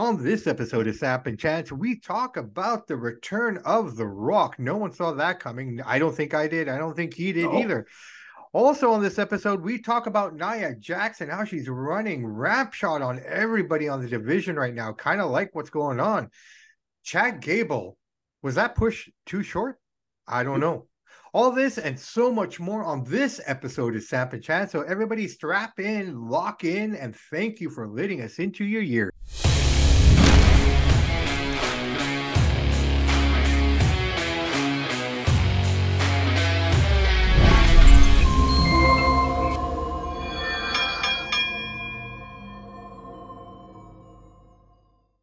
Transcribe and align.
On 0.00 0.16
this 0.16 0.46
episode 0.46 0.88
of 0.88 0.96
Samp 0.96 1.26
and 1.26 1.38
Chance, 1.38 1.72
we 1.72 2.00
talk 2.00 2.38
about 2.38 2.86
the 2.86 2.96
return 2.96 3.58
of 3.66 3.96
The 3.96 4.06
Rock. 4.06 4.58
No 4.58 4.78
one 4.78 4.94
saw 4.94 5.12
that 5.12 5.40
coming. 5.40 5.78
I 5.84 5.98
don't 5.98 6.16
think 6.16 6.32
I 6.32 6.48
did. 6.48 6.70
I 6.70 6.78
don't 6.78 6.96
think 6.96 7.12
he 7.12 7.34
did 7.34 7.44
No. 7.44 7.58
either. 7.58 7.86
Also, 8.54 8.92
on 8.92 9.02
this 9.02 9.18
episode, 9.18 9.60
we 9.60 9.78
talk 9.78 10.06
about 10.06 10.34
Nia 10.34 10.74
Jax 10.76 11.20
and, 11.20 11.30
how 11.30 11.44
she's 11.44 11.68
running 11.68 12.26
rap 12.26 12.72
shot 12.72 13.02
on 13.02 13.20
everybody 13.26 13.90
on 13.90 14.00
the 14.00 14.08
division 14.08 14.56
right 14.56 14.72
now. 14.72 14.94
Kind 14.94 15.20
of 15.20 15.30
like 15.30 15.54
what's 15.54 15.68
going 15.68 16.00
on. 16.00 16.30
Chad 17.04 17.42
Gable, 17.42 17.98
was 18.40 18.54
that 18.54 18.76
push 18.76 19.10
too 19.26 19.42
short? 19.42 19.78
I 20.26 20.44
don't 20.44 20.56
mm. 20.56 20.62
know. 20.62 20.86
All 21.34 21.52
this 21.52 21.76
and 21.76 22.00
so 22.00 22.32
much 22.32 22.58
more 22.58 22.82
on 22.82 23.04
this 23.04 23.38
episode 23.44 23.94
of 23.96 24.02
Samp 24.02 24.32
and 24.32 24.42
Chat. 24.42 24.70
So 24.70 24.80
everybody 24.80 25.28
strap 25.28 25.78
in, 25.78 26.26
lock 26.26 26.64
in, 26.64 26.96
and 26.96 27.14
thank 27.30 27.60
you 27.60 27.68
for 27.68 27.86
letting 27.86 28.22
us 28.22 28.38
into 28.38 28.64
your 28.64 28.80
year. 28.80 29.09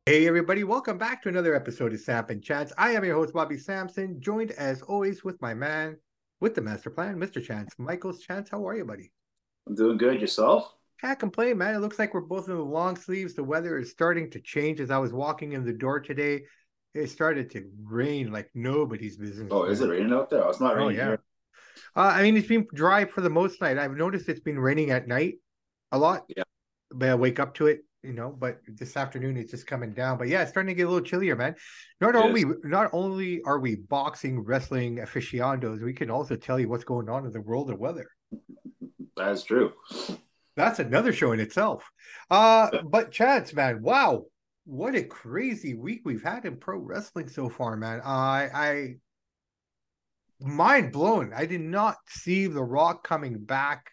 Hey 0.08 0.26
everybody, 0.26 0.64
welcome 0.64 0.98
back 0.98 1.22
to 1.24 1.28
another 1.28 1.54
episode 1.54 1.92
of 1.92 2.00
Samp 2.00 2.30
and 2.30 2.42
Chats. 2.42 2.72
I 2.78 2.92
am 2.92 3.04
your 3.04 3.16
host 3.16 3.34
Bobby 3.34 3.58
Sampson, 3.58 4.22
joined 4.22 4.52
as 4.52 4.82
always 4.82 5.26
with 5.26 5.42
my 5.42 5.54
man 5.54 5.98
with 6.40 6.56
the 6.56 6.62
master 6.62 6.90
plan, 6.90 7.18
Mr. 7.18 7.44
Chance. 7.44 7.74
Michael's 7.78 8.22
Chance, 8.22 8.50
how 8.50 8.66
are 8.66 8.74
you, 8.78 8.86
buddy? 8.86 9.12
I'm 9.68 9.76
doing 9.76 9.98
good. 9.98 10.22
Yourself? 10.22 10.74
Can't 11.02 11.20
complain, 11.20 11.58
man. 11.58 11.76
It 11.76 11.80
looks 11.80 12.00
like 12.00 12.14
we're 12.14 12.22
both 12.22 12.48
in 12.48 12.56
the 12.56 12.62
long 12.62 12.96
sleeves. 12.96 13.34
The 13.34 13.44
weather 13.44 13.78
is 13.78 13.92
starting 13.92 14.32
to 14.32 14.40
change. 14.40 14.80
As 14.80 14.92
I 14.92 14.98
was 14.98 15.12
walking 15.12 15.52
in 15.52 15.66
the 15.66 15.74
door 15.74 16.00
today, 16.00 16.46
it 16.94 17.08
started 17.08 17.52
to 17.52 17.70
rain 17.84 18.32
like 18.32 18.50
nobody's 18.56 19.18
business. 19.18 19.50
Oh, 19.52 19.66
is 19.66 19.82
it 19.82 19.90
raining 19.90 20.14
out 20.14 20.30
there? 20.30 20.46
Oh, 20.46 20.50
it's 20.50 20.62
not 20.62 20.76
Oh, 20.76 20.86
raining 20.86 21.00
yeah. 21.00 21.06
here. 21.08 21.24
Uh, 21.98 22.14
I 22.16 22.22
mean, 22.22 22.38
it's 22.38 22.48
been 22.48 22.66
dry 22.74 23.04
for 23.04 23.20
the 23.20 23.30
most 23.30 23.60
night. 23.60 23.78
I've 23.78 23.98
noticed 23.98 24.30
it's 24.30 24.40
been 24.40 24.58
raining 24.58 24.90
at 24.90 25.06
night 25.06 25.34
a 25.92 25.98
lot. 25.98 26.24
Yeah. 26.30 26.44
But 26.92 27.10
I 27.10 27.16
wake 27.16 27.42
up 27.42 27.56
to 27.56 27.68
it, 27.68 27.84
you 28.04 28.14
know. 28.14 28.36
But 28.38 28.60
this 28.68 28.98
afternoon 28.98 29.38
it's 29.38 29.52
just 29.52 29.68
coming 29.68 29.94
down. 29.94 30.18
But 30.18 30.28
yeah, 30.28 30.42
it's 30.42 30.52
starting 30.52 30.74
to 30.74 30.76
get 30.76 30.88
a 30.88 30.90
little 30.90 31.06
chillier, 31.06 31.36
man. 31.36 31.56
Not 32.02 32.16
It 32.16 32.20
only 32.20 32.46
not 32.64 32.90
only 32.94 33.42
are 33.44 33.60
we 33.60 33.76
boxing 33.76 34.40
wrestling 34.42 35.00
aficionados, 35.00 35.82
we 35.82 35.94
can 35.94 36.10
also 36.10 36.36
tell 36.36 36.60
you 36.60 36.70
what's 36.70 36.84
going 36.84 37.10
on 37.10 37.26
in 37.26 37.32
the 37.32 37.42
world 37.42 37.70
of 37.70 37.80
weather. 37.80 38.08
That 39.16 39.32
is 39.32 39.44
true. 39.44 39.74
That's 40.56 40.80
another 40.80 41.14
show 41.14 41.32
in 41.34 41.40
itself. 41.40 41.90
Uh, 42.32 42.70
but 42.84 43.12
Chance, 43.12 43.54
man, 43.54 43.82
wow, 43.82 44.26
what 44.66 44.96
a 44.96 45.04
crazy 45.04 45.76
week 45.76 46.02
we've 46.04 46.24
had 46.24 46.46
in 46.46 46.58
pro 46.58 46.78
wrestling 46.78 47.30
so 47.30 47.48
far, 47.48 47.78
man. 47.78 48.02
I, 48.04 48.50
I, 48.54 48.96
mind 50.42 50.92
blown. 50.92 51.32
I 51.34 51.46
did 51.46 51.62
not 51.62 51.98
see 52.08 52.48
The 52.48 52.64
Rock 52.64 53.08
coming 53.08 53.38
back. 53.40 53.92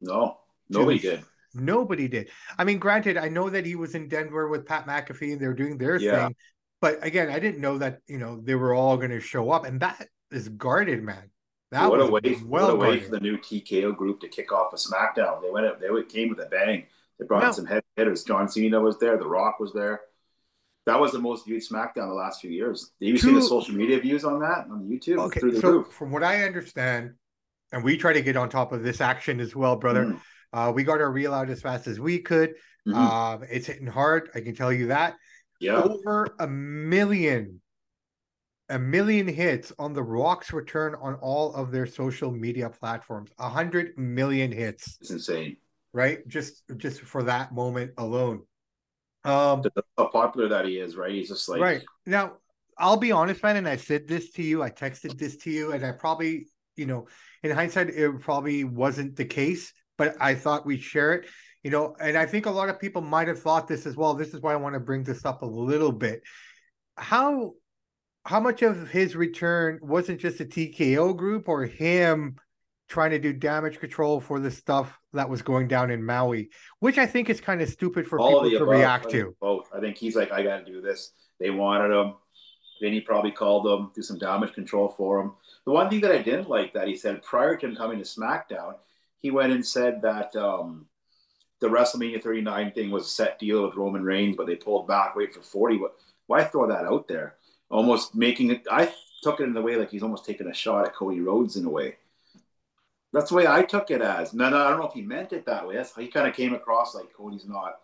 No, 0.00 0.38
nobody 0.68 0.98
Dude. 0.98 1.10
did. 1.10 1.24
Nobody 1.54 2.08
did. 2.08 2.30
I 2.58 2.64
mean, 2.64 2.78
granted, 2.78 3.16
I 3.16 3.28
know 3.28 3.50
that 3.50 3.66
he 3.66 3.74
was 3.74 3.94
in 3.94 4.08
Denver 4.08 4.48
with 4.48 4.66
Pat 4.66 4.86
McAfee 4.86 5.32
and 5.32 5.40
they're 5.40 5.54
doing 5.54 5.78
their 5.78 5.96
Yeah. 5.96 6.26
thing, 6.26 6.36
but 6.80 7.04
again, 7.04 7.28
I 7.30 7.38
didn't 7.38 7.60
know 7.60 7.78
that 7.78 8.00
you 8.06 8.18
know 8.18 8.40
they 8.40 8.54
were 8.54 8.74
all 8.74 8.96
going 8.96 9.10
to 9.10 9.20
show 9.20 9.50
up, 9.50 9.64
and 9.64 9.80
that 9.80 10.08
is 10.30 10.48
guarded, 10.48 11.02
man. 11.02 11.30
That 11.72 11.88
what 11.90 11.98
was 12.00 12.08
a 12.08 12.12
way! 12.12 12.36
well 12.44 12.76
what 12.76 12.86
a 12.86 12.90
way 12.90 13.00
for 13.00 13.10
the 13.10 13.20
new 13.20 13.36
TKO 13.38 13.96
group 13.96 14.20
to 14.20 14.28
kick 14.28 14.52
off 14.52 14.72
a 14.72 14.76
SmackDown. 14.76 15.42
They 15.42 15.50
went. 15.50 15.66
Up, 15.66 15.80
they 15.80 15.88
came 16.08 16.28
with 16.28 16.40
a 16.40 16.46
bang. 16.46 16.86
They 17.18 17.26
brought 17.26 17.42
No. 17.42 17.48
in 17.48 17.54
some 17.54 17.66
head 17.66 17.82
hitters. 17.96 18.24
John 18.24 18.48
Cena 18.48 18.80
was 18.80 18.98
there. 18.98 19.16
The 19.18 19.28
Rock 19.28 19.60
was 19.60 19.72
there. 19.72 20.00
That 20.86 20.98
was 20.98 21.12
the 21.12 21.18
most 21.18 21.44
viewed 21.46 21.62
SmackDown 21.62 22.08
the 22.08 22.14
last 22.14 22.40
few 22.40 22.50
years. 22.50 22.90
Have 23.00 23.08
you 23.08 23.18
seen 23.18 23.34
the 23.34 23.42
social 23.42 23.74
media 23.74 24.00
views 24.00 24.24
on 24.24 24.40
that 24.40 24.66
on 24.70 24.88
YouTube? 24.88 25.18
Okay, 25.26 25.38
through 25.40 25.52
the 25.52 25.60
so 25.60 25.70
roof. 25.70 25.88
from 25.92 26.10
what 26.10 26.22
I 26.24 26.42
understand, 26.44 27.14
and 27.70 27.84
we 27.84 27.96
try 27.98 28.14
to 28.14 28.22
get 28.22 28.36
on 28.36 28.48
top 28.48 28.72
of 28.72 28.82
this 28.82 29.00
action 29.00 29.38
as 29.40 29.54
well, 29.54 29.76
brother. 29.76 30.06
Mhm. 30.06 30.20
Uh, 30.52 30.72
we 30.74 30.84
got 30.84 31.00
our 31.00 31.10
reel 31.10 31.32
out 31.34 31.50
as 31.50 31.60
fast 31.62 31.86
as 31.86 32.00
we 32.00 32.18
could. 32.18 32.54
Mhm. 32.86 32.94
Um, 32.94 33.44
it's 33.50 33.66
hitting 33.66 33.86
hard. 33.86 34.30
I 34.34 34.40
can 34.40 34.54
tell 34.54 34.72
you 34.72 34.88
that. 34.88 35.16
yeah, 35.60 35.82
Over 35.82 36.34
a 36.38 36.46
million, 36.46 37.60
a 38.68 38.78
million 38.78 39.28
hits 39.28 39.72
on 39.78 39.92
the 39.92 40.02
Rock's 40.02 40.52
return 40.52 40.94
on 40.94 41.14
all 41.16 41.54
of 41.54 41.70
their 41.70 41.86
social 41.86 42.30
media 42.30 42.70
platforms. 42.70 43.30
A 43.38 43.48
hundred 43.48 43.98
million 43.98 44.50
hits, 44.52 44.96
it's 45.00 45.10
insane. 45.10 45.56
right? 45.92 46.26
Just 46.26 46.62
just 46.78 47.00
for 47.02 47.24
that 47.24 47.52
moment 47.52 47.92
alone. 47.98 48.42
Um, 49.24 49.62
How 49.98 50.06
popular 50.06 50.48
that 50.48 50.64
he 50.64 50.78
is, 50.78 50.96
right? 50.96 51.12
He's 51.12 51.28
just 51.28 51.46
like 51.48 51.60
right 51.60 51.82
now, 52.06 52.38
I'll 52.78 52.96
be 52.96 53.12
honest, 53.12 53.42
man, 53.42 53.56
and 53.56 53.68
I 53.68 53.76
said 53.76 54.08
this 54.08 54.30
to 54.32 54.42
you. 54.42 54.62
I 54.62 54.70
texted 54.70 55.18
this 55.18 55.36
to 55.38 55.50
you, 55.50 55.72
and 55.72 55.84
I 55.84 55.92
probably, 55.92 56.46
you 56.76 56.86
know, 56.86 57.06
in 57.42 57.50
hindsight, 57.50 57.90
it 57.90 58.20
probably 58.20 58.64
wasn't 58.64 59.16
the 59.16 59.26
case, 59.26 59.74
but 60.00 60.16
I 60.18 60.34
thought 60.34 60.64
we'd 60.64 60.82
share 60.82 61.12
it. 61.12 61.26
You 61.62 61.70
know, 61.70 61.94
and 62.00 62.16
I 62.16 62.24
think 62.24 62.46
a 62.46 62.50
lot 62.50 62.70
of 62.70 62.80
people 62.80 63.02
might 63.02 63.28
have 63.28 63.38
thought 63.38 63.68
this 63.68 63.84
as 63.84 63.96
well. 63.96 64.14
This 64.14 64.32
is 64.32 64.40
why 64.40 64.54
I 64.54 64.56
want 64.56 64.72
to 64.72 64.80
bring 64.80 65.02
this 65.02 65.26
up 65.26 65.42
a 65.42 65.46
little 65.46 65.92
bit. 65.92 66.22
How 66.96 67.52
how 68.24 68.40
much 68.40 68.62
of 68.62 68.88
his 68.88 69.14
return 69.14 69.78
wasn't 69.82 70.18
just 70.18 70.40
a 70.40 70.46
TKO 70.46 71.14
group 71.14 71.50
or 71.50 71.66
him 71.66 72.36
trying 72.88 73.10
to 73.10 73.18
do 73.18 73.34
damage 73.34 73.78
control 73.78 74.20
for 74.20 74.40
the 74.40 74.50
stuff 74.50 74.98
that 75.12 75.28
was 75.28 75.42
going 75.42 75.68
down 75.68 75.90
in 75.90 76.02
Maui, 76.02 76.48
which 76.78 76.96
I 76.96 77.04
think 77.04 77.28
is 77.28 77.42
kind 77.42 77.60
of 77.60 77.68
stupid 77.68 78.08
for 78.08 78.18
all 78.18 78.42
people 78.42 78.50
to 78.50 78.64
above. 78.64 78.68
react 78.68 79.10
to. 79.10 79.36
Both. 79.38 79.68
I 79.74 79.80
think 79.80 79.98
he's 79.98 80.16
like, 80.16 80.32
I 80.32 80.42
got 80.42 80.64
to 80.64 80.72
do 80.72 80.80
this. 80.80 81.12
They 81.38 81.50
wanted 81.50 81.94
him. 81.94 82.14
Then 82.80 82.94
he 82.94 83.02
probably 83.02 83.32
called 83.32 83.66
them, 83.66 83.92
do 83.94 84.00
some 84.00 84.18
damage 84.18 84.54
control 84.54 84.88
for 84.88 85.20
him. 85.20 85.32
The 85.66 85.72
one 85.72 85.90
thing 85.90 86.00
that 86.00 86.10
I 86.10 86.22
didn't 86.22 86.48
like 86.48 86.72
that 86.72 86.88
he 86.88 86.96
said 86.96 87.22
prior 87.22 87.54
to 87.54 87.66
him 87.66 87.76
coming 87.76 87.98
to 87.98 88.04
SmackDown, 88.04 88.76
he 89.20 89.30
went 89.30 89.52
and 89.52 89.64
said 89.64 90.02
that 90.02 90.34
um, 90.36 90.86
the 91.60 91.68
WrestleMania 91.68 92.22
39 92.22 92.72
thing 92.72 92.90
was 92.90 93.06
a 93.06 93.10
set 93.10 93.38
deal 93.38 93.64
with 93.64 93.76
Roman 93.76 94.02
Reigns, 94.02 94.36
but 94.36 94.46
they 94.46 94.56
pulled 94.56 94.88
back, 94.88 95.14
wait 95.14 95.34
for 95.34 95.42
40. 95.42 95.76
What? 95.76 95.94
Why 96.26 96.44
throw 96.44 96.68
that 96.68 96.84
out 96.84 97.08
there? 97.08 97.36
Almost 97.70 98.14
making 98.14 98.50
it. 98.50 98.66
I 98.70 98.92
took 99.22 99.40
it 99.40 99.44
in 99.44 99.52
the 99.52 99.62
way 99.62 99.76
like 99.76 99.90
he's 99.90 100.02
almost 100.02 100.24
taking 100.24 100.46
a 100.46 100.54
shot 100.54 100.86
at 100.86 100.94
Cody 100.94 101.20
Rhodes 101.20 101.56
in 101.56 101.66
a 101.66 101.70
way. 101.70 101.96
That's 103.12 103.30
the 103.30 103.36
way 103.36 103.46
I 103.46 103.62
took 103.62 103.90
it 103.90 104.00
as. 104.00 104.32
No, 104.32 104.48
no, 104.48 104.58
I 104.58 104.70
don't 104.70 104.78
know 104.78 104.86
if 104.86 104.94
he 104.94 105.02
meant 105.02 105.32
it 105.32 105.44
that 105.46 105.66
way. 105.66 105.74
That's 105.74 105.94
he 105.94 106.06
kind 106.06 106.28
of 106.28 106.34
came 106.34 106.54
across 106.54 106.94
like 106.94 107.12
Cody's 107.12 107.46
not. 107.46 107.74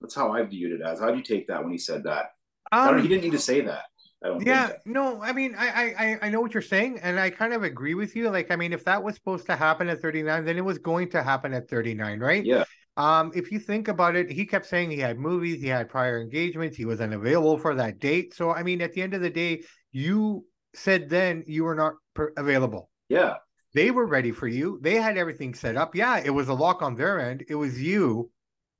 That's 0.00 0.14
how 0.14 0.32
I 0.32 0.42
viewed 0.42 0.72
it 0.72 0.84
as. 0.84 1.00
How 1.00 1.10
do 1.10 1.16
you 1.16 1.22
take 1.22 1.46
that 1.48 1.62
when 1.62 1.72
he 1.72 1.78
said 1.78 2.04
that? 2.04 2.34
Um, 2.72 3.00
he 3.00 3.08
didn't 3.08 3.24
need 3.24 3.32
to 3.32 3.38
say 3.38 3.60
that. 3.62 3.84
I 4.24 4.28
don't 4.28 4.46
Yeah, 4.46 4.68
think. 4.68 4.86
no, 4.86 5.22
I 5.22 5.32
mean, 5.32 5.54
I, 5.56 5.68
I, 5.68 5.94
I- 5.98 6.18
I 6.22 6.28
know 6.30 6.40
what 6.40 6.54
you're 6.54 6.62
saying, 6.62 6.98
and 7.02 7.20
I 7.20 7.28
kind 7.30 7.52
of 7.52 7.62
agree 7.62 7.94
with 7.94 8.16
you. 8.16 8.30
Like, 8.30 8.50
I 8.50 8.56
mean, 8.56 8.72
if 8.72 8.84
that 8.84 9.02
was 9.02 9.14
supposed 9.16 9.46
to 9.46 9.56
happen 9.56 9.88
at 9.88 10.00
39, 10.00 10.44
then 10.44 10.56
it 10.56 10.64
was 10.64 10.78
going 10.78 11.10
to 11.10 11.22
happen 11.22 11.52
at 11.52 11.68
39, 11.68 12.18
right? 12.20 12.44
Yeah. 12.44 12.64
Um, 12.96 13.32
if 13.34 13.50
you 13.52 13.58
think 13.58 13.88
about 13.88 14.16
it, 14.16 14.30
he 14.30 14.46
kept 14.46 14.66
saying 14.66 14.90
he 14.90 14.98
had 14.98 15.18
movies, 15.18 15.60
he 15.60 15.68
had 15.68 15.88
prior 15.88 16.20
engagements, 16.20 16.76
he 16.76 16.84
was 16.86 17.00
unavailable 17.00 17.58
for 17.58 17.74
that 17.74 17.98
date. 17.98 18.34
So, 18.34 18.52
I 18.52 18.62
mean, 18.62 18.80
at 18.80 18.92
the 18.92 19.02
end 19.02 19.14
of 19.14 19.20
the 19.20 19.30
day, 19.30 19.62
you 19.92 20.46
said 20.74 21.08
then 21.10 21.44
you 21.46 21.64
were 21.64 21.74
not 21.74 21.94
per- 22.14 22.32
available. 22.36 22.88
Yeah. 23.08 23.34
They 23.74 23.90
were 23.90 24.06
ready 24.06 24.30
for 24.30 24.46
you. 24.46 24.78
They 24.80 24.94
had 24.94 25.18
everything 25.18 25.52
set 25.54 25.76
up. 25.76 25.96
Yeah, 25.96 26.18
it 26.24 26.30
was 26.30 26.48
a 26.48 26.54
lock 26.54 26.80
on 26.82 26.94
their 26.94 27.20
end. 27.20 27.44
It 27.48 27.56
was 27.56 27.82
you, 27.82 28.30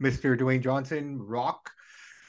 Mr. 0.00 0.38
Dwayne 0.38 0.62
Johnson, 0.62 1.18
Rock, 1.20 1.70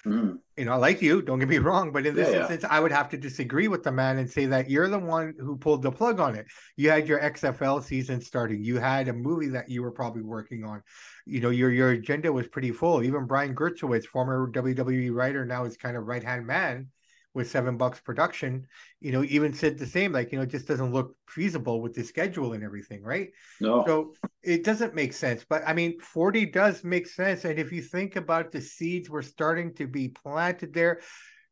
Mhm. 0.06 0.38
you 0.56 0.66
know, 0.66 0.74
I 0.74 0.76
like 0.76 1.02
you, 1.02 1.22
don't 1.22 1.40
get 1.40 1.50
me 1.50 1.58
wrong, 1.70 1.92
but 1.92 2.06
in 2.06 2.16
this 2.16 2.28
Yeah, 2.30 2.34
yeah. 2.34 2.40
instance, 2.42 2.66
I 2.70 2.80
would 2.80 2.92
have 2.92 3.10
to 3.10 3.18
disagree 3.18 3.68
with 3.68 3.84
the 3.84 3.92
man 3.92 4.18
and 4.20 4.30
say 4.30 4.46
that 4.46 4.70
you're 4.70 4.88
the 4.88 5.00
one 5.00 5.34
who 5.40 5.58
pulled 5.58 5.82
the 5.82 5.92
plug 5.92 6.20
on 6.20 6.36
it. 6.36 6.46
You 6.78 6.90
had 6.92 7.08
your 7.08 7.20
XFL 7.20 7.82
season 7.82 8.22
starting. 8.22 8.64
You 8.64 8.78
had 8.80 9.08
a 9.08 9.14
movie 9.14 9.50
that 9.50 9.70
you 9.70 9.82
were 9.82 9.92
probably 9.92 10.22
working 10.22 10.64
on. 10.64 10.82
You 11.26 11.42
know, 11.42 11.50
your 11.50 11.72
your 11.72 11.90
agenda 11.92 12.32
was 12.32 12.48
pretty 12.48 12.72
full. 12.72 13.04
Even 13.04 13.26
Brian 13.26 13.56
Gewirtz, 13.56 14.06
former 14.06 14.48
WWE 14.52 15.10
writer, 15.10 15.46
now 15.46 15.66
is 15.66 15.76
kind 15.76 15.98
of 15.98 16.06
right 16.06 16.24
hand 16.24 16.46
man 16.46 16.88
with 17.36 17.52
Seven 17.52 17.78
Bucks 17.78 18.00
Production. 18.00 18.66
You 19.02 19.12
know, 19.12 19.24
even 19.24 19.54
said 19.54 19.78
the 19.78 19.86
same, 19.86 20.14
like 20.14 20.32
you 20.32 20.38
know, 20.38 20.44
it 20.44 20.50
just 20.50 20.68
doesn't 20.68 20.94
look 20.94 21.16
feasible 21.28 21.82
with 21.82 21.94
the 21.94 22.04
schedule 22.04 22.54
and 22.54 22.64
everything, 22.64 23.04
right? 23.04 23.30
No. 23.62 23.84
So 23.86 24.14
it 24.42 24.64
doesn't 24.64 24.96
make 24.96 25.14
sense. 25.14 25.46
But 25.48 25.64
I 25.68 25.74
mean, 25.74 26.00
40 26.00 26.48
does 26.48 26.84
make 26.84 27.08
sense. 27.08 27.46
And 27.46 27.60
if 27.60 27.72
you 27.72 27.82
think 27.82 28.16
about 28.16 28.52
the 28.52 28.62
seeds 28.62 29.10
were 29.10 29.22
starting 29.22 29.74
to 29.76 29.88
be 29.88 30.08
planted 30.08 30.74
there. 30.74 31.02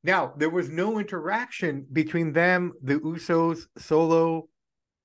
Now, 0.05 0.33
there 0.35 0.49
was 0.49 0.69
no 0.69 0.99
interaction 0.99 1.85
between 1.93 2.33
them, 2.33 2.73
the 2.81 2.99
Usos, 2.99 3.61
Solo, 3.77 4.49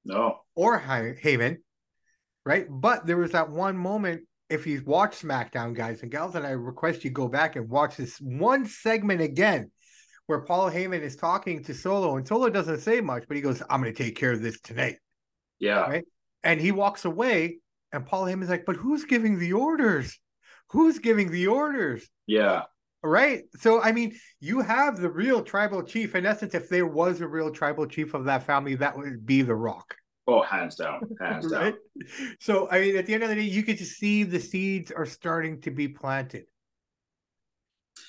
no. 0.05 0.41
or 0.57 0.81
Heyman, 0.81 1.59
right? 2.45 2.67
But 2.69 3.07
there 3.07 3.17
was 3.17 3.31
that 3.33 3.51
one 3.51 3.77
moment. 3.77 4.23
If 4.51 4.67
you 4.67 4.83
watch 4.85 5.21
SmackDown, 5.21 5.75
guys 5.75 6.03
and 6.03 6.11
gals, 6.11 6.35
and 6.35 6.45
I 6.45 6.51
request 6.51 7.05
you 7.05 7.11
go 7.11 7.29
back 7.29 7.55
and 7.55 7.69
watch 7.69 7.97
this 7.97 8.19
one 8.19 8.67
segment 8.67 9.21
again 9.21 9.71
where 10.29 10.41
Paul 10.41 10.71
Heyman 10.71 11.01
is 11.01 11.17
talking 11.17 11.65
to 11.65 11.75
Solo, 11.75 12.17
and 12.17 12.27
Solo 12.29 12.49
doesn't 12.51 12.81
say 12.81 13.01
much, 13.01 13.25
but 13.27 13.37
he 13.37 13.43
goes, 13.43 13.63
I'm 13.69 13.81
going 13.83 13.93
to 13.95 14.03
take 14.05 14.15
care 14.15 14.31
of 14.33 14.41
this 14.43 14.61
tonight 14.61 14.97
Yeah. 15.59 15.81
Right. 15.81 16.05
and 16.45 16.61
he 16.61 16.71
walks 16.71 17.05
away 17.05 17.59
and 17.93 18.05
paul 18.07 18.25
heyman's 18.25 18.51
like 18.51 18.67
but 18.67 18.77
who's 18.77 19.05
giving 19.07 19.39
the 19.39 19.55
orders 19.55 20.21
who's 20.71 20.99
giving 20.99 21.31
the 21.31 21.47
orders 21.49 22.07
Yeah. 22.27 22.63
Right. 23.03 23.45
So 23.61 23.81
I 23.81 23.93
mean, 23.93 24.19
you 24.41 24.61
have 24.61 24.99
the 25.01 25.09
real 25.09 25.41
tribal 25.43 25.83
chief. 25.85 26.15
In 26.17 26.27
essence, 26.27 26.53
if 26.55 26.69
there 26.69 26.85
was 26.87 27.21
a 27.21 27.29
real 27.29 27.51
tribal 27.53 27.87
chief 27.87 28.13
of 28.13 28.25
that 28.27 28.43
family, 28.43 28.75
that 28.75 28.99
would 28.99 29.25
be 29.25 29.41
the 29.43 29.55
Rock. 29.55 29.95
Oh, 30.27 30.43
hands 30.43 30.75
down, 30.75 31.01
hands 31.21 31.47
right? 31.53 31.75
down. 31.75 32.37
So 32.41 32.69
I 32.71 32.81
mean, 32.81 32.97
at 32.97 33.07
the 33.07 33.15
end 33.15 33.23
of 33.23 33.29
the 33.31 33.37
day, 33.37 33.43
you 33.43 33.63
get 33.63 33.79
to 33.79 33.87
see 33.87 34.25
the 34.25 34.41
seeds 34.41 34.91
are 34.91 35.07
starting 35.07 35.61
to 35.63 35.71
be 35.71 35.87
planted. 35.89 36.45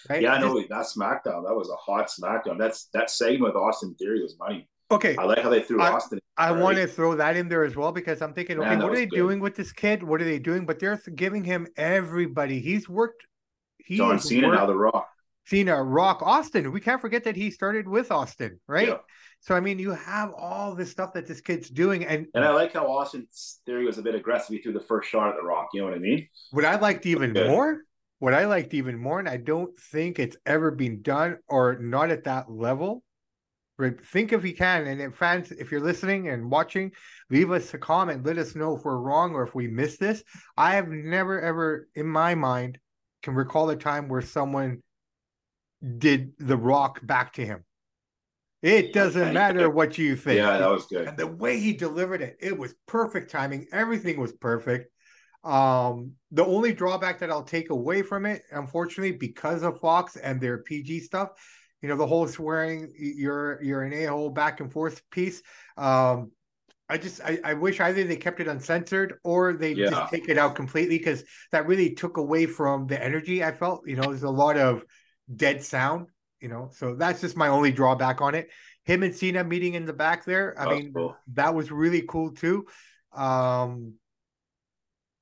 Right? 0.10 0.22
Yeah, 0.22 0.34
I 0.34 0.40
know 0.40 0.60
that 0.60 0.70
SmackDown. 0.70 1.46
That 1.46 1.56
was 1.56 1.70
a 1.70 1.76
hot 1.76 2.08
SmackDown. 2.10 2.58
That's 2.58 2.86
that 2.94 3.10
segment 3.10 3.54
with 3.54 3.62
Austin 3.62 3.96
Theory 3.96 4.22
was 4.22 4.38
money. 4.40 4.68
Okay, 4.92 5.16
I 5.18 5.24
like 5.24 5.40
how 5.40 5.50
they 5.50 5.62
threw 5.62 5.82
I, 5.82 5.92
Austin. 5.92 6.20
I 6.38 6.52
want 6.52 6.78
to 6.78 6.88
throw 6.88 7.16
that 7.16 7.36
in 7.36 7.48
there 7.48 7.64
as 7.64 7.76
well 7.76 7.92
because 7.92 8.22
I'm 8.22 8.34
thinking, 8.34 8.60
okay, 8.60 8.70
Man, 8.70 8.80
what 8.80 8.92
are 8.94 8.96
they 8.96 9.06
good. 9.06 9.18
doing 9.18 9.40
with 9.40 9.56
this 9.56 9.72
kid? 9.72 10.02
What 10.02 10.22
are 10.22 10.26
they 10.26 10.40
doing? 10.40 10.66
But 10.66 10.80
they're 10.80 11.00
giving 11.16 11.44
him 11.44 11.68
everybody. 11.78 12.60
He's 12.60 12.90
worked. 12.90 13.24
He 13.78 13.98
John 13.98 14.20
Cena 14.20 14.48
worked, 14.48 14.60
now, 14.60 14.66
The 14.66 14.76
Rock. 14.76 15.08
Cena, 15.46 15.84
Rock, 15.84 16.22
Austin. 16.22 16.72
We 16.72 16.80
can't 16.80 17.02
forget 17.02 17.24
that 17.24 17.36
he 17.36 17.52
started 17.52 17.88
with 17.88 18.12
Austin, 18.12 18.60
right? 18.68 18.88
Yeah. 18.90 18.98
So 19.42 19.56
I 19.56 19.60
mean, 19.60 19.80
you 19.80 19.92
have 19.92 20.32
all 20.38 20.76
this 20.76 20.92
stuff 20.92 21.14
that 21.14 21.26
this 21.26 21.42
kid's 21.42 21.70
doing, 21.70 22.06
and 22.06 22.28
and 22.34 22.44
I 22.44 22.50
like 22.50 22.74
how 22.74 22.88
Austin's 22.88 23.60
theory 23.66 23.86
was 23.86 23.98
a 23.98 24.02
bit 24.02 24.14
aggressive. 24.16 24.56
He 24.56 24.62
threw 24.62 24.74
the 24.74 24.80
first 24.80 25.10
shot 25.10 25.30
at 25.30 25.36
the 25.36 25.44
Rock. 25.44 25.70
You 25.74 25.82
know 25.82 25.88
what 25.88 25.96
I 25.96 26.00
mean? 26.00 26.28
What 26.52 26.66
I 26.66 26.78
liked 26.78 27.06
even 27.06 27.34
more, 27.34 27.84
what 28.20 28.34
I 28.34 28.46
liked 28.46 28.74
even 28.74 28.98
more, 28.98 29.20
and 29.20 29.28
I 29.28 29.38
don't 29.38 29.78
think 29.78 30.20
it's 30.20 30.38
ever 30.46 30.72
been 30.72 31.02
done 31.02 31.38
or 31.48 31.78
not 31.80 32.12
at 32.12 32.26
that 32.26 32.52
level. 32.52 33.04
Right? 33.78 34.00
Think 34.06 34.34
if 34.34 34.44
you 34.44 34.54
can, 34.54 34.88
and 34.88 35.02
if 35.02 35.16
fans, 35.16 35.52
if 35.52 35.72
you're 35.72 35.80
listening 35.80 36.28
and 36.28 36.52
watching, 36.52 36.92
leave 37.30 37.50
us 37.50 37.74
a 37.74 37.78
comment. 37.78 38.26
Let 38.26 38.38
us 38.38 38.54
know 38.54 38.76
if 38.76 38.84
we're 38.84 38.98
wrong 38.98 39.34
or 39.34 39.44
if 39.44 39.56
we 39.56 39.70
missed 39.70 40.02
this. 40.02 40.22
I 40.58 40.76
have 40.76 40.90
never 40.90 41.40
ever, 41.40 41.88
in 41.96 42.06
my 42.06 42.36
mind, 42.36 42.78
can 43.24 43.36
recall 43.36 43.70
a 43.70 43.78
time 43.78 44.10
where 44.10 44.22
someone 44.22 44.84
did 45.98 46.34
the 46.40 46.58
Rock 46.58 47.00
back 47.08 47.32
to 47.34 47.46
him. 47.46 47.64
It 48.62 48.92
doesn't 48.92 49.34
matter 49.34 49.70
what 49.70 49.98
you 49.98 50.18
think. 50.18 50.40
Yeah, 50.40 50.58
that 50.58 50.70
was 50.70 50.86
good. 50.88 51.08
And 51.08 51.18
the 51.18 51.28
way 51.28 51.62
he 51.62 51.72
delivered 51.72 52.22
it, 52.22 52.36
it 52.42 52.58
was 52.58 52.76
perfect 52.86 53.32
timing. 53.32 53.68
Everything 53.72 54.20
was 54.20 54.34
perfect. 54.34 54.92
Um, 55.44 56.14
the 56.32 56.46
only 56.46 56.74
drawback 56.74 57.20
that 57.20 57.32
I'll 57.32 57.44
take 57.44 57.70
away 57.70 58.02
from 58.02 58.26
it, 58.26 58.44
unfortunately, 58.52 59.14
because 59.14 59.64
of 59.64 59.80
Fox 59.80 60.16
and 60.16 60.40
their 60.42 60.60
PG 60.60 61.02
stuff, 61.02 61.30
you 61.82 61.90
know, 61.90 61.96
the 61.96 62.08
whole 62.08 62.28
swearing 62.28 62.92
you're 62.98 63.62
you're 63.64 63.84
an 63.84 63.94
a-hole 63.94 64.30
back 64.30 64.60
and 64.60 64.72
forth 64.72 65.02
piece. 65.12 65.42
Um, 65.78 66.32
I 66.90 66.98
just 66.98 67.22
I, 67.24 67.40
I 67.44 67.54
wish 67.54 67.80
either 67.80 68.04
they 68.04 68.18
kept 68.18 68.42
it 68.42 68.48
uncensored 68.48 69.20
or 69.24 69.54
they 69.54 69.74
yeah. 69.74 69.90
just 69.92 70.12
take 70.12 70.28
it 70.28 70.38
out 70.38 70.56
completely 70.56 70.98
because 70.98 71.24
that 71.52 71.68
really 71.68 71.94
took 71.94 72.18
away 72.18 72.46
from 72.46 72.88
the 72.88 73.02
energy 73.02 73.44
I 73.44 73.52
felt. 73.52 73.88
You 73.88 73.96
know, 73.96 74.04
there's 74.04 74.24
a 74.24 74.30
lot 74.30 74.58
of 74.58 74.84
dead 75.36 75.64
sound 75.64 76.08
you 76.40 76.48
know, 76.48 76.70
so 76.72 76.96
that's 76.96 77.22
just 77.22 77.38
my 77.38 77.50
only 77.50 77.72
drawback 77.72 78.22
on 78.22 78.36
it. 78.36 78.50
Him 78.86 79.04
and 79.04 79.16
Cena 79.16 79.44
meeting 79.44 79.74
in 79.74 79.86
the 79.86 79.94
back 79.94 80.26
there. 80.26 80.60
I 80.60 80.66
oh, 80.66 80.70
mean, 80.70 80.94
cool. 80.94 81.16
that 81.34 81.54
was 81.54 81.72
really 81.72 82.04
cool 82.08 82.32
too. 82.32 82.66
Um, 83.14 83.96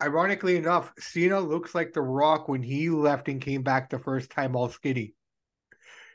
ironically 0.02 0.58
enough, 0.58 0.94
Cena 1.00 1.40
looks 1.40 1.76
like 1.76 1.94
The 1.94 2.02
Rock 2.02 2.48
when 2.48 2.62
he 2.62 2.90
left 2.90 3.28
and 3.28 3.42
came 3.42 3.64
back 3.64 3.90
the 3.90 4.00
first 4.00 4.30
time 4.30 4.56
all 4.56 4.70
skinny. 4.70 5.14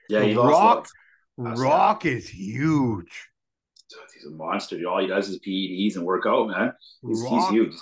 Yeah, 0.08 0.20
the 0.20 0.36
Rock. 0.36 0.88
Rock 1.36 2.04
is 2.04 2.28
huge. 2.28 3.28
He's 4.14 4.26
a 4.26 4.30
monster. 4.30 4.78
All 4.88 5.00
he 5.00 5.06
does 5.06 5.28
is 5.28 5.38
PEDs 5.40 5.96
and 5.96 6.04
work 6.04 6.24
out, 6.26 6.48
man. 6.48 6.72
He's, 7.06 7.22
Rock, 7.22 7.32
he's 7.32 7.48
huge. 7.50 7.74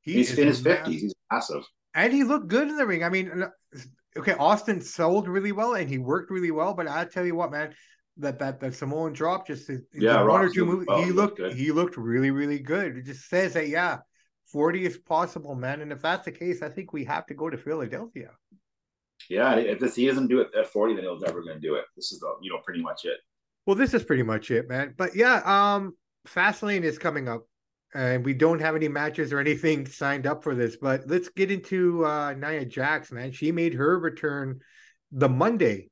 He 0.00 0.12
he's 0.14 0.38
in 0.38 0.46
his 0.46 0.60
fifties. 0.60 1.02
He's 1.02 1.14
massive, 1.30 1.64
and 1.94 2.12
he 2.12 2.24
looked 2.24 2.48
good 2.48 2.68
in 2.68 2.76
the 2.76 2.86
ring. 2.86 3.04
I 3.04 3.08
mean, 3.08 3.44
okay, 4.16 4.34
Austin 4.34 4.80
sold 4.80 5.28
really 5.28 5.52
well 5.52 5.74
and 5.74 5.88
he 5.88 5.98
worked 5.98 6.30
really 6.30 6.50
well, 6.50 6.74
but 6.74 6.88
I 6.88 7.04
tell 7.04 7.24
you 7.24 7.34
what, 7.34 7.50
man, 7.50 7.74
that 8.18 8.38
that 8.38 8.60
that 8.60 8.74
Samoan 8.74 9.12
drop 9.12 9.46
just 9.46 9.70
yeah, 9.92 10.22
one 10.22 10.42
or 10.42 10.48
two 10.48 10.64
moves, 10.64 10.86
well, 10.86 11.02
he 11.02 11.10
looked 11.10 11.38
good. 11.38 11.54
he 11.54 11.72
looked 11.72 11.96
really 11.96 12.30
really 12.30 12.58
good. 12.58 12.96
It 12.96 13.06
just 13.06 13.28
says 13.28 13.54
that 13.54 13.68
yeah, 13.68 13.98
forty 14.54 14.86
is 14.86 14.96
possible, 14.96 15.54
man. 15.56 15.82
And 15.82 15.90
if 15.90 16.00
that's 16.00 16.24
the 16.24 16.32
case, 16.32 16.62
I 16.62 16.68
think 16.68 16.92
we 16.92 17.04
have 17.04 17.26
to 17.26 17.34
go 17.34 17.50
to 17.50 17.58
Philadelphia. 17.58 18.30
Yeah, 19.28 19.56
if 19.56 19.80
this, 19.80 19.96
he 19.96 20.06
doesn't 20.06 20.28
do 20.28 20.40
it 20.40 20.48
at 20.56 20.68
forty, 20.68 20.94
then 20.94 21.04
he's 21.04 21.22
never 21.22 21.42
going 21.42 21.60
to 21.60 21.66
do 21.68 21.74
it. 21.74 21.84
This 21.96 22.12
is 22.12 22.20
the 22.20 22.30
you 22.40 22.50
know 22.52 22.60
pretty 22.64 22.82
much 22.82 23.04
it. 23.04 23.18
Well, 23.66 23.76
this 23.76 23.92
is 23.94 24.04
pretty 24.04 24.22
much 24.22 24.50
it, 24.50 24.68
man. 24.68 24.94
But 24.96 25.16
yeah, 25.16 25.40
um, 25.44 25.96
Fastlane 26.28 26.84
is 26.84 26.98
coming 26.98 27.28
up 27.28 27.42
and 27.94 28.24
we 28.24 28.34
don't 28.34 28.60
have 28.60 28.74
any 28.74 28.88
matches 28.88 29.32
or 29.32 29.38
anything 29.38 29.86
signed 29.86 30.26
up 30.26 30.42
for 30.42 30.54
this. 30.54 30.76
But 30.76 31.02
let's 31.06 31.28
get 31.28 31.50
into 31.50 32.04
uh, 32.04 32.34
Nia 32.34 32.64
Jax, 32.64 33.12
man. 33.12 33.32
She 33.32 33.52
made 33.52 33.74
her 33.74 33.98
return 33.98 34.60
the 35.12 35.28
Monday. 35.28 35.90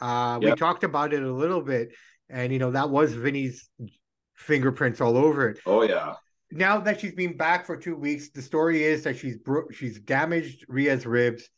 Uh, 0.00 0.38
yep. 0.42 0.50
We 0.50 0.56
talked 0.56 0.84
about 0.84 1.12
it 1.12 1.22
a 1.22 1.32
little 1.32 1.62
bit, 1.62 1.90
and 2.28 2.52
you 2.52 2.58
know 2.58 2.72
that 2.72 2.90
was 2.90 3.12
Vinny's 3.12 3.68
fingerprints 4.34 5.00
all 5.00 5.16
over 5.16 5.50
it. 5.50 5.60
Oh 5.64 5.82
yeah. 5.82 6.14
Now 6.52 6.78
that 6.80 7.00
she's 7.00 7.14
been 7.14 7.36
back 7.36 7.64
for 7.64 7.76
two 7.76 7.96
weeks, 7.96 8.28
the 8.28 8.42
story 8.42 8.84
is 8.84 9.04
that 9.04 9.16
she's 9.16 9.38
bro- 9.38 9.70
she's 9.72 9.98
damaged 10.00 10.66
Rhea's 10.68 11.06
ribs. 11.06 11.48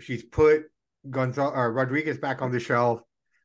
She's 0.00 0.24
put 0.24 0.64
Gonzalez 1.08 1.52
or 1.54 1.72
Rodriguez 1.72 2.18
back 2.18 2.42
on 2.42 2.50
the 2.50 2.58
shelf. 2.58 3.00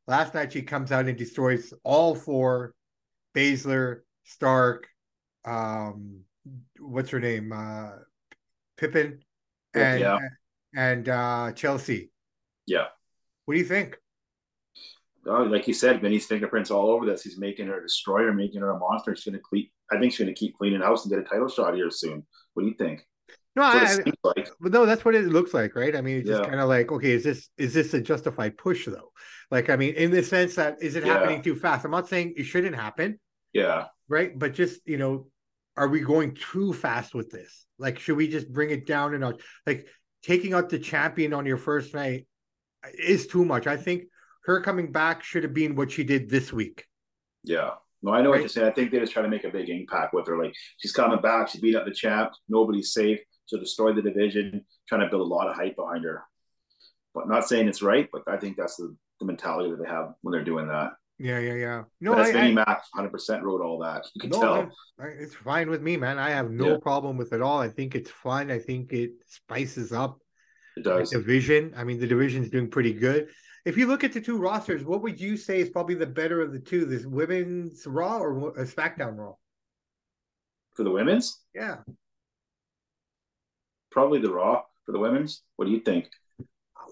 Last 0.07 0.33
night 0.33 0.51
she 0.51 0.63
comes 0.63 0.91
out 0.91 1.05
and 1.05 1.17
destroys 1.17 1.73
all 1.83 2.15
four: 2.15 2.73
Baszler, 3.35 3.99
Stark, 4.23 4.87
um 5.45 6.21
what's 6.79 7.11
her 7.11 7.19
name 7.19 7.51
uh 7.51 7.91
Pippin 8.77 9.19
and 9.75 9.99
yeah. 9.99 10.17
and 10.75 11.07
uh 11.07 11.51
Chelsea. 11.51 12.09
Yeah. 12.65 12.85
What 13.45 13.53
do 13.53 13.59
you 13.59 13.65
think? 13.65 13.97
Oh, 15.25 15.43
like 15.43 15.67
you 15.67 15.73
said, 15.73 16.01
Vinny's 16.01 16.25
fingerprints 16.25 16.71
all 16.71 16.89
over 16.89 17.05
this. 17.05 17.23
He's 17.23 17.37
making 17.37 17.67
her 17.67 17.79
a 17.79 17.81
destroyer, 17.81 18.33
making 18.33 18.61
her 18.61 18.71
a 18.71 18.79
monster. 18.79 19.15
She's 19.15 19.25
gonna 19.25 19.39
clean. 19.39 19.69
I 19.91 19.99
think 19.99 20.11
she's 20.11 20.19
gonna 20.19 20.33
keep 20.33 20.57
cleaning 20.57 20.81
house 20.81 21.05
and 21.05 21.11
get 21.11 21.19
a 21.19 21.23
title 21.23 21.49
shot 21.49 21.75
here 21.75 21.91
soon. 21.91 22.25
What 22.53 22.63
do 22.63 22.69
you 22.69 22.75
think? 22.75 23.05
No, 23.55 23.63
I, 23.63 23.97
like. 24.23 24.49
but 24.59 24.71
no, 24.71 24.85
that's 24.85 25.03
what 25.03 25.15
it 25.15 25.25
looks 25.25 25.53
like, 25.53 25.75
right? 25.75 25.95
I 25.95 26.01
mean, 26.01 26.19
it's 26.19 26.29
just 26.29 26.43
kind 26.43 26.61
of 26.61 26.69
like, 26.69 26.91
okay, 26.91 27.11
is 27.11 27.23
this 27.23 27.49
is 27.57 27.73
this 27.73 27.93
a 27.93 28.01
justified 28.01 28.57
push 28.57 28.85
though? 28.85 29.11
Like, 29.51 29.69
I 29.69 29.75
mean, 29.75 29.95
in 29.95 30.11
the 30.11 30.23
sense 30.23 30.55
that 30.55 30.81
is 30.81 30.95
it 30.95 31.05
yeah. 31.05 31.13
happening 31.13 31.41
too 31.41 31.55
fast? 31.55 31.83
I'm 31.83 31.91
not 31.91 32.07
saying 32.07 32.35
it 32.37 32.43
shouldn't 32.43 32.75
happen. 32.75 33.19
Yeah. 33.53 33.85
Right, 34.07 34.37
but 34.37 34.53
just 34.53 34.79
you 34.85 34.97
know, 34.97 35.27
are 35.75 35.87
we 35.87 36.01
going 36.01 36.35
too 36.35 36.73
fast 36.73 37.13
with 37.13 37.29
this? 37.31 37.65
Like, 37.77 37.99
should 37.99 38.17
we 38.17 38.27
just 38.27 38.51
bring 38.51 38.69
it 38.69 38.85
down 38.85 39.13
and 39.13 39.39
like 39.65 39.87
taking 40.23 40.53
out 40.53 40.69
the 40.69 40.79
champion 40.79 41.33
on 41.33 41.45
your 41.45 41.57
first 41.57 41.93
night 41.93 42.27
is 42.97 43.27
too 43.27 43.45
much. 43.45 43.67
I 43.67 43.77
think 43.77 44.03
her 44.49 44.61
coming 44.61 44.91
back 44.91 45.23
should 45.23 45.43
have 45.43 45.53
been 45.53 45.75
what 45.75 45.91
she 45.91 46.03
did 46.03 46.29
this 46.29 46.51
week. 46.51 46.85
Yeah. 47.43 47.71
No, 48.01 48.13
I 48.13 48.21
know 48.21 48.29
right? 48.29 48.37
what 48.37 48.39
you're 48.39 48.49
saying. 48.49 48.67
I 48.67 48.71
think 48.71 48.91
they're 48.91 49.01
just 49.01 49.13
trying 49.13 49.25
to 49.25 49.29
make 49.29 49.43
a 49.43 49.49
big 49.49 49.69
impact 49.69 50.13
with 50.13 50.27
her. 50.27 50.41
Like 50.41 50.53
she's 50.77 50.91
coming 50.91 51.21
back, 51.21 51.49
she 51.49 51.59
beat 51.59 51.75
up 51.75 51.85
the 51.85 51.91
champ, 51.91 52.31
nobody's 52.47 52.93
safe, 52.93 53.19
she'll 53.45 53.59
destroy 53.59 53.93
the 53.93 54.01
division, 54.01 54.65
trying 54.87 55.01
to 55.01 55.07
build 55.07 55.21
a 55.21 55.33
lot 55.33 55.47
of 55.47 55.55
hype 55.55 55.75
behind 55.75 56.03
her. 56.05 56.23
But 57.13 57.27
not 57.27 57.47
saying 57.47 57.67
it's 57.67 57.81
right, 57.81 58.07
but 58.11 58.23
I 58.27 58.37
think 58.37 58.57
that's 58.57 58.77
the, 58.77 58.95
the 59.19 59.25
mentality 59.25 59.69
that 59.69 59.83
they 59.83 59.89
have 59.89 60.13
when 60.21 60.31
they're 60.31 60.43
doing 60.43 60.67
that. 60.67 60.93
Yeah, 61.19 61.39
yeah, 61.39 61.55
yeah. 61.55 61.83
No, 61.99 62.13
but 62.13 62.19
that's 62.19 62.31
Vinnie 62.31 62.53
Mac 62.53 62.81
100% 62.97 63.41
wrote 63.41 63.61
all 63.61 63.79
that. 63.79 64.07
You 64.15 64.21
can 64.21 64.29
no, 64.29 64.39
tell. 64.39 64.71
I, 64.99 65.07
it's 65.07 65.35
fine 65.35 65.69
with 65.69 65.81
me, 65.81 65.97
man. 65.97 66.17
I 66.17 66.29
have 66.29 66.49
no 66.49 66.71
yeah. 66.71 66.77
problem 66.81 67.17
with 67.17 67.33
it 67.33 67.41
all. 67.41 67.59
I 67.59 67.67
think 67.67 67.93
it's 67.93 68.09
fun. 68.09 68.49
I 68.49 68.57
think 68.57 68.93
it 68.93 69.11
spices 69.27 69.91
up 69.91 70.19
it 70.77 70.85
does. 70.85 71.09
the 71.09 71.17
division. 71.17 71.73
I 71.75 71.83
mean, 71.83 71.99
the 71.99 72.07
division's 72.07 72.49
doing 72.49 72.69
pretty 72.69 72.93
good. 72.93 73.27
If 73.65 73.77
you 73.77 73.87
look 73.87 74.03
at 74.03 74.13
the 74.13 74.21
two 74.21 74.37
rosters, 74.37 74.83
what 74.83 75.01
would 75.01 75.19
you 75.19 75.37
say 75.37 75.59
is 75.59 75.69
probably 75.69 75.95
the 75.95 76.05
better 76.05 76.41
of 76.41 76.51
the 76.51 76.59
two? 76.59 76.85
This 76.85 77.05
women's 77.05 77.85
Raw 77.85 78.17
or 78.19 78.49
a 78.49 78.61
uh, 78.61 78.65
SmackDown 78.65 79.17
Raw? 79.17 79.33
For 80.75 80.83
the 80.83 80.91
women's? 80.91 81.41
Yeah. 81.53 81.77
Probably 83.91 84.19
the 84.19 84.31
Raw 84.31 84.63
for 84.85 84.91
the 84.91 84.99
women's. 84.99 85.41
What 85.55 85.65
do 85.65 85.71
you 85.71 85.81
think? 85.81 86.09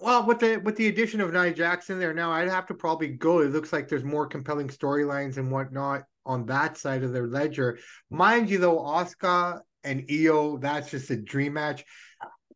well, 0.00 0.24
with 0.24 0.38
the 0.38 0.56
with 0.58 0.76
the 0.76 0.88
addition 0.88 1.20
of 1.20 1.32
Nia 1.32 1.52
Jackson 1.52 1.98
there 1.98 2.14
now, 2.14 2.30
I'd 2.30 2.48
have 2.48 2.66
to 2.66 2.74
probably 2.74 3.08
go. 3.08 3.40
It 3.40 3.50
looks 3.50 3.72
like 3.72 3.88
there's 3.88 4.04
more 4.04 4.26
compelling 4.26 4.68
storylines 4.68 5.36
and 5.36 5.50
whatnot 5.50 6.04
on 6.24 6.46
that 6.46 6.76
side 6.76 7.02
of 7.02 7.12
their 7.12 7.26
ledger. 7.26 7.78
Mind 8.10 8.50
you, 8.50 8.58
though, 8.58 8.78
Asuka 8.78 9.60
and 9.84 10.04
Io, 10.10 10.58
that's 10.58 10.90
just 10.90 11.10
a 11.10 11.16
dream 11.16 11.54
match. 11.54 11.84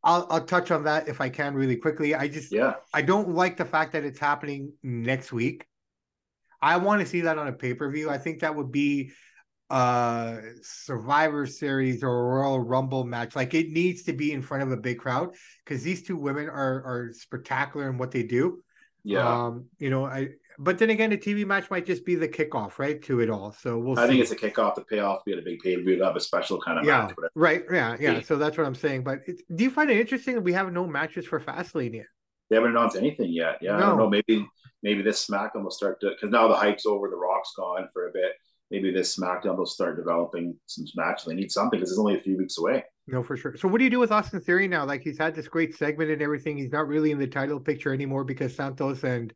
I'll 0.04 0.26
I'll 0.30 0.44
touch 0.44 0.70
on 0.70 0.84
that 0.84 1.08
if 1.08 1.20
I 1.20 1.28
can 1.28 1.54
really 1.54 1.76
quickly. 1.76 2.14
I 2.14 2.28
just 2.28 2.52
yeah, 2.52 2.74
I 2.92 3.02
don't 3.02 3.30
like 3.30 3.56
the 3.56 3.64
fact 3.64 3.92
that 3.92 4.04
it's 4.04 4.18
happening 4.18 4.72
next 4.82 5.32
week. 5.32 5.66
I 6.60 6.76
want 6.76 7.00
to 7.00 7.06
see 7.06 7.22
that 7.22 7.38
on 7.38 7.48
a 7.48 7.52
pay 7.52 7.74
per 7.74 7.90
view. 7.90 8.10
I 8.10 8.18
think 8.18 8.40
that 8.40 8.54
would 8.54 8.72
be 8.72 9.12
uh 9.70 10.36
Survivor 10.62 11.46
Series 11.46 12.02
or 12.02 12.28
Royal 12.34 12.60
Rumble 12.60 13.04
match. 13.04 13.36
Like 13.36 13.54
it 13.54 13.70
needs 13.70 14.02
to 14.04 14.12
be 14.12 14.32
in 14.32 14.42
front 14.42 14.62
of 14.62 14.72
a 14.72 14.76
big 14.76 14.98
crowd 14.98 15.34
because 15.64 15.82
these 15.82 16.02
two 16.02 16.16
women 16.16 16.48
are 16.48 16.84
are 16.84 17.10
spectacular 17.12 17.88
in 17.88 17.98
what 17.98 18.10
they 18.10 18.22
do. 18.22 18.62
Yeah. 19.04 19.46
Um, 19.46 19.66
you 19.78 19.90
know, 19.90 20.04
I 20.04 20.28
but 20.58 20.78
then 20.78 20.90
again, 20.90 21.12
a 21.12 21.16
TV 21.16 21.46
match 21.46 21.70
might 21.70 21.86
just 21.86 22.04
be 22.04 22.14
the 22.14 22.28
kickoff, 22.28 22.78
right, 22.78 23.02
to 23.02 23.20
it 23.20 23.30
all. 23.30 23.52
So 23.52 23.78
we'll. 23.78 23.98
I 23.98 24.02
see. 24.02 24.12
think 24.12 24.22
it's 24.22 24.32
a 24.32 24.36
kickoff. 24.36 24.74
The 24.74 24.84
payoff 24.84 25.24
be 25.24 25.32
a 25.32 25.42
big 25.42 25.60
pay 25.60 25.76
per 25.76 25.82
view. 25.82 26.02
Have 26.02 26.16
a 26.16 26.20
special 26.20 26.60
kind 26.60 26.78
of 26.78 26.84
match. 26.84 27.14
yeah, 27.18 27.28
right, 27.34 27.62
yeah, 27.70 27.96
yeah. 28.00 28.20
So 28.20 28.36
that's 28.36 28.56
what 28.56 28.66
I'm 28.66 28.74
saying. 28.74 29.04
But 29.04 29.20
it, 29.26 29.42
do 29.54 29.64
you 29.64 29.70
find 29.70 29.90
it 29.90 29.98
interesting 29.98 30.34
that 30.34 30.42
we 30.42 30.52
have 30.52 30.72
no 30.72 30.86
matches 30.86 31.26
for 31.26 31.40
Fastlane 31.40 31.94
yet? 31.94 32.06
They 32.50 32.56
haven't 32.56 32.72
announced 32.72 32.96
anything 32.96 33.32
yet. 33.32 33.58
Yeah, 33.60 33.72
no. 33.72 33.76
I 33.76 33.80
don't 33.80 33.98
know. 33.98 34.10
Maybe 34.10 34.46
maybe 34.82 35.02
this 35.02 35.26
SmackDown 35.26 35.64
will 35.64 35.70
start 35.70 36.00
to 36.00 36.10
because 36.10 36.30
now 36.30 36.48
the 36.48 36.56
hype's 36.56 36.86
over. 36.86 37.08
The 37.08 37.16
Rock's 37.16 37.52
gone 37.56 37.88
for 37.92 38.08
a 38.08 38.12
bit. 38.12 38.32
Maybe 38.70 38.90
this 38.90 39.16
SmackDown 39.16 39.58
will 39.58 39.66
start 39.66 39.96
developing 39.96 40.56
some 40.66 40.86
matches. 40.96 41.26
They 41.26 41.34
need 41.34 41.52
something 41.52 41.78
because 41.78 41.90
it's 41.90 41.98
only 41.98 42.16
a 42.16 42.20
few 42.20 42.38
weeks 42.38 42.58
away. 42.58 42.84
No, 43.06 43.22
for 43.22 43.36
sure. 43.36 43.56
So, 43.56 43.68
what 43.68 43.78
do 43.78 43.84
you 43.84 43.90
do 43.90 43.98
with 43.98 44.12
Austin 44.12 44.40
Theory 44.40 44.68
now? 44.68 44.84
Like, 44.84 45.02
he's 45.02 45.18
had 45.18 45.34
this 45.34 45.48
great 45.48 45.76
segment 45.76 46.10
and 46.10 46.22
everything. 46.22 46.56
He's 46.56 46.72
not 46.72 46.86
really 46.86 47.10
in 47.10 47.18
the 47.18 47.26
title 47.26 47.60
picture 47.60 47.92
anymore 47.92 48.24
because 48.24 48.54
Santos 48.54 49.02
and 49.02 49.32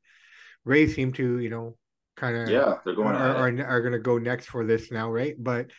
Rey 0.66 0.88
seem 0.88 1.12
to, 1.12 1.38
you 1.38 1.48
know, 1.48 1.76
kind 2.16 2.36
of 2.36 2.50
yeah, 2.50 2.74
they're 2.84 2.94
going 2.94 3.14
are, 3.14 3.36
are, 3.36 3.66
are 3.66 3.80
going 3.80 3.92
to 3.92 3.98
go 3.98 4.18
next 4.18 4.46
for 4.46 4.66
this 4.66 4.90
now, 4.90 5.10
right? 5.10 5.34
But 5.38 5.70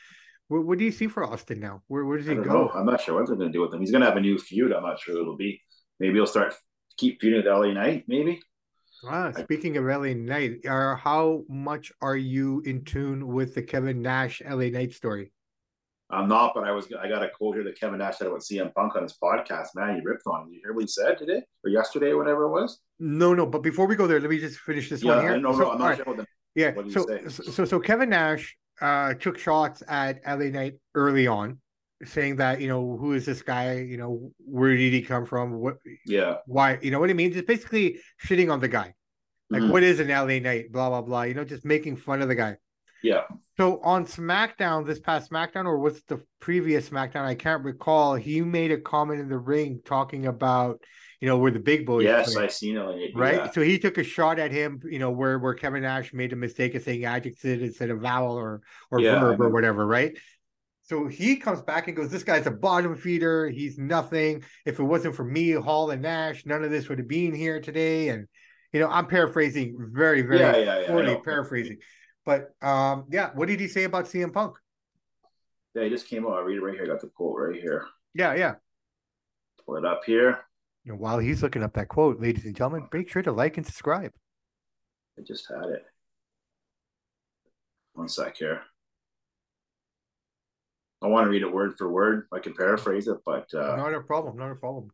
what, 0.48 0.66
what, 0.66 0.80
do 0.80 0.86
you 0.86 0.92
see 0.92 1.08
for 1.08 1.24
Austin 1.24 1.60
now? 1.60 1.84
Where 1.88 2.06
where 2.06 2.18
does 2.18 2.26
he 2.26 2.36
go? 2.36 2.42
Know. 2.44 2.72
I'm 2.74 2.86
not 2.86 3.02
sure 3.02 3.16
what 3.16 3.28
they're 3.28 3.36
going 3.36 3.52
to 3.52 3.54
do 3.54 3.62
with 3.62 3.74
him. 3.74 3.82
He's 3.82 3.92
going 3.92 4.02
to 4.02 4.08
have 4.08 4.18
a 4.18 4.22
new 4.22 4.40
feud. 4.40 4.72
I'm 4.72 4.84
not 4.84 5.00
sure 5.00 5.20
it'll 5.20 5.38
be. 5.38 5.62
Maybe 6.00 6.16
he'll 6.16 6.26
start 6.26 6.56
keep 6.96 7.20
feuding 7.20 7.44
with 7.44 7.46
LA 7.46 7.74
Knight. 7.74 8.06
Maybe. 8.08 8.40
Ah, 9.06 9.32
speaking 9.32 9.78
of 9.78 9.84
LA 9.84 10.14
Knight, 10.14 10.66
are 10.68 10.96
how 10.96 11.44
much 11.50 11.92
are 12.02 12.18
you 12.18 12.62
in 12.66 12.84
tune 12.84 13.28
with 13.28 13.54
the 13.54 13.62
Kevin 13.62 14.02
Nash 14.02 14.42
LA 14.44 14.70
Knight 14.70 14.94
story? 14.94 15.32
I'm 16.10 16.30
not, 16.30 16.54
but 16.56 16.64
I 16.64 16.72
was 16.72 16.88
I 17.02 17.10
got 17.10 17.22
a 17.22 17.30
quote 17.30 17.56
here 17.56 17.64
that 17.66 17.78
Kevin 17.80 18.00
Nash 18.00 18.18
said 18.18 18.28
about 18.28 18.40
CM 18.40 18.74
Punk 18.74 18.96
on 18.96 19.04
his 19.04 19.18
podcast. 19.22 19.68
Man, 19.76 19.96
he 19.96 20.02
ripped 20.02 20.24
on 20.26 20.42
him. 20.42 20.48
Did 20.48 20.56
you 20.56 20.62
hear 20.64 20.74
what 20.74 20.82
he 20.82 20.88
said 20.88 21.18
today 21.18 21.42
or 21.66 21.70
yesterday, 21.70 22.12
or 22.12 22.18
whatever 22.18 22.44
it 22.46 22.52
was? 22.52 22.80
No, 23.00 23.34
no. 23.34 23.46
But 23.46 23.62
before 23.62 23.88
we 23.88 23.96
go 23.96 24.08
there, 24.08 24.20
let 24.22 24.30
me 24.30 24.40
just 24.40 24.60
finish 24.60 24.90
this 24.90 25.04
yeah, 25.04 25.16
one 25.16 25.22
here. 25.22 25.38
No, 25.38 25.52
so, 25.52 25.60
no, 25.60 25.72
I'm 25.72 25.80
not 25.80 25.86
right. 25.86 25.98
sure 25.98 26.06
what 26.06 26.18
the, 26.18 26.26
Yeah. 26.56 26.74
So, 26.90 27.28
so, 27.28 27.66
so 27.66 27.80
Kevin 27.80 28.10
Nash 28.10 28.56
uh, 28.80 29.16
took 29.16 29.38
shots 29.38 29.84
at 29.90 30.22
LA 30.26 30.46
Knight 30.46 30.76
early 30.96 31.28
on, 31.28 31.60
saying 32.06 32.38
that 32.38 32.62
you 32.62 32.70
know 32.70 32.96
who 32.96 33.12
is 33.12 33.26
this 33.26 33.42
guy? 33.42 33.80
You 33.80 33.98
know 33.98 34.32
where 34.38 34.78
did 34.78 34.94
he 34.94 35.02
come 35.02 35.26
from? 35.26 35.56
What? 35.56 35.76
Yeah. 36.06 36.38
Why? 36.46 36.80
You 36.82 36.92
know 36.92 37.02
what 37.02 37.10
I 37.10 37.14
mean? 37.14 37.34
Just 37.34 37.48
basically 37.48 38.00
shitting 38.26 38.50
on 38.50 38.62
the 38.62 38.70
guy. 38.70 38.94
Like, 39.50 39.62
mm-hmm. 39.62 39.72
what 39.72 39.84
is 39.84 40.00
an 40.00 40.08
LA 40.08 40.40
Knight? 40.40 40.72
Blah 40.72 40.88
blah 40.90 41.02
blah. 41.02 41.24
You 41.24 41.34
know, 41.34 41.44
just 41.44 41.66
making 41.66 41.98
fun 41.98 42.22
of 42.22 42.30
the 42.30 42.36
guy. 42.36 42.58
Yeah. 43.04 43.24
So 43.58 43.80
on 43.82 44.06
SmackDown, 44.06 44.86
this 44.86 45.00
past 45.00 45.32
SmackDown, 45.32 45.66
or 45.66 45.80
was 45.80 46.02
the 46.04 46.22
previous 46.40 46.90
SmackDown? 46.90 47.26
I 47.26 47.36
can't 47.36 47.64
recall. 47.64 48.16
He 48.16 48.42
made 48.42 48.72
a 48.72 48.80
comment 48.80 49.20
in 49.20 49.30
the 49.30 49.38
ring 49.38 49.82
talking 49.86 50.28
about, 50.28 50.82
you 51.22 51.28
know, 51.28 51.38
where 51.38 51.52
the 51.52 51.60
big 51.60 51.86
boys. 51.86 52.04
Yes, 52.04 52.36
I 52.36 52.48
seen 52.48 52.78
it. 52.78 53.12
Right. 53.16 53.36
Yeah. 53.36 53.52
So 53.52 53.62
he 53.62 53.80
took 53.80 53.98
a 53.98 54.04
shot 54.04 54.40
at 54.40 54.52
him, 54.52 54.80
you 54.90 55.00
know, 55.00 55.12
where 55.12 55.40
where 55.40 55.54
Kevin 55.54 55.84
Nash 55.84 56.14
made 56.14 56.34
a 56.34 56.36
mistake 56.36 56.76
of 56.76 56.84
saying 56.84 57.06
adjective 57.06 57.62
instead 57.62 57.90
of 57.90 58.02
vowel 58.02 58.36
or 58.36 58.62
or 58.92 59.00
yeah, 59.00 59.20
verb 59.20 59.42
or 59.42 59.50
whatever, 59.50 59.86
right? 59.86 60.18
So 60.84 61.08
he 61.08 61.36
comes 61.36 61.62
back 61.62 61.88
and 61.88 61.98
goes, 61.98 62.10
"This 62.10 62.24
guy's 62.24 62.48
a 62.48 62.52
bottom 62.52 62.96
feeder. 62.96 63.50
He's 63.50 63.78
nothing. 63.78 64.44
If 64.66 64.80
it 64.80 64.84
wasn't 64.84 65.16
for 65.16 65.26
me, 65.26 65.52
Hall 65.52 65.90
and 65.92 66.02
Nash, 66.02 66.46
none 66.46 66.64
of 66.64 66.72
this 66.72 66.88
would 66.88 67.00
have 67.00 67.08
been 67.08 67.36
here 67.36 67.60
today." 67.60 68.10
And 68.10 68.28
you 68.72 68.80
know, 68.80 68.88
I'm 68.88 69.08
paraphrasing 69.08 69.76
very, 69.92 70.22
very 70.22 70.40
yeah, 70.40 70.58
yeah, 70.58 70.80
yeah, 70.82 70.88
poorly 70.88 71.18
paraphrasing. 71.24 71.78
But 72.28 72.54
um, 72.62 73.06
yeah, 73.10 73.30
what 73.36 73.48
did 73.48 73.62
he 73.62 73.70
say 73.70 73.86
about 73.86 74.04
CM 74.04 74.34
Punk? 74.34 74.58
Yeah, 75.74 75.86
he 75.86 75.90
just 75.90 76.10
came 76.10 76.28
out. 76.28 76.34
I 76.34 76.42
read 76.42 76.58
it 76.58 76.62
right 76.62 76.74
here. 76.74 76.84
I 76.84 76.88
got 76.88 77.00
the 77.00 77.08
quote 77.08 77.40
right 77.40 77.62
here. 77.62 77.88
Yeah, 78.14 78.36
yeah. 78.36 78.56
Pull 79.66 79.78
it 79.78 79.86
up 79.86 80.02
here. 80.06 80.40
Know, 80.84 80.96
while 80.96 81.20
he's 81.20 81.42
looking 81.42 81.64
up 81.64 81.74
that 81.76 81.88
quote, 81.88 82.20
ladies 82.20 82.44
and 82.44 82.54
gentlemen, 82.54 82.90
make 82.92 83.10
sure 83.10 83.22
to 83.22 83.32
like 83.32 83.56
and 83.56 83.66
subscribe. 83.66 84.12
I 85.18 85.22
just 85.22 85.48
had 85.48 85.70
it. 85.70 85.86
One 87.94 88.10
sec 88.10 88.36
here. 88.36 88.62
I 91.02 91.08
want 91.08 91.28
to 91.28 91.30
read 91.30 91.44
it 91.44 91.54
word 91.54 91.78
for 91.78 91.90
word. 91.90 92.28
I 92.34 92.40
can 92.40 92.54
paraphrase 92.54 93.08
it, 93.08 93.20
but 93.26 93.48
uh, 93.54 93.78
not 93.78 93.94
a 93.94 94.02
problem. 94.02 94.36
Not 94.36 94.52
a 94.52 94.56
problem. 94.56 94.92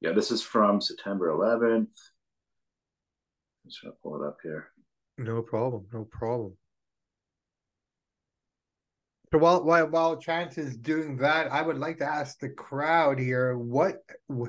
Yeah, 0.00 0.10
this 0.10 0.32
is 0.32 0.42
from 0.42 0.80
September 0.80 1.28
11th. 1.28 1.94
Just 3.66 3.82
gonna 3.82 3.94
pull 4.02 4.22
it 4.22 4.26
up 4.26 4.38
here. 4.42 4.68
No 5.18 5.42
problem. 5.42 5.86
No 5.92 6.04
problem. 6.04 6.56
So 9.32 9.38
while 9.38 9.64
while 9.64 9.88
while 9.88 10.16
Chance 10.16 10.56
is 10.56 10.76
doing 10.76 11.16
that, 11.18 11.50
I 11.50 11.62
would 11.62 11.78
like 11.78 11.98
to 11.98 12.04
ask 12.06 12.38
the 12.38 12.50
crowd 12.50 13.18
here 13.18 13.58
what 13.58 13.98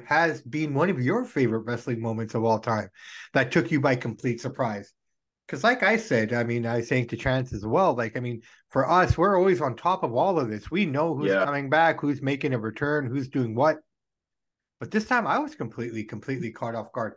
has 0.06 0.42
been 0.42 0.74
one 0.74 0.90
of 0.90 1.02
your 1.02 1.26
favorite 1.26 1.62
wrestling 1.62 2.00
moments 2.00 2.36
of 2.36 2.44
all 2.44 2.60
time 2.60 2.90
that 3.34 3.52
took 3.52 3.72
you 3.72 3.82
by 3.82 3.96
complete 3.96 4.40
surprise. 4.40 4.94
Because, 5.48 5.64
like 5.64 5.82
I 5.82 5.96
said, 5.96 6.34
I 6.34 6.44
mean, 6.44 6.66
I 6.66 6.78
was 6.78 6.90
saying 6.90 7.08
to 7.08 7.18
Chance 7.18 7.54
as 7.54 7.66
well. 7.66 7.96
Like, 7.96 8.18
I 8.18 8.20
mean, 8.20 8.42
for 8.70 8.90
us, 8.90 9.18
we're 9.18 9.38
always 9.38 9.62
on 9.62 9.78
top 9.78 10.04
of 10.04 10.14
all 10.14 10.38
of 10.38 10.50
this. 10.50 10.70
We 10.70 10.86
know 10.86 11.16
who's 11.16 11.32
yeah. 11.32 11.46
coming 11.46 11.70
back, 11.70 12.02
who's 12.02 12.22
making 12.22 12.54
a 12.54 12.60
return, 12.60 13.08
who's 13.08 13.30
doing 13.30 13.56
what. 13.56 13.78
But 14.82 14.92
this 14.92 15.06
time, 15.06 15.26
I 15.26 15.40
was 15.40 15.56
completely, 15.56 16.04
completely 16.04 16.52
caught 16.52 16.76
off 16.76 16.92
guard. 16.92 17.14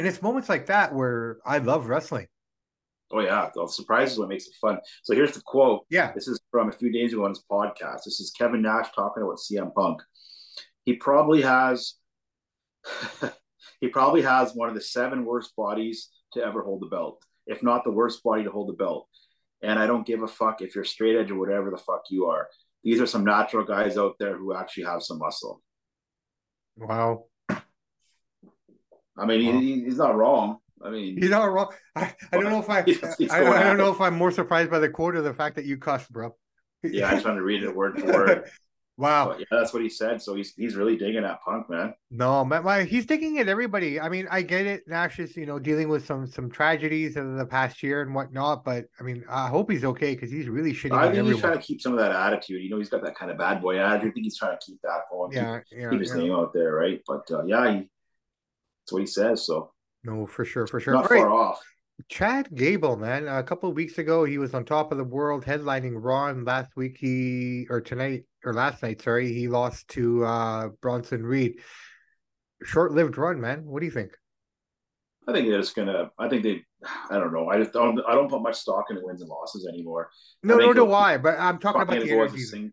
And 0.00 0.08
it's 0.08 0.22
moments 0.22 0.48
like 0.48 0.64
that 0.68 0.94
where 0.94 1.40
I 1.44 1.58
love 1.58 1.86
wrestling. 1.86 2.26
Oh 3.12 3.20
yeah, 3.20 3.50
the 3.54 3.68
surprise 3.68 4.12
is 4.12 4.18
what 4.18 4.30
makes 4.30 4.46
it 4.46 4.54
fun. 4.58 4.78
So 5.02 5.14
here's 5.14 5.32
the 5.32 5.42
quote. 5.42 5.84
Yeah, 5.90 6.10
this 6.14 6.26
is 6.26 6.40
from 6.50 6.70
a 6.70 6.72
few 6.72 6.90
days 6.90 7.12
ago 7.12 7.26
on 7.26 7.32
his 7.32 7.44
podcast. 7.52 8.04
This 8.06 8.18
is 8.18 8.30
Kevin 8.30 8.62
Nash 8.62 8.86
talking 8.94 9.22
about 9.22 9.36
CM 9.36 9.74
Punk. 9.74 10.00
He 10.86 10.94
probably 10.94 11.42
has, 11.42 11.96
he 13.82 13.88
probably 13.88 14.22
has 14.22 14.54
one 14.54 14.70
of 14.70 14.74
the 14.74 14.80
seven 14.80 15.26
worst 15.26 15.54
bodies 15.54 16.08
to 16.32 16.42
ever 16.42 16.62
hold 16.62 16.80
the 16.80 16.86
belt, 16.86 17.22
if 17.46 17.62
not 17.62 17.84
the 17.84 17.92
worst 17.92 18.22
body 18.22 18.44
to 18.44 18.50
hold 18.50 18.70
the 18.70 18.82
belt. 18.82 19.06
And 19.60 19.78
I 19.78 19.86
don't 19.86 20.06
give 20.06 20.22
a 20.22 20.28
fuck 20.28 20.62
if 20.62 20.74
you're 20.74 20.84
straight 20.84 21.16
edge 21.16 21.30
or 21.30 21.38
whatever 21.38 21.70
the 21.70 21.76
fuck 21.76 22.04
you 22.08 22.24
are. 22.24 22.48
These 22.82 23.02
are 23.02 23.06
some 23.06 23.24
natural 23.24 23.66
guys 23.66 23.98
out 23.98 24.14
there 24.18 24.38
who 24.38 24.54
actually 24.54 24.84
have 24.84 25.02
some 25.02 25.18
muscle. 25.18 25.60
Wow. 26.78 27.26
I 29.20 29.26
mean, 29.26 29.60
he, 29.60 29.84
he's 29.84 29.98
not 29.98 30.16
wrong. 30.16 30.58
I 30.82 30.88
mean, 30.88 31.18
he's 31.20 31.30
not 31.30 31.44
wrong. 31.44 31.72
I, 31.94 32.14
I 32.32 32.36
don't 32.38 32.50
know 32.50 32.58
if 32.58 32.70
I, 32.70 32.78
I, 33.30 33.60
I, 33.60 33.62
don't 33.62 33.76
know 33.76 33.92
if 33.92 34.00
I'm 34.00 34.16
more 34.16 34.30
surprised 34.30 34.70
by 34.70 34.78
the 34.78 34.88
quote 34.88 35.14
or 35.14 35.20
the 35.20 35.34
fact 35.34 35.56
that 35.56 35.66
you 35.66 35.76
cussed, 35.76 36.10
bro. 36.10 36.34
yeah, 36.82 37.08
I 37.08 37.14
just 37.14 37.26
wanted 37.26 37.40
to 37.40 37.44
read 37.44 37.62
it 37.62 37.74
word 37.74 38.00
for 38.00 38.06
word. 38.12 38.50
Wow. 38.96 39.28
But 39.28 39.40
yeah, 39.40 39.46
that's 39.50 39.72
what 39.72 39.82
he 39.82 39.88
said. 39.88 40.20
So 40.20 40.34
he's 40.34 40.52
he's 40.54 40.76
really 40.76 40.94
digging 40.94 41.24
at 41.24 41.40
Punk, 41.42 41.70
man. 41.70 41.94
No, 42.10 42.44
man, 42.44 42.62
my, 42.64 42.82
he's 42.84 43.06
digging 43.06 43.38
at 43.38 43.48
everybody. 43.48 43.98
I 43.98 44.10
mean, 44.10 44.28
I 44.30 44.42
get 44.42 44.66
it. 44.66 44.82
Nash 44.86 45.18
is, 45.18 45.36
you 45.38 45.46
know, 45.46 45.58
dealing 45.58 45.88
with 45.88 46.04
some 46.04 46.26
some 46.26 46.50
tragedies 46.50 47.16
in 47.16 47.36
the 47.36 47.46
past 47.46 47.82
year 47.82 48.02
and 48.02 48.14
whatnot. 48.14 48.62
But 48.62 48.86
I 48.98 49.02
mean, 49.02 49.24
I 49.28 49.48
hope 49.48 49.70
he's 49.70 49.84
okay 49.84 50.14
because 50.14 50.30
he's 50.30 50.48
really 50.48 50.74
shitting. 50.74 50.98
I 50.98 51.10
think 51.10 51.26
he's 51.26 51.40
trying 51.40 51.56
to 51.56 51.62
keep 51.62 51.80
some 51.80 51.92
of 51.92 51.98
that 51.98 52.12
attitude. 52.12 52.62
You 52.62 52.68
know, 52.68 52.78
he's 52.78 52.90
got 52.90 53.02
that 53.04 53.16
kind 53.16 53.30
of 53.30 53.38
bad 53.38 53.62
boy 53.62 53.78
attitude. 53.78 54.10
I 54.10 54.12
think 54.12 54.24
he's 54.24 54.36
trying 54.36 54.58
to 54.58 54.66
keep 54.66 54.78
that 54.82 55.00
going. 55.10 55.32
Yeah, 55.32 55.60
keep, 55.60 55.78
yeah, 55.78 55.90
keep 55.90 56.00
his 56.00 56.10
yeah. 56.10 56.22
name 56.22 56.32
out 56.32 56.52
there, 56.52 56.74
right? 56.74 57.00
But 57.06 57.30
uh, 57.30 57.44
yeah, 57.44 57.72
he, 57.72 57.90
that's 58.90 58.92
what 58.92 59.00
he 59.02 59.06
says. 59.06 59.46
So 59.46 59.70
no, 60.04 60.26
for 60.26 60.44
sure, 60.44 60.66
for 60.66 60.80
sure. 60.80 60.94
Not 60.94 61.04
All 61.04 61.08
far 61.08 61.28
right. 61.28 61.32
off. 61.32 61.60
Chad 62.08 62.48
Gable, 62.54 62.96
man. 62.96 63.28
A 63.28 63.42
couple 63.42 63.68
of 63.68 63.76
weeks 63.76 63.98
ago, 63.98 64.24
he 64.24 64.38
was 64.38 64.54
on 64.54 64.64
top 64.64 64.90
of 64.90 64.98
the 64.98 65.04
world 65.04 65.44
headlining 65.44 65.94
Raw, 65.96 66.28
and 66.28 66.46
last 66.46 66.74
week 66.76 66.96
he 66.98 67.66
or 67.68 67.80
tonight 67.80 68.24
or 68.44 68.54
last 68.54 68.82
night, 68.82 69.02
sorry, 69.02 69.32
he 69.32 69.48
lost 69.48 69.88
to 69.88 70.24
uh 70.24 70.68
Bronson 70.80 71.24
Reed. 71.24 71.60
Short-lived 72.62 73.16
run, 73.16 73.40
man. 73.40 73.64
What 73.64 73.80
do 73.80 73.86
you 73.86 73.92
think? 73.92 74.12
I 75.28 75.32
think 75.32 75.48
they're 75.48 75.60
just 75.60 75.76
gonna. 75.76 76.10
I 76.18 76.28
think 76.28 76.42
they. 76.42 76.64
I 77.10 77.18
don't 77.18 77.32
know. 77.32 77.48
I 77.48 77.58
just 77.58 77.72
don't. 77.72 78.00
I 78.08 78.14
don't 78.14 78.28
put 78.28 78.42
much 78.42 78.56
stock 78.56 78.86
into 78.90 79.02
wins 79.04 79.20
and 79.20 79.30
losses 79.30 79.68
anymore. 79.68 80.10
No, 80.42 80.56
nor 80.56 80.74
do 80.74 80.92
I. 80.92 81.18
But 81.18 81.38
I'm 81.38 81.58
talking 81.58 81.82
about 81.82 82.00
the 82.00 82.10
energy. 82.10 82.38
Sing, 82.40 82.72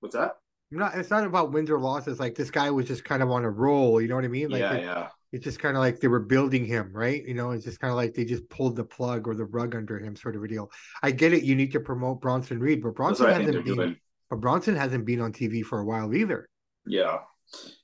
what's 0.00 0.14
that? 0.14 0.36
not. 0.70 0.94
It's 0.94 1.10
not 1.10 1.24
about 1.24 1.52
wins 1.52 1.70
or 1.70 1.80
losses. 1.80 2.20
Like 2.20 2.34
this 2.34 2.50
guy 2.50 2.70
was 2.70 2.86
just 2.86 3.04
kind 3.04 3.22
of 3.22 3.30
on 3.30 3.44
a 3.44 3.50
roll. 3.50 4.00
You 4.00 4.08
know 4.08 4.14
what 4.14 4.24
I 4.24 4.28
mean? 4.28 4.50
Like 4.50 4.60
yeah, 4.60 4.74
it, 4.74 4.84
yeah 4.84 5.08
it's 5.32 5.44
just 5.44 5.60
kind 5.60 5.76
of 5.76 5.80
like 5.80 6.00
they 6.00 6.08
were 6.08 6.20
building 6.20 6.64
him, 6.64 6.90
right? 6.92 7.24
You 7.24 7.34
know, 7.34 7.52
it's 7.52 7.64
just 7.64 7.80
kind 7.80 7.90
of 7.90 7.96
like 7.96 8.14
they 8.14 8.24
just 8.24 8.48
pulled 8.48 8.76
the 8.76 8.84
plug 8.84 9.28
or 9.28 9.34
the 9.34 9.44
rug 9.44 9.76
under 9.76 9.98
him, 9.98 10.16
sort 10.16 10.36
of 10.36 10.42
a 10.42 10.48
deal. 10.48 10.70
I 11.02 11.12
get 11.12 11.32
it. 11.32 11.44
You 11.44 11.54
need 11.54 11.72
to 11.72 11.80
promote 11.80 12.20
Bronson 12.20 12.58
Reed, 12.58 12.82
but 12.82 12.94
Bronson 12.94 13.28
hasn't 13.28 13.64
been. 13.64 13.76
Doing. 13.76 13.96
But 14.28 14.40
Bronson 14.40 14.76
hasn't 14.76 15.06
been 15.06 15.20
on 15.20 15.32
TV 15.32 15.64
for 15.64 15.80
a 15.80 15.84
while 15.84 16.14
either. 16.14 16.48
Yeah, 16.86 17.18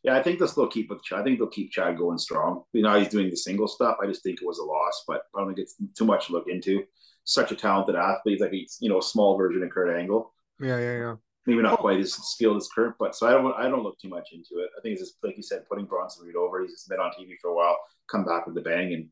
yeah. 0.03 0.17
I 0.17 0.23
think 0.23 0.39
they'll 0.39 0.49
still 0.49 0.69
keep 0.69 0.91
with. 0.91 1.03
Chad. 1.05 1.21
I 1.21 1.23
think 1.23 1.39
they'll 1.39 1.49
keep 1.49 1.71
Chad 1.71 1.99
going 1.99 2.19
strong. 2.19 2.63
You 2.73 2.83
know, 2.83 2.99
he's 2.99 3.09
doing 3.09 3.31
the 3.31 3.37
single 3.37 3.69
stuff. 3.69 3.99
I 4.03 4.07
just 4.07 4.23
think 4.23 4.41
it 4.43 4.47
was 4.47 4.59
a 4.59 4.65
loss, 4.65 5.05
but 5.07 5.23
I 5.35 5.41
don't 5.41 5.49
think 5.49 5.61
it's 5.61 5.77
too 5.97 6.05
much 6.05 6.27
to 6.27 6.33
look 6.33 6.49
into. 6.49 6.85
Such 7.25 7.51
a 7.51 7.57
talented 7.57 7.97
athlete, 7.97 8.41
like 8.41 8.53
he's 8.53 8.79
you 8.81 8.89
know 8.89 8.99
a 8.99 9.03
small 9.03 9.37
version 9.37 9.63
of 9.63 9.71
Kurt 9.71 9.97
Angle. 9.97 10.33
Yeah, 10.61 10.79
yeah, 10.79 10.99
yeah 10.99 11.15
maybe 11.47 11.63
not 11.63 11.79
quite 11.79 12.01
as 12.01 12.13
skilled 12.13 12.57
as 12.57 12.69
Kurt, 12.75 12.97
but 12.99 13.15
so 13.15 13.27
I 13.27 13.33
don't 13.33 13.55
I 13.55 13.69
don't 13.69 13.83
look 13.83 13.99
too 14.01 14.09
much 14.09 14.29
into 14.33 14.63
it. 14.63 14.71
I 14.77 14.81
think 14.83 14.93
it's 14.93 15.03
just 15.03 15.17
like 15.23 15.37
you 15.37 15.43
said, 15.43 15.69
putting 15.69 15.87
Bronson 15.87 16.27
Reed 16.27 16.37
over. 16.37 16.61
He's 16.63 16.73
just 16.73 16.89
been 16.89 17.01
on 17.01 17.13
TV 17.13 17.35
for 17.41 17.51
a 17.51 17.55
while, 17.55 17.77
come 18.11 18.25
back 18.25 18.47
with 18.47 18.55
the 18.55 18.61
bang, 18.61 18.93
and 18.93 19.09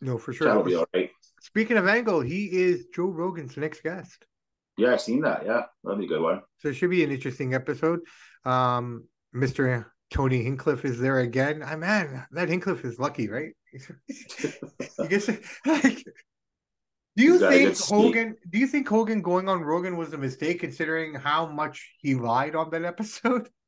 no, 0.00 0.18
for 0.18 0.32
sure, 0.32 0.46
that'll 0.46 0.62
be 0.62 0.74
all 0.74 0.86
right. 0.94 1.10
Speaking 1.40 1.76
of 1.76 1.86
Angle, 1.86 2.20
he 2.20 2.46
is 2.46 2.86
Joe 2.94 3.06
Rogan's 3.06 3.56
next 3.56 3.82
guest. 3.82 4.24
Yeah, 4.76 4.92
I've 4.92 5.00
seen 5.00 5.22
that. 5.22 5.44
Yeah, 5.44 5.62
that'll 5.82 5.98
be 5.98 6.04
a 6.04 6.08
good 6.08 6.20
one. 6.20 6.42
So 6.58 6.68
it 6.68 6.74
should 6.74 6.90
be 6.90 7.02
an 7.02 7.10
interesting 7.10 7.54
episode. 7.54 8.00
Um, 8.44 9.08
Mr. 9.34 9.86
Tony 10.10 10.42
Hinchcliffe 10.42 10.84
is 10.84 10.98
there 10.98 11.20
again. 11.20 11.62
I 11.62 11.74
ah, 11.74 11.76
man, 11.76 12.26
that 12.32 12.48
Hinchcliffe 12.48 12.84
is 12.84 12.98
lucky, 12.98 13.28
right? 13.28 13.52
you 13.72 15.08
guess 15.08 15.28
like 15.66 16.04
do 17.16 17.24
you 17.24 17.38
think 17.38 17.78
Hogan? 17.78 18.36
Do 18.50 18.58
you 18.58 18.66
think 18.66 18.88
Hogan 18.88 19.22
going 19.22 19.48
on 19.48 19.62
Rogan 19.62 19.96
was 19.96 20.12
a 20.12 20.18
mistake, 20.18 20.60
considering 20.60 21.14
how 21.14 21.46
much 21.46 21.94
he 21.98 22.14
lied 22.14 22.54
on 22.54 22.70
that 22.70 22.84
episode? 22.84 23.48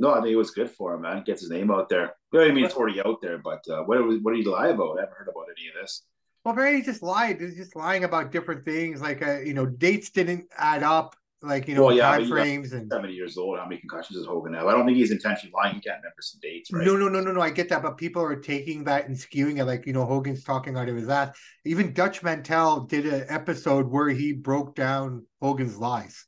No, 0.00 0.12
I 0.12 0.20
think 0.20 0.28
it 0.28 0.36
was 0.36 0.52
good 0.52 0.70
for 0.70 0.94
him, 0.94 1.00
man. 1.00 1.24
Gets 1.24 1.40
his 1.40 1.50
name 1.50 1.72
out 1.72 1.88
there. 1.88 2.14
I 2.32 2.52
mean, 2.52 2.64
it's 2.64 2.74
already 2.74 3.00
out 3.00 3.20
there, 3.20 3.38
but 3.38 3.64
uh, 3.68 3.82
what 3.82 3.98
what 4.22 4.32
did 4.32 4.44
he 4.44 4.48
lie 4.48 4.68
about? 4.68 4.96
I 4.96 5.00
haven't 5.00 5.16
heard 5.18 5.26
about 5.28 5.46
any 5.58 5.68
of 5.68 5.74
this. 5.82 6.04
Well, 6.44 6.54
Barry 6.54 6.82
just 6.82 7.02
lied. 7.02 7.40
He's 7.40 7.56
just 7.56 7.74
lying 7.74 8.04
about 8.04 8.30
different 8.30 8.64
things, 8.64 9.00
like 9.00 9.26
uh, 9.26 9.40
you 9.40 9.54
know, 9.54 9.66
dates 9.66 10.10
didn't 10.10 10.44
add 10.56 10.84
up, 10.84 11.16
like 11.42 11.68
you 11.68 11.74
know, 11.74 11.86
well, 11.86 11.96
yeah, 11.96 12.10
time 12.10 12.28
frames 12.28 12.72
and 12.72 12.90
seventy 12.90 13.14
years 13.14 13.36
old. 13.36 13.58
How 13.58 13.64
many 13.64 13.80
concussions 13.80 14.18
does 14.18 14.26
Hogan 14.26 14.54
have? 14.54 14.66
I 14.66 14.72
don't 14.72 14.86
think 14.86 14.98
he's 14.98 15.10
intentionally 15.10 15.52
lying. 15.54 15.76
He 15.76 15.80
can't 15.80 15.98
remember 15.98 16.20
some 16.20 16.40
dates, 16.42 16.72
right? 16.72 16.84
No, 16.84 16.96
no, 16.96 17.08
no, 17.08 17.20
no, 17.20 17.32
no. 17.32 17.40
I 17.40 17.50
get 17.50 17.68
that, 17.68 17.82
but 17.82 17.96
people 17.96 18.22
are 18.22 18.36
taking 18.36 18.84
that 18.84 19.06
and 19.06 19.16
skewing 19.16 19.58
it, 19.58 19.64
like 19.64 19.86
you 19.86 19.92
know, 19.92 20.04
Hogan's 20.04 20.42
talking 20.42 20.76
out 20.76 20.88
of 20.88 20.96
his 20.96 21.08
ass. 21.08 21.36
Even 21.64 21.92
Dutch 21.92 22.22
Mantell 22.22 22.80
did 22.80 23.06
an 23.06 23.26
episode 23.28 23.88
where 23.88 24.08
he 24.08 24.32
broke 24.32 24.74
down 24.74 25.26
Hogan's 25.40 25.78
lies 25.78 26.26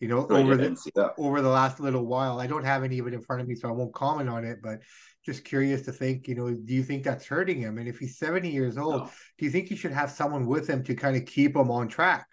you 0.00 0.08
know, 0.08 0.26
over 0.28 0.56
the 0.56 1.12
over 1.18 1.42
the 1.42 1.48
last 1.48 1.78
little 1.78 2.06
while. 2.06 2.40
I 2.40 2.46
don't 2.46 2.64
have 2.64 2.82
any 2.82 2.98
of 2.98 3.06
it 3.06 3.12
in 3.12 3.20
front 3.20 3.42
of 3.42 3.48
me, 3.48 3.54
so 3.54 3.68
I 3.68 3.72
won't 3.72 3.92
comment 3.92 4.30
on 4.30 4.46
it. 4.46 4.60
But 4.62 4.80
just 5.24 5.44
curious 5.44 5.82
to 5.82 5.92
think, 5.92 6.26
you 6.26 6.34
know, 6.34 6.50
do 6.50 6.72
you 6.72 6.82
think 6.82 7.04
that's 7.04 7.26
hurting 7.26 7.60
him? 7.60 7.76
And 7.76 7.86
if 7.86 7.98
he's 7.98 8.18
70 8.18 8.50
years 8.50 8.78
old, 8.78 9.02
no. 9.02 9.10
do 9.36 9.44
you 9.44 9.50
think 9.50 9.68
he 9.68 9.76
should 9.76 9.92
have 9.92 10.10
someone 10.10 10.46
with 10.46 10.66
him 10.66 10.82
to 10.84 10.94
kind 10.94 11.16
of 11.16 11.26
keep 11.26 11.54
him 11.54 11.70
on 11.70 11.88
track? 11.88 12.26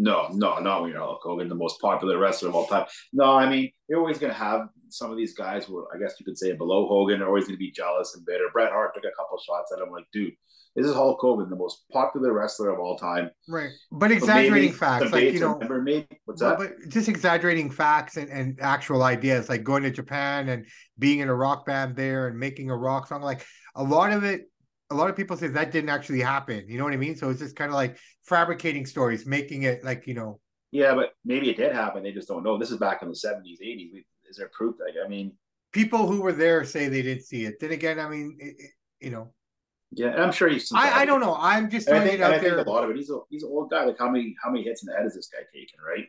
No, 0.00 0.28
no, 0.32 0.58
no. 0.60 0.86
You 0.86 0.94
know, 0.94 1.18
Hogan, 1.22 1.48
the 1.48 1.54
most 1.54 1.78
popular 1.80 2.16
wrestler 2.18 2.48
of 2.48 2.54
all 2.54 2.66
time. 2.66 2.86
No, 3.12 3.36
I 3.36 3.48
mean, 3.48 3.70
you're 3.86 4.00
always 4.00 4.18
going 4.18 4.32
to 4.32 4.38
have 4.38 4.68
some 4.88 5.10
of 5.10 5.18
these 5.18 5.34
guys 5.34 5.66
who, 5.66 5.86
I 5.94 5.98
guess 5.98 6.14
you 6.18 6.24
could 6.24 6.38
say, 6.38 6.52
below 6.52 6.88
Hogan, 6.88 7.20
are 7.20 7.26
always 7.26 7.44
going 7.44 7.56
to 7.56 7.58
be 7.58 7.70
jealous 7.70 8.14
and 8.16 8.24
bitter. 8.24 8.44
Bret 8.52 8.72
Hart 8.72 8.94
took 8.94 9.04
a 9.04 9.14
couple 9.14 9.38
shots 9.38 9.72
at 9.72 9.82
him, 9.82 9.90
like, 9.90 10.06
dude, 10.10 10.32
this 10.74 10.86
is 10.86 10.94
Hulk 10.94 11.18
Hogan, 11.20 11.50
the 11.50 11.56
most 11.56 11.84
popular 11.92 12.32
wrestler 12.32 12.70
of 12.70 12.78
all 12.78 12.96
time. 12.96 13.30
Right. 13.46 13.70
But 13.92 14.10
exaggerating 14.10 14.72
facts. 14.72 15.12
Like, 15.12 15.34
you 15.34 15.40
know, 15.40 15.54
remember 15.54 15.82
me? 15.82 16.06
What's 16.24 16.40
that? 16.40 16.58
But 16.58 16.88
just 16.88 17.08
exaggerating 17.08 17.70
facts 17.70 18.16
and, 18.16 18.30
and 18.30 18.58
actual 18.62 19.02
ideas, 19.02 19.48
like 19.50 19.64
going 19.64 19.82
to 19.82 19.90
Japan 19.90 20.48
and 20.48 20.66
being 20.98 21.18
in 21.18 21.28
a 21.28 21.34
rock 21.34 21.66
band 21.66 21.94
there 21.94 22.28
and 22.28 22.38
making 22.38 22.70
a 22.70 22.76
rock 22.76 23.08
song. 23.08 23.20
Like 23.20 23.44
a 23.74 23.82
lot 23.82 24.12
of 24.12 24.24
it, 24.24 24.48
a 24.90 24.94
lot 24.94 25.08
of 25.08 25.16
people 25.16 25.36
say 25.36 25.46
that 25.48 25.72
didn't 25.72 25.90
actually 25.90 26.20
happen. 26.20 26.64
You 26.68 26.78
know 26.78 26.84
what 26.84 26.92
I 26.92 26.96
mean? 26.96 27.16
So 27.16 27.30
it's 27.30 27.40
just 27.40 27.56
kind 27.56 27.70
of 27.70 27.74
like 27.74 27.96
fabricating 28.24 28.86
stories, 28.86 29.26
making 29.26 29.62
it 29.62 29.84
like, 29.84 30.06
you 30.06 30.14
know. 30.14 30.40
Yeah, 30.72 30.94
but 30.94 31.12
maybe 31.24 31.50
it 31.50 31.56
did 31.56 31.72
happen. 31.72 32.02
They 32.02 32.12
just 32.12 32.28
don't 32.28 32.44
know. 32.44 32.58
This 32.58 32.70
is 32.70 32.78
back 32.78 33.02
in 33.02 33.08
the 33.08 33.14
70s, 33.14 33.60
80s. 33.64 34.04
Is 34.28 34.36
there 34.36 34.50
proof? 34.52 34.76
Like, 34.84 34.94
I 35.04 35.08
mean, 35.08 35.32
people 35.72 36.06
who 36.06 36.20
were 36.22 36.32
there 36.32 36.64
say 36.64 36.88
they 36.88 37.02
didn't 37.02 37.24
see 37.24 37.44
it. 37.44 37.58
Then 37.60 37.72
again, 37.72 37.98
I 37.98 38.08
mean, 38.08 38.36
it, 38.38 38.54
it, 38.58 38.70
you 39.00 39.10
know, 39.10 39.32
yeah, 39.92 40.08
and 40.08 40.22
I'm 40.22 40.30
sure 40.30 40.48
he's. 40.48 40.70
I, 40.72 41.00
I 41.00 41.04
don't 41.04 41.20
know. 41.20 41.36
I'm 41.36 41.68
just. 41.68 41.88
I 41.88 42.06
think, 42.06 42.22
I 42.22 42.38
think 42.38 42.54
a 42.54 42.70
lot 42.70 42.84
of 42.84 42.90
it. 42.90 42.96
He's 42.96 43.10
a 43.10 43.18
he's 43.28 43.42
an 43.42 43.48
old 43.50 43.70
guy. 43.70 43.84
Like 43.84 43.98
how 43.98 44.08
many 44.08 44.36
how 44.42 44.50
many 44.50 44.62
hits 44.62 44.82
in 44.82 44.86
the 44.86 44.96
head 44.96 45.04
is 45.04 45.14
this 45.14 45.28
guy 45.28 45.40
taking? 45.52 45.80
Right. 45.84 46.06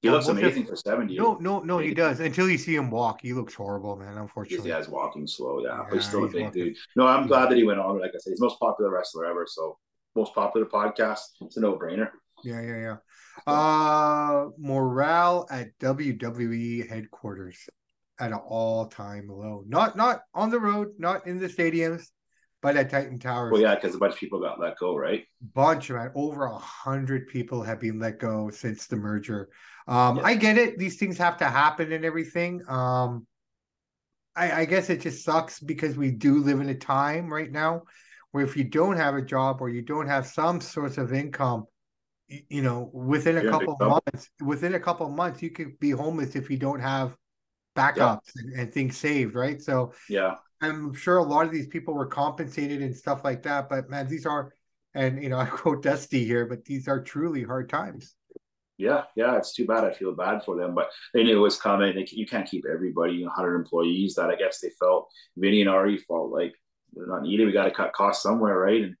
He 0.00 0.10
looks 0.10 0.28
amazing 0.28 0.66
for 0.66 0.76
seventy. 0.76 1.16
No, 1.16 1.38
no, 1.40 1.58
no, 1.58 1.78
he 1.78 1.92
does. 1.92 2.20
Until 2.20 2.48
you 2.48 2.56
see 2.56 2.76
him 2.76 2.88
walk, 2.88 3.20
he 3.22 3.32
looks 3.32 3.54
horrible, 3.54 3.96
man. 3.96 4.16
Unfortunately, 4.16 4.70
yeah, 4.70 4.78
he's 4.78 4.88
walking 4.88 5.26
slow. 5.26 5.60
Yeah, 5.60 5.76
yeah 5.76 5.84
but 5.88 5.94
he's 5.94 6.06
still 6.06 6.22
he's 6.22 6.30
a 6.30 6.32
big 6.34 6.44
walking. 6.44 6.64
dude. 6.64 6.76
No, 6.94 7.06
I'm 7.06 7.26
glad 7.26 7.50
that 7.50 7.56
he 7.56 7.64
went 7.64 7.80
on. 7.80 7.98
Like 7.98 8.12
I 8.14 8.18
said, 8.18 8.30
he's 8.30 8.40
most 8.40 8.60
popular 8.60 8.92
wrestler 8.92 9.26
ever. 9.26 9.44
So 9.48 9.76
most 10.14 10.34
popular 10.34 10.66
podcast. 10.66 11.20
It's 11.40 11.56
a 11.56 11.60
no 11.60 11.76
brainer. 11.76 12.10
Yeah, 12.44 12.60
yeah, 12.60 12.76
yeah. 12.76 12.96
Uh, 13.52 14.50
morale 14.56 15.46
at 15.50 15.76
WWE 15.80 16.88
headquarters 16.88 17.68
at 18.20 18.32
an 18.32 18.38
all 18.38 18.86
time 18.86 19.28
low. 19.28 19.64
Not 19.66 19.96
not 19.96 20.20
on 20.34 20.50
the 20.50 20.60
road, 20.60 20.88
not 20.98 21.26
in 21.26 21.38
the 21.38 21.48
stadiums, 21.48 22.06
but 22.62 22.76
at 22.76 22.90
Titan 22.90 23.18
Towers. 23.18 23.52
Well, 23.52 23.60
yeah, 23.60 23.74
because 23.74 23.94
a 23.94 23.98
bunch 23.98 24.14
of 24.14 24.20
people 24.20 24.40
got 24.40 24.60
let 24.60 24.78
go, 24.78 24.96
right? 24.96 25.24
Bunch, 25.54 25.90
man. 25.90 26.10
Over 26.14 26.46
a 26.46 26.58
hundred 26.58 27.28
people 27.28 27.62
have 27.62 27.80
been 27.80 27.98
let 27.98 28.18
go 28.18 28.50
since 28.50 28.86
the 28.86 28.96
merger. 28.96 29.48
Um, 29.88 30.18
yeah. 30.18 30.22
I 30.22 30.34
get 30.34 30.58
it; 30.58 30.78
these 30.78 30.96
things 30.98 31.18
have 31.18 31.38
to 31.38 31.46
happen 31.46 31.92
and 31.92 32.04
everything. 32.04 32.62
Um, 32.68 33.26
I, 34.36 34.60
I 34.60 34.64
guess 34.66 34.88
it 34.88 35.00
just 35.00 35.24
sucks 35.24 35.58
because 35.58 35.96
we 35.96 36.12
do 36.12 36.38
live 36.38 36.60
in 36.60 36.68
a 36.68 36.74
time 36.74 37.32
right 37.32 37.50
now 37.50 37.82
where 38.30 38.44
if 38.44 38.56
you 38.56 38.64
don't 38.64 38.96
have 38.96 39.14
a 39.14 39.22
job 39.22 39.60
or 39.60 39.68
you 39.68 39.82
don't 39.82 40.06
have 40.06 40.26
some 40.26 40.60
source 40.60 40.98
of 40.98 41.12
income, 41.12 41.64
you 42.28 42.62
know, 42.62 42.90
within 42.92 43.38
a 43.38 43.44
yeah, 43.44 43.50
couple 43.50 43.76
months, 43.80 44.30
within 44.40 44.74
a 44.74 44.80
couple 44.80 45.08
months, 45.08 45.42
you 45.42 45.50
could 45.50 45.78
be 45.80 45.90
homeless 45.90 46.36
if 46.36 46.50
you 46.50 46.58
don't 46.58 46.80
have 46.80 47.16
backups 47.74 47.96
yeah. 48.36 48.42
and, 48.42 48.52
and, 48.60 48.72
things 48.72 48.96
saved, 48.96 49.34
right? 49.34 49.62
So 49.62 49.92
yeah, 50.08 50.34
I'm 50.60 50.92
sure 50.94 51.16
a 51.16 51.22
lot 51.22 51.46
of 51.46 51.52
these 51.52 51.68
people 51.68 51.94
were 51.94 52.06
compensated 52.06 52.82
and 52.82 52.94
stuff 52.94 53.24
like 53.24 53.42
that. 53.44 53.68
But 53.68 53.88
man, 53.88 54.08
these 54.08 54.26
are, 54.26 54.52
and 54.94 55.22
you 55.22 55.30
know, 55.30 55.38
I 55.40 55.46
quote 55.46 55.82
Dusty 55.82 56.24
here, 56.24 56.46
but 56.46 56.64
these 56.64 56.86
are 56.86 57.02
truly 57.02 57.42
hard 57.42 57.68
times. 57.68 58.14
Yeah, 58.78 59.02
yeah, 59.16 59.36
it's 59.36 59.52
too 59.52 59.66
bad. 59.66 59.84
I 59.84 59.92
feel 59.92 60.12
bad 60.12 60.44
for 60.44 60.56
them, 60.56 60.74
but 60.74 60.90
they 61.12 61.24
knew 61.24 61.36
it 61.36 61.40
was 61.40 61.60
coming. 61.60 61.94
They, 61.94 62.06
you 62.10 62.26
can't 62.26 62.48
keep 62.48 62.64
everybody, 62.64 63.24
100 63.24 63.56
employees. 63.56 64.14
That 64.14 64.30
I 64.30 64.36
guess 64.36 64.60
they 64.60 64.70
felt. 64.78 65.08
Vinny 65.36 65.60
and 65.60 65.70
Ari 65.70 65.98
felt 65.98 66.30
like 66.30 66.54
they're 66.92 67.06
not 67.06 67.22
needed. 67.22 67.46
We 67.46 67.52
got 67.52 67.64
to 67.64 67.72
cut 67.72 67.92
costs 67.92 68.22
somewhere, 68.22 68.56
right? 68.56 68.82
And 68.84 68.96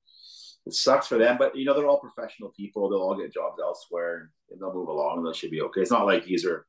it 0.66 0.74
sucks 0.74 1.06
for 1.06 1.16
them, 1.16 1.36
but 1.38 1.56
you 1.56 1.64
know 1.64 1.74
they're 1.74 1.86
all 1.86 2.00
professional 2.00 2.52
people. 2.56 2.90
They'll 2.90 2.98
all 3.00 3.16
get 3.16 3.32
jobs 3.32 3.58
elsewhere, 3.62 4.30
and 4.50 4.60
they'll 4.60 4.74
move 4.74 4.88
along, 4.88 5.18
and 5.18 5.26
they 5.26 5.36
should 5.36 5.52
be 5.52 5.62
okay. 5.62 5.80
It's 5.80 5.92
not 5.92 6.06
like 6.06 6.24
these 6.24 6.44
are 6.44 6.66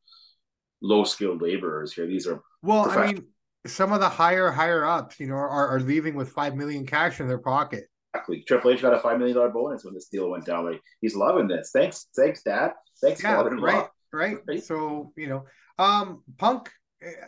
low 0.81 1.03
skilled 1.03 1.41
laborers 1.41 1.93
here. 1.93 2.05
These 2.05 2.27
are 2.27 2.41
well, 2.61 2.89
I 2.89 3.07
mean 3.07 3.25
some 3.65 3.91
of 3.91 3.99
the 3.99 4.09
higher 4.09 4.51
higher 4.51 4.85
ups, 4.85 5.19
you 5.19 5.27
know, 5.27 5.35
are, 5.35 5.67
are 5.67 5.79
leaving 5.79 6.15
with 6.15 6.29
five 6.29 6.55
million 6.55 6.85
cash 6.85 7.19
in 7.19 7.27
their 7.27 7.39
pocket. 7.39 7.85
Exactly. 8.13 8.43
Triple 8.47 8.71
H 8.71 8.81
got 8.81 8.93
a 8.93 8.99
five 8.99 9.17
million 9.19 9.37
dollar 9.37 9.49
bonus 9.49 9.83
when 9.83 9.93
this 9.93 10.07
deal 10.07 10.29
went 10.29 10.45
down. 10.45 10.65
Like 10.65 10.81
he's 11.01 11.15
loving 11.15 11.47
this. 11.47 11.71
Thanks, 11.71 12.07
thanks, 12.15 12.41
Dad. 12.41 12.73
Thanks, 13.01 13.23
yeah, 13.23 13.41
right, 13.41 13.87
right, 14.11 14.37
right. 14.47 14.63
So 14.63 15.13
you 15.15 15.27
know, 15.27 15.45
um, 15.77 16.23
Punk. 16.37 16.69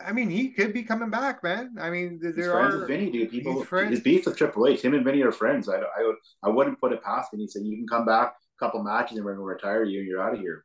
I 0.04 0.12
mean, 0.12 0.28
he 0.28 0.50
could 0.50 0.74
be 0.74 0.82
coming 0.82 1.08
back, 1.08 1.42
man. 1.42 1.76
I 1.80 1.88
mean, 1.88 2.18
there 2.20 2.32
he's 2.34 2.46
are 2.46 2.60
friends 2.60 2.74
with 2.74 2.88
Vinny, 2.88 3.10
dude. 3.10 3.30
People, 3.30 3.62
his 3.62 4.00
beef 4.00 4.26
with 4.26 4.36
Triple 4.36 4.66
H. 4.66 4.82
Him 4.82 4.92
and 4.92 5.02
Vinny 5.02 5.22
are 5.22 5.32
friends. 5.32 5.66
I, 5.66 5.76
I 5.76 6.02
would, 6.02 6.16
I 6.42 6.48
wouldn't 6.50 6.78
put 6.78 6.92
it 6.92 7.02
past 7.02 7.30
Vinny. 7.32 7.46
Saying 7.46 7.64
you 7.64 7.76
can 7.78 7.86
come 7.88 8.04
back 8.04 8.34
a 8.34 8.64
couple 8.64 8.82
matches 8.82 9.16
and 9.16 9.24
we're 9.24 9.34
gonna 9.34 9.46
retire 9.46 9.84
you. 9.84 10.02
You're 10.02 10.20
out 10.20 10.34
of 10.34 10.40
here. 10.40 10.64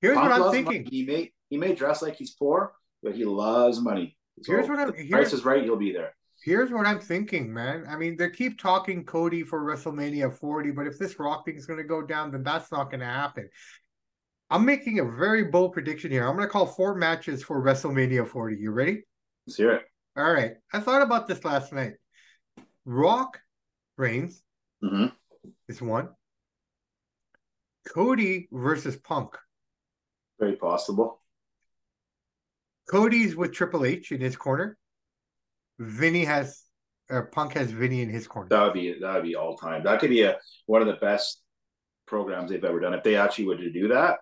Here's 0.00 0.16
Punk 0.16 0.30
what 0.30 0.40
I'm 0.40 0.52
thinking. 0.52 0.84
Money. 0.84 0.88
He 0.90 1.04
may, 1.04 1.32
he 1.50 1.58
may 1.58 1.74
dress 1.74 2.00
like 2.00 2.16
he's 2.16 2.30
poor, 2.30 2.72
but 3.02 3.14
he 3.14 3.24
loves 3.26 3.80
money. 3.80 4.16
So 4.42 4.52
here's 4.52 4.68
what 4.68 4.78
I'm. 4.78 4.94
Here's, 4.94 5.10
price 5.10 5.32
is 5.32 5.44
right. 5.44 5.62
He'll 5.62 5.76
be 5.76 5.92
there. 5.92 6.14
Here's 6.48 6.70
what 6.70 6.86
I'm 6.86 6.98
thinking, 6.98 7.52
man. 7.52 7.84
I 7.86 7.96
mean, 7.96 8.16
they 8.16 8.30
keep 8.30 8.58
talking 8.58 9.04
Cody 9.04 9.42
for 9.42 9.60
WrestleMania 9.60 10.32
40, 10.32 10.70
but 10.70 10.86
if 10.86 10.98
this 10.98 11.18
Rock 11.18 11.44
thing 11.44 11.56
is 11.56 11.66
going 11.66 11.76
to 11.76 11.84
go 11.84 12.00
down, 12.00 12.30
then 12.30 12.42
that's 12.42 12.72
not 12.72 12.90
going 12.90 13.00
to 13.00 13.06
happen. 13.06 13.50
I'm 14.48 14.64
making 14.64 14.98
a 14.98 15.04
very 15.04 15.44
bold 15.44 15.74
prediction 15.74 16.10
here. 16.10 16.26
I'm 16.26 16.36
going 16.36 16.48
to 16.48 16.50
call 16.50 16.64
four 16.64 16.94
matches 16.94 17.42
for 17.42 17.62
WrestleMania 17.62 18.26
40. 18.26 18.56
You 18.56 18.70
ready? 18.70 19.02
Let's 19.46 19.58
hear 19.58 19.72
it. 19.72 19.82
All 20.16 20.32
right. 20.32 20.52
I 20.72 20.80
thought 20.80 21.02
about 21.02 21.28
this 21.28 21.44
last 21.44 21.70
night. 21.70 21.96
Rock 22.86 23.38
Reigns 23.98 24.42
mm-hmm. 24.82 25.08
is 25.68 25.82
one. 25.82 26.08
Cody 27.92 28.48
versus 28.50 28.96
Punk. 28.96 29.36
Very 30.40 30.56
possible. 30.56 31.20
Cody's 32.90 33.36
with 33.36 33.52
Triple 33.52 33.84
H 33.84 34.12
in 34.12 34.22
his 34.22 34.34
corner. 34.34 34.78
Vinny 35.78 36.24
has 36.24 36.64
or 37.10 37.26
Punk 37.26 37.54
has 37.54 37.70
Vinny 37.70 38.02
in 38.02 38.08
his 38.08 38.26
corner. 38.26 38.48
That 38.50 38.62
would 38.64 38.74
be 38.74 38.98
that 39.00 39.14
would 39.14 39.22
be 39.22 39.34
all 39.34 39.56
time. 39.56 39.82
That 39.84 40.00
could 40.00 40.10
be 40.10 40.22
a 40.22 40.38
one 40.66 40.82
of 40.82 40.88
the 40.88 40.94
best 40.94 41.42
programs 42.06 42.50
they've 42.50 42.64
ever 42.64 42.80
done. 42.80 42.94
If 42.94 43.02
they 43.02 43.16
actually 43.16 43.46
were 43.46 43.56
to 43.56 43.70
do 43.70 43.88
that, 43.88 44.18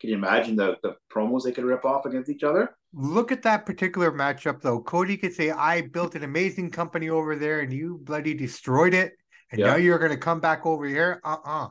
can 0.00 0.10
you 0.10 0.16
imagine 0.16 0.56
the 0.56 0.76
the 0.82 0.96
promos 1.12 1.44
they 1.44 1.52
could 1.52 1.64
rip 1.64 1.84
off 1.84 2.06
against 2.06 2.30
each 2.30 2.44
other? 2.44 2.76
Look 2.92 3.32
at 3.32 3.42
that 3.42 3.66
particular 3.66 4.12
matchup 4.12 4.62
though. 4.62 4.80
Cody 4.80 5.16
could 5.16 5.34
say, 5.34 5.50
I 5.50 5.82
built 5.82 6.14
an 6.14 6.24
amazing 6.24 6.70
company 6.70 7.10
over 7.10 7.36
there 7.36 7.60
and 7.60 7.72
you 7.72 8.00
bloody 8.02 8.34
destroyed 8.34 8.94
it. 8.94 9.12
And 9.50 9.60
yeah. 9.60 9.68
now 9.68 9.76
you're 9.76 9.98
gonna 9.98 10.16
come 10.16 10.40
back 10.40 10.64
over 10.66 10.86
here. 10.86 11.20
Uh-uh. 11.24 11.68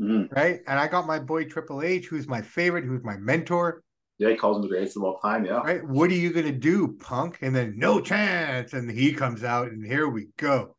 Mm-hmm. 0.00 0.34
Right. 0.34 0.60
And 0.66 0.78
I 0.78 0.88
got 0.88 1.06
my 1.06 1.20
boy 1.20 1.44
Triple 1.44 1.82
H, 1.82 2.06
who's 2.06 2.26
my 2.26 2.42
favorite, 2.42 2.84
who's 2.84 3.04
my 3.04 3.16
mentor. 3.16 3.83
Yeah, 4.18 4.30
he 4.30 4.36
calls 4.36 4.56
him 4.56 4.62
the 4.62 4.68
greatest 4.68 4.96
of 4.96 5.02
all 5.02 5.18
time. 5.18 5.44
Yeah. 5.44 5.58
Right. 5.58 5.84
What 5.84 6.10
are 6.10 6.14
you 6.14 6.32
gonna 6.32 6.52
do, 6.52 6.96
punk? 7.00 7.38
And 7.42 7.54
then 7.54 7.74
no 7.76 8.00
chance. 8.00 8.72
And 8.72 8.90
he 8.90 9.12
comes 9.12 9.42
out, 9.42 9.68
and 9.68 9.84
here 9.84 10.08
we 10.08 10.28
go. 10.36 10.76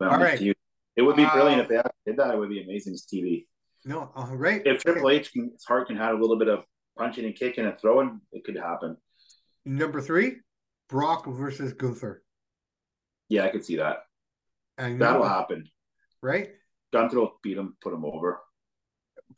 Well, 0.00 0.10
all 0.10 0.18
right. 0.18 0.40
It 0.40 1.02
would 1.02 1.16
be 1.16 1.24
uh, 1.24 1.32
brilliant 1.32 1.62
if 1.62 1.68
they 1.68 1.80
did 2.06 2.18
that. 2.18 2.34
It 2.34 2.38
would 2.38 2.50
be 2.50 2.62
amazing 2.62 2.92
as 2.92 3.06
TV. 3.12 3.46
No, 3.84 4.10
all 4.14 4.36
right. 4.36 4.62
If 4.64 4.82
Triple. 4.82 5.10
H 5.10 5.32
can, 5.32 5.50
his 5.52 5.64
heart 5.64 5.88
can 5.88 5.96
have 5.96 6.14
a 6.14 6.20
little 6.20 6.38
bit 6.38 6.48
of 6.48 6.64
punching 6.96 7.24
and 7.24 7.34
kicking 7.34 7.64
and 7.64 7.78
throwing, 7.78 8.20
it 8.32 8.44
could 8.44 8.56
happen. 8.56 8.96
Number 9.64 10.00
three, 10.00 10.36
Brock 10.88 11.26
versus 11.26 11.72
Gunther. 11.72 12.22
Yeah, 13.28 13.44
I 13.44 13.48
could 13.48 13.64
see 13.64 13.76
that. 13.76 14.04
And 14.78 15.00
That'll 15.00 15.26
happen. 15.26 15.68
Right? 16.22 16.50
Gunther 16.92 17.18
will 17.18 17.32
beat 17.42 17.58
him, 17.58 17.76
put 17.82 17.92
him 17.92 18.04
over 18.04 18.40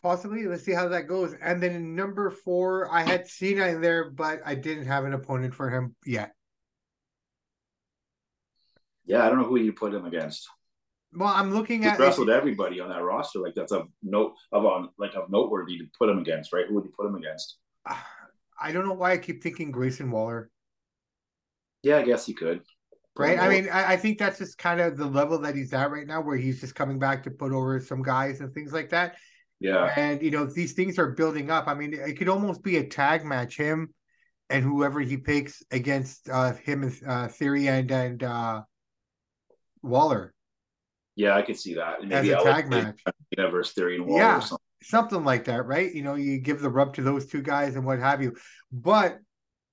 possibly. 0.02 0.46
Let's 0.46 0.64
see 0.64 0.72
how 0.72 0.88
that 0.88 1.08
goes. 1.08 1.34
And 1.40 1.62
then 1.62 1.72
in 1.72 1.94
number 1.94 2.30
four, 2.30 2.92
I 2.92 3.02
had 3.02 3.26
Cena 3.26 3.66
in 3.66 3.80
there, 3.80 4.10
but 4.10 4.40
I 4.44 4.54
didn't 4.54 4.86
have 4.86 5.04
an 5.04 5.12
opponent 5.12 5.54
for 5.54 5.70
him 5.70 5.94
yet. 6.04 6.32
Yeah, 9.04 9.24
I 9.24 9.28
don't 9.28 9.38
know 9.38 9.46
who 9.46 9.56
you 9.56 9.72
put 9.72 9.94
him 9.94 10.04
against. 10.04 10.48
Well, 11.12 11.28
I'm 11.28 11.54
looking 11.54 11.82
He's 11.82 11.92
at 11.92 11.98
wrestled 11.98 12.30
everybody 12.30 12.80
on 12.80 12.88
that 12.90 13.02
roster. 13.02 13.38
Like 13.38 13.54
that's 13.54 13.72
a 13.72 13.84
note 14.02 14.34
of 14.52 14.66
on 14.66 14.90
like 14.98 15.14
of 15.14 15.30
noteworthy 15.30 15.78
to 15.78 15.84
put 15.98 16.10
him 16.10 16.18
against, 16.18 16.52
right? 16.52 16.66
Who 16.66 16.74
would 16.74 16.84
you 16.84 16.92
put 16.96 17.06
him 17.06 17.14
against? 17.14 17.58
I 18.58 18.72
don't 18.72 18.86
know 18.86 18.94
why 18.94 19.12
I 19.12 19.18
keep 19.18 19.42
thinking 19.42 19.70
Grayson 19.70 20.10
Waller. 20.10 20.50
Yeah, 21.82 21.98
I 21.98 22.02
guess 22.02 22.28
you 22.28 22.34
could. 22.34 22.62
Right. 23.18 23.38
I 23.38 23.48
mean, 23.48 23.68
I, 23.70 23.92
I, 23.92 23.96
think 23.96 24.18
that's 24.18 24.38
just 24.38 24.58
kind 24.58 24.78
of 24.78 24.98
the 24.98 25.06
level 25.06 25.38
that 25.38 25.54
he's 25.54 25.72
at 25.72 25.90
right 25.90 26.06
now, 26.06 26.20
where 26.20 26.36
he's 26.36 26.60
just 26.60 26.74
coming 26.74 26.98
back 26.98 27.22
to 27.22 27.30
put 27.30 27.52
over 27.52 27.80
some 27.80 28.02
guys 28.02 28.40
and 28.40 28.52
things 28.52 28.74
like 28.74 28.90
that. 28.90 29.16
Yeah. 29.60 29.92
And 29.96 30.22
you 30.22 30.30
know, 30.30 30.44
these 30.44 30.74
things 30.74 30.98
are 30.98 31.12
building 31.12 31.50
up. 31.50 31.66
I 31.66 31.74
mean, 31.74 31.94
it 31.94 32.18
could 32.18 32.28
almost 32.28 32.62
be 32.62 32.76
a 32.76 32.86
tag 32.86 33.24
match, 33.24 33.56
him 33.56 33.94
and 34.48 34.62
whoever 34.62 35.00
he 35.00 35.16
picks 35.16 35.62
against 35.70 36.28
uh 36.28 36.52
him 36.52 36.82
and 36.82 36.96
uh 37.06 37.28
Theory 37.28 37.68
and 37.68 37.90
and 37.90 38.22
uh 38.22 38.62
Waller. 39.82 40.34
Yeah, 41.14 41.34
I 41.34 41.42
could 41.42 41.58
see 41.58 41.74
that. 41.74 42.02
Maybe 42.02 42.32
As 42.32 42.42
a 42.42 42.44
tag 42.44 42.68
match. 42.68 43.02
Versus 43.36 43.74
Theory 43.74 43.96
and 43.96 44.06
Waller 44.06 44.20
yeah, 44.20 44.40
something. 44.40 44.64
something 44.82 45.24
like 45.24 45.44
that, 45.46 45.66
right? 45.66 45.92
You 45.92 46.02
know, 46.02 46.14
you 46.14 46.38
give 46.38 46.60
the 46.60 46.70
rub 46.70 46.94
to 46.94 47.02
those 47.02 47.26
two 47.26 47.42
guys 47.42 47.74
and 47.74 47.84
what 47.84 47.98
have 47.98 48.22
you. 48.22 48.36
But 48.70 49.18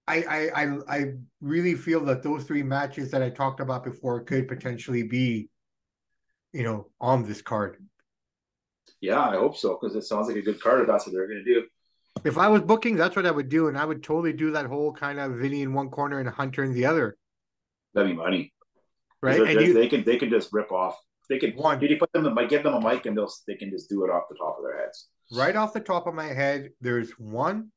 I, 0.07 0.49
I 0.53 0.77
I 0.87 1.05
really 1.41 1.75
feel 1.75 2.05
that 2.05 2.23
those 2.23 2.43
three 2.43 2.63
matches 2.63 3.11
that 3.11 3.21
I 3.21 3.29
talked 3.29 3.59
about 3.59 3.83
before 3.83 4.21
could 4.23 4.47
potentially 4.47 5.03
be, 5.03 5.49
you 6.51 6.63
know, 6.63 6.89
on 6.99 7.23
this 7.23 7.41
card. 7.41 7.77
Yeah, 9.03 9.19
I 9.19 9.35
hope 9.35 9.57
so 9.57 9.77
because 9.77 9.97
it 9.97 10.03
sounds 10.03 10.29
like 10.29 10.37
a 10.37 10.41
good 10.41 10.61
card. 10.61 10.79
If 10.79 10.87
that's 10.87 11.05
what 11.05 11.11
they're 11.11 11.27
going 11.27 11.43
to 11.43 11.53
do. 11.53 11.67
If 12.23 12.37
I 12.37 12.47
was 12.47 12.61
booking, 12.61 12.95
that's 12.95 13.17
what 13.17 13.25
I 13.25 13.31
would 13.31 13.49
do, 13.49 13.67
and 13.67 13.77
I 13.77 13.83
would 13.83 14.01
totally 14.01 14.31
do 14.31 14.51
that 14.51 14.65
whole 14.65 14.93
kind 14.93 15.19
of 15.19 15.33
Vinny 15.33 15.61
in 15.61 15.73
one 15.73 15.89
corner 15.89 16.21
and 16.21 16.29
Hunter 16.29 16.63
in 16.63 16.73
the 16.73 16.85
other. 16.85 17.17
That'd 17.93 18.11
be 18.11 18.15
money, 18.15 18.53
right? 19.21 19.41
And 19.41 19.59
you, 19.59 19.73
they 19.73 19.89
can 19.89 20.05
they 20.05 20.15
can 20.15 20.29
just 20.29 20.53
rip 20.53 20.71
off. 20.71 20.97
They 21.27 21.37
can 21.37 21.51
one. 21.51 21.79
Did 21.79 21.89
you 21.89 21.97
put 21.97 22.13
them? 22.13 22.33
Might 22.33 22.47
give 22.47 22.63
them 22.63 22.75
a 22.75 22.79
mic, 22.79 23.05
and 23.05 23.17
they'll 23.17 23.29
they 23.45 23.55
can 23.55 23.71
just 23.71 23.89
do 23.89 24.05
it 24.05 24.09
off 24.09 24.23
the 24.29 24.37
top 24.37 24.55
of 24.57 24.63
their 24.63 24.79
heads. 24.79 25.09
Right 25.33 25.57
off 25.57 25.73
the 25.73 25.81
top 25.81 26.07
of 26.07 26.13
my 26.13 26.27
head, 26.27 26.69
there's 26.79 27.11
one, 27.19 27.71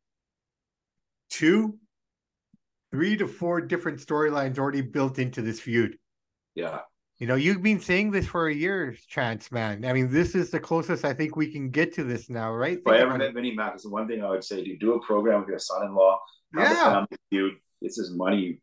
two, 1.29 1.77
three 2.93 3.17
to 3.17 3.27
four 3.27 3.61
different 3.61 3.99
storylines 3.99 4.59
already 4.59 4.83
built 4.83 5.19
into 5.19 5.43
this 5.43 5.59
feud. 5.59 5.99
Yeah. 6.55 6.83
You 7.19 7.27
know, 7.27 7.35
you've 7.35 7.63
been 7.63 7.81
saying 7.81 8.11
this 8.11 8.27
for 8.27 8.49
a 8.49 8.55
year, 8.55 8.95
Chance, 9.09 9.51
man. 9.51 9.87
I 9.87 9.95
mean, 9.95 10.13
this 10.13 10.35
is 10.35 10.51
the 10.51 10.61
closest 10.61 11.03
I 11.05 11.15
think 11.15 11.35
we 11.35 11.51
can 11.51 11.71
get 11.71 11.95
to 11.95 12.05
this 12.05 12.29
now, 12.29 12.53
right? 12.53 12.79
If 12.79 12.87
I 12.87 12.99
ever 12.99 13.17
met 13.17 13.33
Vinny 13.33 13.55
Mac, 13.55 13.79
the 13.79 13.89
one 13.89 14.07
thing 14.07 14.23
I 14.23 14.29
would 14.29 14.45
say: 14.45 14.63
do 14.63 14.77
do 14.77 14.95
a 14.95 15.01
program 15.01 15.41
with 15.41 15.49
your 15.49 15.59
son-in-law. 15.59 16.19
Yeah, 16.55 17.07
dude, 17.31 17.55
it's 17.81 17.97
his 17.97 18.11
money. 18.11 18.61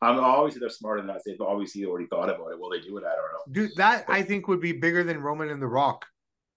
I'm 0.00 0.18
always 0.20 0.54
they're 0.54 0.68
smarter 0.68 1.02
than 1.02 1.10
us. 1.10 1.22
They've 1.26 1.40
obviously 1.40 1.84
already 1.84 2.06
thought 2.06 2.28
about 2.28 2.52
it. 2.52 2.58
Will 2.58 2.70
they 2.70 2.80
do 2.80 2.96
it? 2.98 3.04
I 3.04 3.14
don't 3.14 3.32
know. 3.32 3.52
Dude, 3.52 3.76
that 3.76 4.06
but, 4.06 4.12
I 4.12 4.22
think 4.22 4.46
would 4.46 4.60
be 4.60 4.72
bigger 4.72 5.02
than 5.02 5.20
Roman 5.20 5.50
and 5.50 5.60
The 5.60 5.66
Rock. 5.66 6.06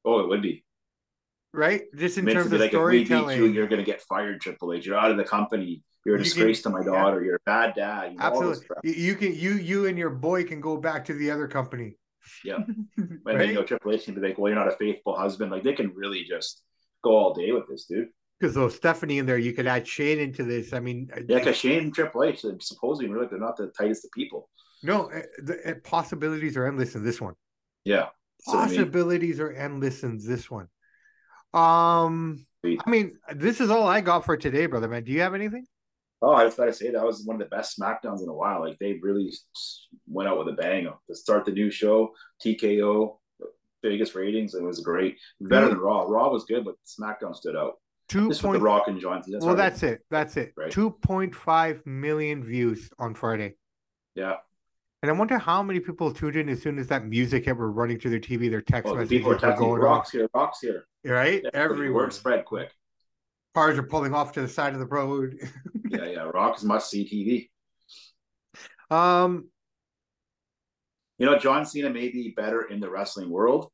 Oh, 0.06 0.20
it 0.20 0.30
would 0.30 0.44
be. 0.44 0.64
Right, 1.56 1.84
just 1.96 2.18
in 2.18 2.26
terms 2.26 2.52
of 2.52 2.60
like 2.60 2.72
storytelling, 2.72 3.38
you, 3.38 3.46
you're 3.46 3.68
going 3.68 3.84
to 3.84 3.86
get 3.86 4.02
fired, 4.02 4.42
Triple 4.42 4.74
H. 4.74 4.86
You're 4.86 4.98
out 4.98 5.12
of 5.12 5.18
the 5.18 5.24
company. 5.24 5.84
You're 6.06 6.18
a 6.18 6.24
disgrace 6.24 6.62
can, 6.62 6.74
to 6.74 6.78
my 6.80 6.86
daughter. 6.86 7.22
Yeah. 7.22 7.26
You're 7.26 7.36
a 7.36 7.46
bad 7.46 7.74
dad. 7.76 8.12
You 8.12 8.18
know, 8.18 8.24
Absolutely. 8.24 8.68
You 8.84 9.16
can 9.16 9.34
you 9.34 9.54
you 9.54 9.88
and 9.88 9.98
your 9.98 10.12
boy 10.12 10.44
can 10.44 10.62
go 10.62 10.78
back 10.78 11.06
to 11.06 11.14
the 11.14 11.32
other 11.32 11.48
company. 11.48 11.98
Yeah. 12.44 12.60
And 12.98 13.20
right? 13.26 13.40
then 13.40 13.50
you 13.50 13.56
know 13.56 13.64
Triple 13.64 13.92
H 13.92 14.06
can 14.06 14.14
be 14.14 14.22
like, 14.22 14.38
well, 14.38 14.52
you're 14.52 14.60
not 14.64 14.72
a 14.72 14.78
faithful 14.78 15.16
husband. 15.18 15.52
Like 15.52 15.64
they 15.64 15.74
can 15.74 15.92
really 15.96 16.24
just 16.24 16.62
go 17.04 17.18
all 17.18 17.34
day 17.34 17.52
with 17.52 17.68
this, 17.68 17.86
dude. 17.86 18.10
Because 18.40 18.54
though 18.54 18.70
Stephanie 18.70 19.18
in 19.18 19.26
there, 19.26 19.38
you 19.38 19.54
could 19.54 19.66
add 19.66 19.88
Shane 19.88 20.20
into 20.20 20.44
this. 20.44 20.74
I 20.74 20.80
mean, 20.80 21.10
yeah, 21.28 21.40
because 21.40 21.56
Shane 21.56 21.80
and 21.80 21.96
Triple 21.96 22.24
H, 22.24 22.46
supposedly, 22.60 23.10
really, 23.10 23.28
they're 23.28 23.40
not 23.40 23.56
the 23.58 23.72
tightest 23.78 24.06
of 24.06 24.12
people. 24.12 24.50
No, 24.84 25.08
eh, 25.08 25.22
the, 25.40 25.60
eh, 25.68 25.74
possibilities 25.84 26.58
are 26.58 26.68
endless 26.68 26.96
in 26.96 27.04
this 27.04 27.22
one. 27.22 27.34
Yeah, 27.86 28.10
possibilities 28.46 29.40
are 29.40 29.52
endless 29.52 30.04
in 30.04 30.20
this 30.22 30.52
one. 30.52 30.68
Um, 31.56 32.46
I 32.66 32.90
mean, 32.90 33.18
this 33.34 33.62
is 33.62 33.70
all 33.70 33.88
I 33.88 34.02
got 34.02 34.26
for 34.26 34.36
today, 34.36 34.66
brother 34.66 34.88
man. 34.88 35.04
Do 35.04 35.12
you 35.12 35.22
have 35.22 35.34
anything? 35.34 35.66
Oh, 36.22 36.34
I 36.34 36.46
just 36.46 36.58
gotta 36.58 36.74
say 36.74 36.92
that 36.92 37.06
was 37.06 37.24
one 37.26 37.40
of 37.40 37.40
the 37.40 37.56
best 37.56 37.80
Smackdowns 37.80 38.24
in 38.24 38.30
a 38.30 38.34
while. 38.34 38.60
Like 38.60 38.78
they 38.80 38.94
really 39.02 39.32
went 40.08 40.28
out 40.28 40.38
with 40.38 40.48
a 40.48 40.54
bang 40.54 40.88
to 41.08 41.16
start 41.16 41.46
the 41.46 41.52
new 41.52 41.70
show. 41.70 42.14
TKO, 42.44 43.18
biggest 43.82 44.16
ratings. 44.16 44.56
It 44.56 44.64
was 44.64 44.80
great, 44.80 45.18
better 45.42 45.70
than 45.70 45.78
Raw. 45.78 46.04
Raw 46.08 46.30
was 46.30 46.46
good, 46.46 46.66
but 46.66 46.76
SmackDown 46.86 47.36
stood 47.36 47.56
out. 47.56 47.74
Two 48.08 48.30
this 48.30 48.42
point, 48.42 48.60
the 48.60 48.64
Rock 48.64 48.88
and 48.88 49.00
John. 49.00 49.24
That's 49.28 49.46
well, 49.46 49.56
that's 49.56 49.84
it. 49.84 50.02
That's 50.12 50.38
it. 50.38 50.54
Right. 50.58 50.72
Two 50.72 50.92
point 50.92 51.36
five 51.36 51.86
million 51.86 52.44
views 52.44 52.90
on 53.00 53.14
Friday. 53.14 53.56
Yeah. 54.16 54.36
And 55.02 55.12
I 55.12 55.14
wonder 55.14 55.38
how 55.38 55.62
many 55.62 55.80
people 55.80 56.12
tuned 56.12 56.36
in 56.36 56.50
as 56.50 56.62
soon 56.62 56.80
as 56.80 56.88
that 56.88 57.06
music 57.06 57.46
hit 57.46 57.56
were 57.56 57.72
running 57.72 58.00
through 58.00 58.12
their 58.12 58.20
TV, 58.20 58.50
their 58.50 58.62
text 58.62 58.86
well, 58.86 58.96
messages 58.96 59.10
people 59.10 59.30
were 59.30 59.38
texting, 59.38 59.60
going 59.60 59.82
Rocks 59.82 60.14
on. 60.16 60.20
here, 60.20 60.30
Rocks 60.34 60.60
here. 60.62 60.88
Right, 61.06 61.42
yeah, 61.44 61.50
everywhere. 61.54 62.10
spread 62.10 62.46
quick 62.46 62.72
cars 63.56 63.78
are 63.80 63.84
pulling 63.84 64.14
off 64.14 64.34
to 64.34 64.42
the 64.42 64.48
side 64.48 64.74
of 64.74 64.80
the 64.80 64.86
road. 64.86 65.38
yeah, 65.90 66.06
yeah. 66.06 66.30
Rock 66.34 66.58
is 66.58 66.64
must 66.64 66.92
see 66.92 67.50
TV. 68.92 68.96
Um, 68.96 69.50
you 71.18 71.26
know, 71.26 71.40
John 71.40 71.66
Cena 71.66 71.90
may 71.90 72.10
be 72.10 72.34
better 72.36 72.64
in 72.64 72.82
the 72.82 72.90
wrestling 72.90 73.30
world, 73.30 73.72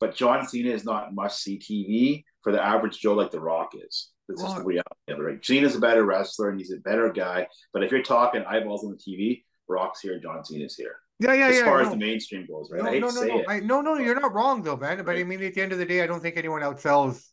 but 0.00 0.16
John 0.16 0.46
Cena 0.46 0.70
is 0.70 0.84
not 0.84 1.14
must 1.14 1.40
see 1.40 1.58
TV 1.58 2.24
for 2.42 2.52
the 2.52 2.62
average 2.62 2.98
Joe 2.98 3.14
like 3.14 3.30
The 3.30 3.40
Rock 3.40 3.70
is. 3.74 4.10
That's 4.28 4.42
is 4.42 4.54
the 4.54 4.64
reality 4.64 4.88
of 5.08 5.18
it, 5.18 5.22
right? 5.22 5.44
Cena's 5.44 5.76
a 5.76 5.80
better 5.80 6.04
wrestler 6.04 6.50
and 6.50 6.58
he's 6.58 6.72
a 6.72 6.78
better 6.78 7.10
guy. 7.12 7.46
But 7.72 7.84
if 7.84 7.92
you're 7.92 8.02
talking 8.02 8.44
eyeballs 8.44 8.84
on 8.84 8.90
the 8.90 8.96
TV, 8.96 9.42
Rock's 9.68 10.00
here, 10.00 10.18
John 10.18 10.44
Cena's 10.44 10.74
here. 10.74 10.96
Yeah, 11.22 11.34
yeah, 11.34 11.46
as 11.46 11.54
yeah. 11.54 11.60
As 11.60 11.66
far 11.66 11.78
no. 11.78 11.84
as 11.84 11.90
the 11.90 11.96
mainstream 11.96 12.46
goes, 12.46 12.70
right? 12.70 12.82
No, 12.82 12.88
I 12.88 12.92
hate 12.92 13.00
no, 13.00 13.08
to 13.08 13.14
no, 13.14 13.20
say 13.20 13.28
no. 13.28 13.38
it. 13.40 13.46
I, 13.48 13.60
no, 13.60 13.80
no, 13.80 13.94
you're 13.96 14.20
not 14.20 14.34
wrong 14.34 14.62
though, 14.62 14.76
man. 14.76 15.04
But 15.04 15.16
I 15.16 15.24
mean, 15.24 15.42
at 15.42 15.54
the 15.54 15.62
end 15.62 15.72
of 15.72 15.78
the 15.78 15.86
day, 15.86 16.02
I 16.02 16.06
don't 16.06 16.20
think 16.20 16.36
anyone 16.36 16.62
outsells 16.62 17.24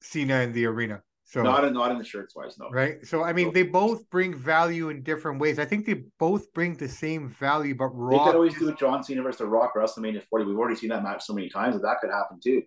Cena 0.00 0.40
in 0.40 0.52
the 0.52 0.66
arena. 0.66 1.02
So 1.24 1.42
not 1.42 1.64
in 1.64 1.72
not 1.72 1.90
in 1.90 1.98
the 1.98 2.04
shirts 2.04 2.36
wise, 2.36 2.58
no. 2.58 2.68
Right. 2.70 3.04
So 3.06 3.24
I 3.24 3.32
mean, 3.32 3.46
no. 3.46 3.52
they 3.52 3.62
both 3.62 4.08
bring 4.10 4.34
value 4.34 4.90
in 4.90 5.02
different 5.02 5.40
ways. 5.40 5.58
I 5.58 5.64
think 5.64 5.86
they 5.86 6.02
both 6.18 6.52
bring 6.52 6.76
the 6.76 6.88
same 6.88 7.30
value, 7.30 7.74
but 7.74 7.86
Rock. 7.86 8.26
They 8.26 8.30
could 8.30 8.36
always 8.36 8.58
do. 8.58 8.74
John 8.74 9.02
Cena 9.02 9.22
versus 9.22 9.38
The 9.38 9.46
Rock 9.46 9.72
WrestleMania 9.74 10.22
40. 10.28 10.44
We've 10.44 10.58
already 10.58 10.76
seen 10.76 10.90
that 10.90 11.02
match 11.02 11.24
so 11.24 11.32
many 11.32 11.48
times 11.48 11.74
that 11.74 11.82
that 11.82 11.98
could 12.00 12.10
happen 12.10 12.38
too. 12.42 12.62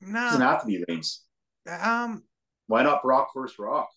No, 0.00 0.20
it 0.20 0.30
doesn't 0.30 0.40
have 0.40 0.60
to 0.62 0.66
be 0.66 0.84
Reigns. 0.88 1.22
Um, 1.80 2.24
why 2.66 2.82
not 2.82 3.02
Brock 3.02 3.30
versus 3.34 3.58
Rock? 3.58 3.88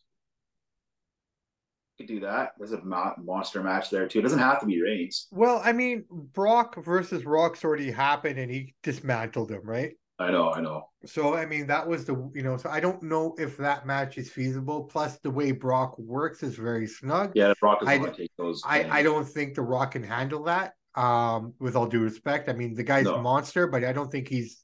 Could 2.01 2.07
do 2.07 2.19
that. 2.21 2.53
There's 2.57 2.71
a 2.73 2.81
monster 2.83 3.61
match 3.61 3.89
there 3.89 4.07
too. 4.07 4.19
It 4.19 4.21
doesn't 4.23 4.39
have 4.39 4.59
to 4.61 4.65
be 4.65 4.81
Reigns. 4.81 5.27
Well, 5.31 5.61
I 5.63 5.71
mean, 5.71 6.05
Brock 6.09 6.83
versus 6.83 7.25
Rock's 7.25 7.63
already 7.63 7.91
happened, 7.91 8.39
and 8.39 8.51
he 8.51 8.73
dismantled 8.81 9.51
him, 9.51 9.61
right? 9.63 9.93
I 10.19 10.31
know, 10.31 10.51
I 10.51 10.61
know. 10.61 10.89
So 11.05 11.35
I 11.35 11.45
mean, 11.45 11.67
that 11.67 11.87
was 11.87 12.05
the 12.05 12.31
you 12.33 12.43
know. 12.43 12.57
So 12.57 12.69
I 12.69 12.79
don't 12.79 13.01
know 13.03 13.35
if 13.37 13.57
that 13.57 13.85
match 13.85 14.17
is 14.17 14.29
feasible. 14.29 14.83
Plus, 14.83 15.19
the 15.19 15.31
way 15.31 15.51
Brock 15.51 15.97
works 15.99 16.43
is 16.43 16.55
very 16.55 16.87
snug. 16.87 17.31
Yeah, 17.35 17.53
Brock 17.59 17.81
is 17.81 17.87
I, 17.87 17.97
to 17.97 18.11
take 18.11 18.31
those. 18.37 18.61
I, 18.65 18.99
I 18.99 19.03
don't 19.03 19.27
think 19.27 19.55
the 19.55 19.61
Rock 19.61 19.91
can 19.91 20.03
handle 20.03 20.43
that. 20.43 20.73
Um, 20.93 21.53
with 21.59 21.75
all 21.75 21.87
due 21.87 22.01
respect, 22.01 22.49
I 22.49 22.53
mean 22.53 22.73
the 22.73 22.83
guy's 22.83 23.05
no. 23.05 23.15
a 23.15 23.21
monster, 23.21 23.65
but 23.67 23.83
I 23.83 23.93
don't 23.93 24.11
think 24.11 24.27
he's, 24.27 24.61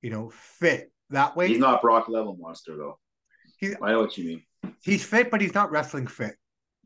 you 0.00 0.10
know, 0.10 0.30
fit 0.30 0.90
that 1.10 1.36
way. 1.36 1.48
He's 1.48 1.58
not 1.58 1.82
Brock 1.82 2.08
level 2.08 2.36
monster 2.40 2.76
though. 2.76 2.98
He, 3.58 3.74
I 3.82 3.92
know 3.92 4.00
what 4.00 4.16
you 4.16 4.24
mean. 4.24 4.74
He's 4.82 5.04
fit, 5.04 5.30
but 5.30 5.40
he's 5.40 5.54
not 5.54 5.70
wrestling 5.70 6.06
fit. 6.06 6.36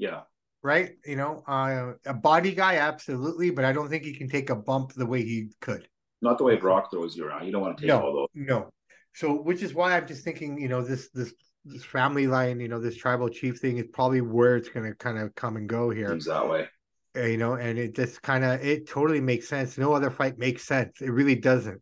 Yeah. 0.03 0.23
Right. 0.65 0.97
You 1.07 1.15
know, 1.15 1.45
uh, 1.47 1.93
a 2.07 2.15
body 2.15 2.53
guy, 2.53 2.77
absolutely, 2.77 3.51
but 3.51 3.65
I 3.65 3.73
don't 3.73 3.89
think 3.89 4.03
he 4.03 4.15
can 4.15 4.29
take 4.29 4.51
a 4.51 4.57
bump 4.57 4.93
the 4.95 5.07
way 5.07 5.23
he 5.23 5.51
could. 5.61 5.87
Not 6.21 6.39
the 6.39 6.45
way 6.45 6.57
Brock 6.57 6.91
throws 6.91 7.17
you 7.17 7.25
around. 7.25 7.47
You 7.47 7.53
don't 7.53 7.63
want 7.63 7.77
to 7.77 7.83
take 7.83 7.89
no, 7.89 8.03
all 8.03 8.13
those. 8.13 8.29
No. 8.35 8.71
So, 9.15 9.33
which 9.33 9.63
is 9.63 9.75
why 9.75 9.97
I'm 9.97 10.09
just 10.09 10.25
thinking, 10.25 10.59
you 10.59 10.69
know, 10.69 10.83
this 10.83 11.11
this 11.11 11.33
this 11.65 11.85
family 11.85 12.27
line, 12.27 12.59
you 12.59 12.67
know, 12.67 12.81
this 12.81 12.97
tribal 12.97 13.29
chief 13.29 13.61
thing 13.61 13.79
is 13.79 13.87
probably 13.93 14.23
where 14.23 14.57
it's 14.57 14.69
going 14.69 14.87
to 14.87 14.95
kind 14.97 15.19
of 15.19 15.33
come 15.37 15.57
and 15.57 15.69
go 15.69 15.91
here. 15.91 16.09
Seems 16.09 16.27
that 16.27 16.49
way. 16.49 16.67
You 17.15 17.37
know, 17.37 17.55
and 17.55 17.79
it 17.79 17.95
just 17.95 18.23
kind 18.23 18.43
of 18.43 18.65
it 18.65 18.89
totally 18.89 19.21
makes 19.21 19.49
sense. 19.49 19.79
No 19.79 19.93
other 19.93 20.11
fight 20.11 20.37
makes 20.37 20.65
sense. 20.65 21.01
It 21.01 21.11
really 21.11 21.37
doesn't. 21.37 21.81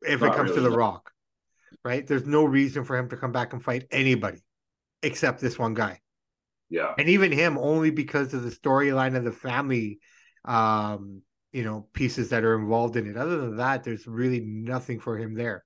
If 0.00 0.22
Not 0.22 0.32
it 0.32 0.36
comes 0.36 0.50
really, 0.50 0.62
to 0.62 0.70
the. 0.70 0.76
Rock, 0.76 1.10
right? 1.84 2.06
There's 2.06 2.24
no 2.24 2.44
reason 2.44 2.84
for 2.84 2.96
him 2.96 3.10
to 3.10 3.16
come 3.18 3.32
back 3.32 3.52
and 3.52 3.62
fight 3.62 3.84
anybody 3.90 4.42
except 5.02 5.40
this 5.40 5.58
one 5.58 5.74
guy. 5.74 6.00
Yeah. 6.72 6.94
And 6.96 7.08
even 7.10 7.30
him 7.30 7.58
only 7.58 7.90
because 7.90 8.32
of 8.32 8.42
the 8.42 8.50
storyline 8.50 9.14
of 9.14 9.24
the 9.24 9.32
family 9.32 10.00
um 10.44 11.22
you 11.52 11.62
know 11.62 11.86
pieces 11.92 12.30
that 12.30 12.44
are 12.44 12.58
involved 12.58 12.96
in 12.96 13.06
it. 13.08 13.16
Other 13.16 13.36
than 13.36 13.58
that, 13.58 13.84
there's 13.84 14.06
really 14.06 14.40
nothing 14.40 14.98
for 14.98 15.18
him 15.18 15.34
there. 15.34 15.64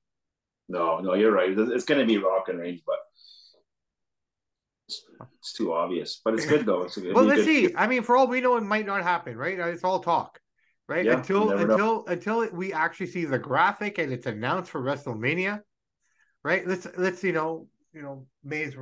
No, 0.69 0.99
no, 0.99 1.15
you're 1.15 1.33
right. 1.33 1.57
It's 1.57 1.85
going 1.85 2.01
to 2.01 2.07
be 2.07 2.19
Rock 2.19 2.49
and 2.49 2.59
Reigns, 2.59 2.81
but 2.85 2.97
it's, 4.89 5.53
too 5.53 5.73
obvious. 5.73 6.21
But 6.25 6.35
it's 6.35 6.45
good 6.45 6.67
though. 6.67 6.83
It's 6.83 6.97
good. 6.97 7.15
well, 7.15 7.25
let's 7.25 7.45
see. 7.45 7.73
I 7.77 7.87
mean, 7.87 8.03
for 8.03 8.17
all 8.17 8.27
we 8.27 8.41
know, 8.41 8.57
it 8.57 8.63
might 8.63 8.85
not 8.85 9.05
happen, 9.05 9.37
right? 9.37 9.57
It's 9.59 9.85
all 9.85 10.01
talk, 10.01 10.41
right? 10.89 11.05
Yeah, 11.05 11.19
until 11.19 11.53
until 11.53 11.77
know. 11.79 12.05
until 12.09 12.51
we 12.51 12.73
actually 12.73 13.07
see 13.07 13.25
the 13.25 13.39
graphic 13.39 13.99
and 13.99 14.13
it's 14.13 14.27
announced 14.27 14.73
for 14.73 14.83
WrestleMania, 14.83 15.61
right? 16.43 16.67
Let's 16.67 16.89
let's 16.99 17.23
you 17.23 17.33
know 17.33 17.69
you 17.97 18.03
know 18.03 18.27
may 18.45 18.65
his 18.65 18.77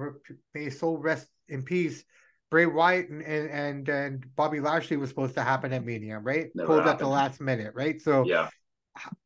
may 0.54 0.64
his 0.64 0.78
soul 0.80 0.98
rest 0.98 1.28
in 1.48 1.62
peace. 1.64 2.04
Bray 2.50 2.66
Wyatt 2.66 3.08
and, 3.10 3.22
and 3.22 3.88
and 3.88 4.36
Bobby 4.36 4.60
Lashley 4.60 4.96
was 4.98 5.10
supposed 5.10 5.34
to 5.36 5.42
happen 5.42 5.72
at 5.72 5.84
Mania, 5.84 6.18
right? 6.18 6.50
Never 6.54 6.66
Pulled 6.66 6.86
happened. 6.86 6.92
at 6.94 6.98
the 6.98 7.08
last 7.08 7.40
minute, 7.40 7.74
right? 7.74 8.00
So 8.02 8.24
yeah, 8.26 8.50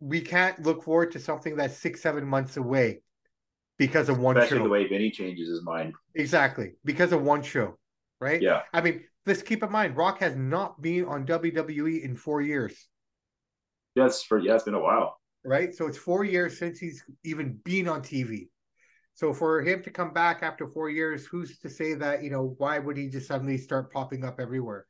we 0.01 0.20
can't 0.20 0.61
look 0.62 0.83
forward 0.85 1.12
to 1.12 1.20
something 1.20 1.57
that's 1.57 1.77
six, 1.77 2.03
seven 2.03 2.27
months 2.27 2.57
away. 2.57 3.03
because 3.79 4.09
of 4.09 4.18
one 4.18 4.37
Especially 4.37 4.59
show. 4.59 4.62
the 4.64 4.68
way 4.70 4.88
Vinny 4.88 5.11
changes 5.11 5.48
his 5.48 5.62
mind. 5.62 5.94
Exactly. 6.14 6.74
Because 6.85 7.12
of 7.12 7.22
one 7.22 7.42
show. 7.42 7.79
Right? 8.20 8.42
Yeah. 8.42 8.62
I 8.72 8.81
mean, 8.81 9.05
let's 9.27 9.42
keep 9.42 9.62
in 9.62 9.70
mind, 9.70 9.96
Rock 9.96 10.20
has 10.20 10.35
not 10.37 10.83
been 10.83 11.05
on 11.07 11.27
WWE 11.27 12.03
in 12.03 12.16
four 12.16 12.40
years. 12.42 12.88
Yes, 13.94 14.22
for 14.22 14.38
yeah, 14.38 14.55
it's 14.55 14.64
been 14.64 14.74
a 14.74 14.81
while. 14.81 15.20
Right. 15.44 15.74
So 15.74 15.87
it's 15.87 15.98
four 15.98 16.24
years 16.24 16.59
since 16.59 16.79
he's 16.79 17.05
even 17.24 17.61
been 17.64 17.88
on 17.88 18.03
TV. 18.03 18.48
So 19.19 19.35
for 19.35 19.63
him 19.63 19.83
to 19.83 19.91
come 19.91 20.13
back 20.13 20.45
after 20.45 20.69
four 20.69 20.91
years, 20.91 21.27
who's 21.27 21.59
to 21.59 21.69
say 21.69 21.95
that, 21.95 22.23
you 22.23 22.31
know, 22.31 22.55
why 22.59 22.79
would 22.79 22.97
he 22.97 23.09
just 23.09 23.27
suddenly 23.27 23.59
start 23.59 23.93
popping 23.93 24.25
up 24.25 24.39
everywhere? 24.39 24.87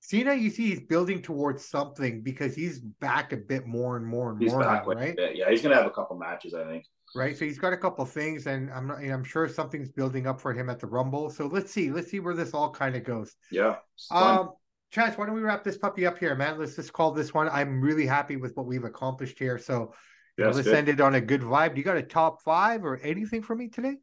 Cena, 0.00 0.32
you 0.32 0.48
see, 0.48 0.70
he's 0.70 0.80
building 0.80 1.20
towards 1.20 1.66
something 1.66 2.22
because 2.22 2.54
he's 2.54 2.78
back 2.78 3.34
a 3.34 3.36
bit 3.36 3.66
more 3.66 3.98
and 3.98 4.06
more 4.06 4.30
and 4.30 4.40
He's 4.40 4.52
more, 4.52 4.62
back 4.62 4.88
now, 4.88 4.94
right? 4.94 5.14
Yeah, 5.34 5.50
he's 5.50 5.60
gonna 5.60 5.74
have 5.74 5.84
a 5.84 5.90
couple 5.90 6.16
matches, 6.16 6.54
I 6.54 6.64
think. 6.64 6.86
right? 7.14 7.36
So 7.36 7.44
he's 7.44 7.58
got 7.58 7.74
a 7.74 7.76
couple 7.76 8.06
things, 8.06 8.46
and 8.46 8.70
I'm 8.72 8.86
not, 8.86 9.00
I'm 9.00 9.22
sure 9.22 9.46
something's 9.46 9.90
building 9.90 10.26
up 10.26 10.40
for 10.40 10.54
him 10.54 10.70
at 10.70 10.78
the 10.78 10.86
Rumble. 10.86 11.28
So 11.28 11.46
let's 11.46 11.70
see, 11.70 11.90
let's 11.90 12.10
see 12.10 12.20
where 12.20 12.34
this 12.34 12.54
all 12.54 12.70
kind 12.70 12.96
of 12.96 13.04
goes. 13.04 13.36
Yeah. 13.50 13.76
Um, 14.10 14.52
Chance, 14.92 15.18
why 15.18 15.26
don't 15.26 15.34
we 15.34 15.42
wrap 15.42 15.62
this 15.62 15.76
puppy 15.76 16.06
up 16.06 16.16
here, 16.16 16.34
man? 16.34 16.58
Let's 16.58 16.74
just 16.74 16.94
call 16.94 17.12
this 17.12 17.34
one. 17.34 17.50
I'm 17.50 17.82
really 17.82 18.06
happy 18.06 18.36
with 18.36 18.56
what 18.56 18.64
we've 18.64 18.84
accomplished 18.84 19.38
here. 19.38 19.58
So 19.58 19.92
That's 20.38 20.56
let's 20.56 20.68
good. 20.68 20.76
end 20.76 20.88
it 20.88 21.00
on 21.00 21.14
a 21.16 21.20
good 21.20 21.42
vibe. 21.42 21.74
Do 21.74 21.78
you 21.78 21.84
got 21.84 21.96
a 21.96 22.02
top 22.02 22.42
five 22.42 22.84
or 22.84 22.96
anything 22.98 23.42
for 23.42 23.54
me 23.54 23.68
today? 23.68 23.96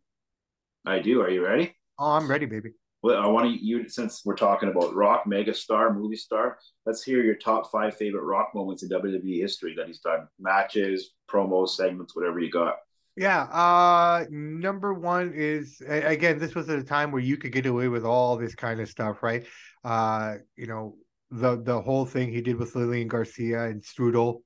I 0.86 1.00
do. 1.00 1.22
Are 1.22 1.30
you 1.30 1.46
ready? 1.46 1.76
Oh, 1.98 2.12
I'm 2.12 2.30
ready, 2.30 2.46
baby. 2.46 2.72
Well, 3.02 3.22
I 3.22 3.28
want 3.28 3.46
to 3.46 3.66
you 3.66 3.88
since 3.88 4.24
we're 4.26 4.36
talking 4.36 4.68
about 4.68 4.96
rock, 4.96 5.28
mega 5.28 5.54
star, 5.54 5.94
movie 5.94 6.16
star. 6.16 6.58
Let's 6.86 7.04
hear 7.04 7.24
your 7.24 7.36
top 7.36 7.72
five 7.72 7.96
favorite 7.96 8.24
rock 8.24 8.52
moments 8.54 8.84
in 8.84 8.90
WWE 8.90 9.40
history 9.40 9.76
that 9.78 9.88
he's 9.88 10.00
done. 10.00 10.28
Matches, 10.40 11.12
promos, 11.30 11.70
segments, 11.70 12.16
whatever 12.16 12.40
you 12.40 12.50
got. 12.50 12.78
Yeah. 13.16 13.44
Uh, 13.44 14.26
number 14.30 14.94
one 14.94 15.32
is 15.34 15.82
again, 15.88 16.38
this 16.38 16.56
was 16.56 16.68
at 16.70 16.80
a 16.80 16.84
time 16.84 17.12
where 17.12 17.22
you 17.22 17.38
could 17.38 17.52
get 17.52 17.66
away 17.66 17.88
with 17.88 18.04
all 18.04 18.38
this 18.38 18.56
kind 18.56 18.82
of 18.82 18.90
stuff, 18.90 19.24
right? 19.24 19.46
Uh, 19.84 20.36
you 20.58 20.68
know, 20.68 20.98
the 21.32 21.62
the 21.62 21.82
whole 21.82 22.06
thing 22.06 22.32
he 22.32 22.42
did 22.42 22.58
with 22.58 22.76
Lillian 22.76 23.08
Garcia 23.08 23.66
and 23.66 23.82
Strudel. 23.82 24.42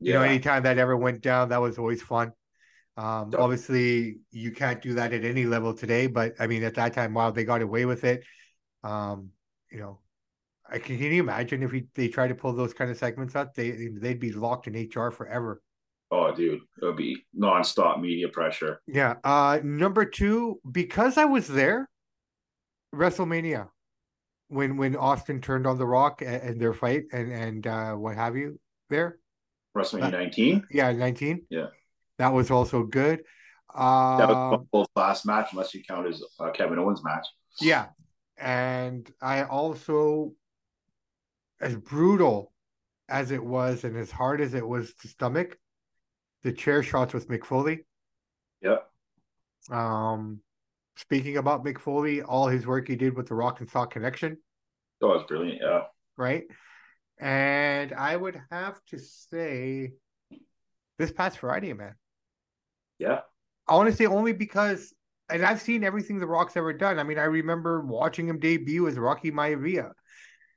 You 0.00 0.12
know, 0.12 0.22
anytime 0.22 0.62
that 0.64 0.78
ever 0.78 0.96
went 0.96 1.22
down, 1.22 1.48
that 1.50 1.60
was 1.60 1.78
always 1.78 2.02
fun. 2.02 2.32
Um, 2.96 3.30
Yeah. 3.32 3.38
obviously 3.40 4.20
you 4.30 4.52
can't 4.52 4.80
do 4.80 4.94
that 4.94 5.12
at 5.12 5.24
any 5.24 5.44
level 5.44 5.74
today, 5.74 6.06
but 6.06 6.34
I 6.38 6.46
mean, 6.46 6.62
at 6.64 6.74
that 6.74 6.94
time, 6.94 7.14
wow, 7.14 7.30
they 7.30 7.44
got 7.44 7.62
away 7.62 7.84
with 7.84 8.04
it. 8.04 8.24
Um, 8.82 9.30
you 9.70 9.80
know, 9.80 10.00
I 10.68 10.78
can, 10.78 10.98
can 10.98 11.12
you 11.12 11.22
imagine 11.22 11.62
if 11.62 11.72
he, 11.72 11.86
they 11.94 12.08
try 12.08 12.28
to 12.28 12.34
pull 12.34 12.52
those 12.52 12.74
kind 12.74 12.90
of 12.90 12.96
segments 12.96 13.36
out, 13.36 13.54
they 13.54 13.88
they'd 14.00 14.20
be 14.20 14.32
locked 14.32 14.66
in 14.66 14.74
HR 14.74 15.10
forever. 15.10 15.62
Oh, 16.10 16.32
dude, 16.34 16.60
it 16.80 16.84
would 16.84 16.96
be 16.96 17.24
nonstop 17.38 18.00
media 18.00 18.28
pressure. 18.28 18.80
Yeah. 18.86 19.14
Uh, 19.24 19.58
number 19.62 20.04
two, 20.04 20.60
because 20.70 21.18
I 21.18 21.24
was 21.24 21.48
there, 21.48 21.88
WrestleMania, 22.94 23.68
when 24.48 24.76
when 24.76 24.96
Austin 24.96 25.40
turned 25.40 25.66
on 25.66 25.78
The 25.78 25.86
Rock 25.86 26.22
and, 26.22 26.42
and 26.42 26.60
their 26.60 26.72
fight 26.74 27.04
and 27.12 27.32
and 27.32 27.66
uh, 27.66 27.92
what 27.94 28.16
have 28.16 28.36
you 28.36 28.58
there. 28.88 29.18
WrestleMania 29.76 30.04
Uh, 30.06 30.10
19. 30.10 30.66
Yeah, 30.70 30.92
nineteen. 30.92 31.46
Yeah. 31.50 31.66
that 32.18 32.32
was 32.32 32.50
also 32.50 32.82
good. 32.84 33.22
Uh, 33.74 34.16
That 34.16 34.28
was 34.28 34.60
the 34.60 34.66
whole 34.72 34.88
last 34.96 35.26
match, 35.26 35.48
unless 35.52 35.74
you 35.74 35.82
count 35.84 36.06
as 36.06 36.22
uh, 36.40 36.50
Kevin 36.50 36.78
Owens 36.78 37.04
match. 37.04 37.26
Yeah. 37.60 37.86
And 38.38 39.10
I 39.20 39.44
also, 39.44 40.32
as 41.60 41.76
brutal 41.76 42.52
as 43.08 43.30
it 43.30 43.44
was 43.44 43.84
and 43.84 43.96
as 43.96 44.10
hard 44.10 44.40
as 44.40 44.54
it 44.54 44.66
was 44.66 44.94
to 44.94 45.08
stomach, 45.08 45.58
the 46.42 46.52
chair 46.52 46.82
shots 46.82 47.12
with 47.14 47.28
Mick 47.28 47.44
Foley. 47.44 47.84
Yep. 48.62 48.88
Um, 49.70 50.40
speaking 50.96 51.36
about 51.36 51.64
Mick 51.64 51.78
Foley, 51.78 52.22
all 52.22 52.46
his 52.48 52.66
work 52.66 52.88
he 52.88 52.96
did 52.96 53.14
with 53.16 53.28
the 53.28 53.34
Rock 53.34 53.60
and 53.60 53.68
Sock 53.70 53.90
connection, 53.92 54.38
That 55.00 55.06
was 55.08 55.24
brilliant. 55.28 55.60
Yeah. 55.62 55.82
right? 56.16 56.44
And 57.18 57.92
I 57.92 58.14
would 58.16 58.40
have 58.50 58.78
to 58.88 58.98
say 58.98 59.92
this 60.98 61.12
past 61.12 61.38
Friday, 61.38 61.72
man. 61.72 61.94
Yeah. 62.98 63.20
Honestly, 63.68 64.06
only 64.06 64.32
because, 64.32 64.92
and 65.28 65.44
I've 65.44 65.60
seen 65.60 65.82
everything 65.84 66.18
The 66.18 66.26
Rock's 66.26 66.56
ever 66.56 66.72
done. 66.72 66.98
I 66.98 67.02
mean, 67.04 67.18
I 67.18 67.24
remember 67.24 67.80
watching 67.80 68.28
him 68.28 68.38
debut 68.38 68.86
as 68.86 68.98
Rocky 68.98 69.30
Maivia. 69.30 69.90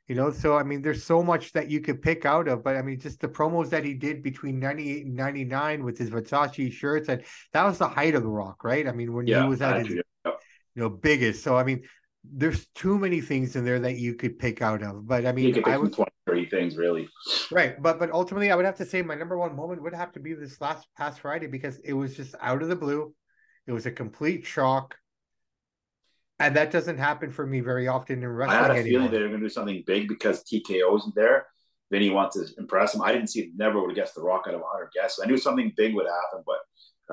You 0.07 0.15
know, 0.15 0.31
so 0.31 0.57
I 0.57 0.63
mean, 0.63 0.81
there's 0.81 1.03
so 1.03 1.21
much 1.21 1.53
that 1.53 1.69
you 1.69 1.81
could 1.81 2.01
pick 2.01 2.25
out 2.25 2.47
of, 2.47 2.63
but 2.63 2.75
I 2.75 2.81
mean, 2.81 2.99
just 2.99 3.19
the 3.21 3.27
promos 3.27 3.69
that 3.69 3.85
he 3.85 3.93
did 3.93 4.23
between 4.23 4.59
98 4.59 5.05
and 5.05 5.15
99 5.15 5.83
with 5.83 5.99
his 5.99 6.09
Versace 6.09 6.71
shirts, 6.73 7.09
and 7.09 7.21
that 7.53 7.63
was 7.63 7.77
the 7.77 7.87
height 7.87 8.15
of 8.15 8.23
The 8.23 8.27
Rock, 8.29 8.63
right? 8.63 8.87
I 8.87 8.91
mean, 8.91 9.13
when 9.13 9.27
Yeah. 9.27 9.43
he 9.43 9.49
was 9.49 9.61
at 9.61 9.85
his. 9.85 9.95
Yep. 10.25 10.41
you 10.75 10.81
know 10.81 10.89
biggest. 10.89 11.43
So 11.43 11.55
I 11.55 11.63
mean, 11.63 11.83
there's 12.23 12.65
too 12.73 12.97
many 12.97 13.21
things 13.21 13.55
in 13.55 13.65
there 13.65 13.79
that 13.81 13.97
you 13.97 14.15
could 14.15 14.39
pick 14.39 14.63
out 14.63 14.81
of. 14.81 15.07
But 15.07 15.27
I 15.27 15.31
mean, 15.31 15.61
I 15.65 15.77
would 15.77 15.93
20, 15.93 16.09
30 16.09 16.11
things, 16.49 16.77
really. 16.77 17.07
right, 17.51 17.81
but 17.81 17.99
but 17.99 18.11
ultimately, 18.11 18.51
I 18.51 18.55
would 18.55 18.65
have 18.65 18.77
to 18.77 18.85
say 18.85 19.01
my 19.01 19.15
number 19.15 19.37
one 19.37 19.55
moment 19.55 19.81
would 19.83 19.93
have 19.93 20.11
to 20.13 20.19
be 20.19 20.33
this 20.33 20.59
last 20.61 20.87
past 20.97 21.19
Friday 21.21 21.47
because 21.47 21.77
it 21.79 21.93
was 21.93 22.15
just 22.15 22.35
out 22.41 22.61
of 22.61 22.67
the 22.69 22.75
blue. 22.75 23.13
It 23.67 23.71
was 23.71 23.85
a 23.85 23.91
complete 23.91 24.45
shock, 24.45 24.95
and 26.39 26.55
that 26.55 26.71
doesn't 26.71 26.97
happen 26.97 27.31
for 27.31 27.45
me 27.45 27.59
very 27.59 27.87
often 27.87 28.23
in 28.23 28.27
wrestling. 28.29 28.57
I 28.57 28.61
had 28.61 28.71
a 28.71 28.73
anymore. 28.79 28.89
feeling 28.89 29.11
they 29.11 29.19
were 29.21 29.27
going 29.29 29.41
to 29.41 29.45
do 29.45 29.49
something 29.49 29.83
big 29.85 30.07
because 30.07 30.43
TKO 30.43 30.97
isn't 30.97 31.15
there. 31.15 31.45
Vinny 31.91 32.09
wants 32.11 32.35
to 32.37 32.45
impress 32.59 32.93
him. 32.93 33.01
I 33.01 33.11
didn't 33.11 33.27
see 33.29 33.51
never 33.55 33.79
would 33.81 33.89
have 33.89 33.95
guessed 33.95 34.15
the 34.15 34.21
Rock 34.21 34.45
out 34.47 34.53
of 34.53 34.61
100 34.61 34.91
guests. 34.93 35.19
I 35.23 35.25
knew 35.27 35.37
something 35.37 35.73
big 35.75 35.95
would 35.95 36.05
happen, 36.05 36.43
but 36.45 36.57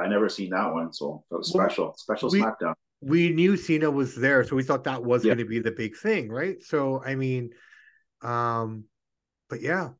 I 0.03 0.07
never 0.07 0.29
seen 0.29 0.51
that 0.51 0.72
one. 0.72 0.92
So 0.92 1.25
it 1.31 1.35
was 1.35 1.53
Well, 1.55 1.64
special, 1.66 1.94
special 1.96 2.31
we- 2.31 2.42
SmackDown. 2.42 2.75
we 3.01 3.31
knew 3.31 3.57
Cena 3.57 3.90
was 3.90 4.14
there, 4.14 4.44
so 4.44 4.55
we 4.55 4.62
thought 4.62 4.85
that 4.85 5.03
was 5.03 5.25
Yeah. 5.25 5.31
going 5.31 5.38
to 5.38 5.44
be 5.46 5.61
the 5.61 5.70
big 5.70 5.96
thing, 5.96 6.29
right? 6.31 6.62
So 6.62 7.03
I 7.03 7.14
mean, 7.14 7.55
um, 8.22 8.85
but 9.49 9.61
yeah, 9.61 9.91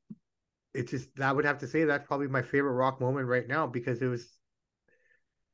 it 0.75 0.89
just 0.89 1.09
I 1.21 1.33
would 1.33 1.45
have 1.45 1.59
to 1.59 1.69
say 1.69 1.85
that's 1.85 2.07
probably 2.07 2.29
my 2.29 2.43
favorite 2.43 2.73
Rock 2.73 3.01
moment 3.01 3.29
right 3.29 3.47
now 3.47 3.67
because 3.67 4.03
it 4.03 4.07
was 4.09 4.29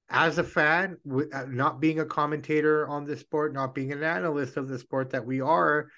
as 0.08 0.36
a 0.38 0.44
fan, 0.44 0.98
with 1.04 1.34
uh, 1.34 1.46
not 1.48 1.80
being 1.80 2.00
a 2.00 2.04
commentator 2.04 2.86
on 2.86 3.04
the 3.04 3.16
sport, 3.16 3.54
not 3.54 3.74
being 3.74 3.92
an 3.92 4.02
analyst 4.02 4.56
of 4.56 4.68
the 4.68 4.78
sport 4.78 5.10
that 5.10 5.24
we 5.24 5.40
are. 5.40 5.88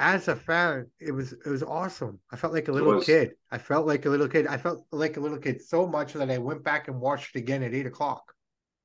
As 0.00 0.28
a 0.28 0.36
fan, 0.36 0.86
it 1.00 1.12
was 1.12 1.32
it 1.32 1.46
was 1.48 1.62
awesome. 1.62 2.20
I 2.30 2.36
felt 2.36 2.52
like 2.52 2.68
a 2.68 2.72
little 2.72 3.00
kid. 3.00 3.32
I 3.50 3.58
felt 3.58 3.86
like 3.86 4.06
a 4.06 4.10
little 4.10 4.28
kid. 4.28 4.46
I 4.46 4.56
felt 4.56 4.86
like 4.92 5.16
a 5.16 5.20
little 5.20 5.38
kid 5.38 5.60
so 5.62 5.86
much 5.86 6.12
that 6.12 6.30
I 6.30 6.38
went 6.38 6.62
back 6.62 6.88
and 6.88 7.00
watched 7.00 7.34
it 7.34 7.40
again 7.40 7.62
at 7.64 7.74
eight 7.74 7.86
o'clock 7.86 8.22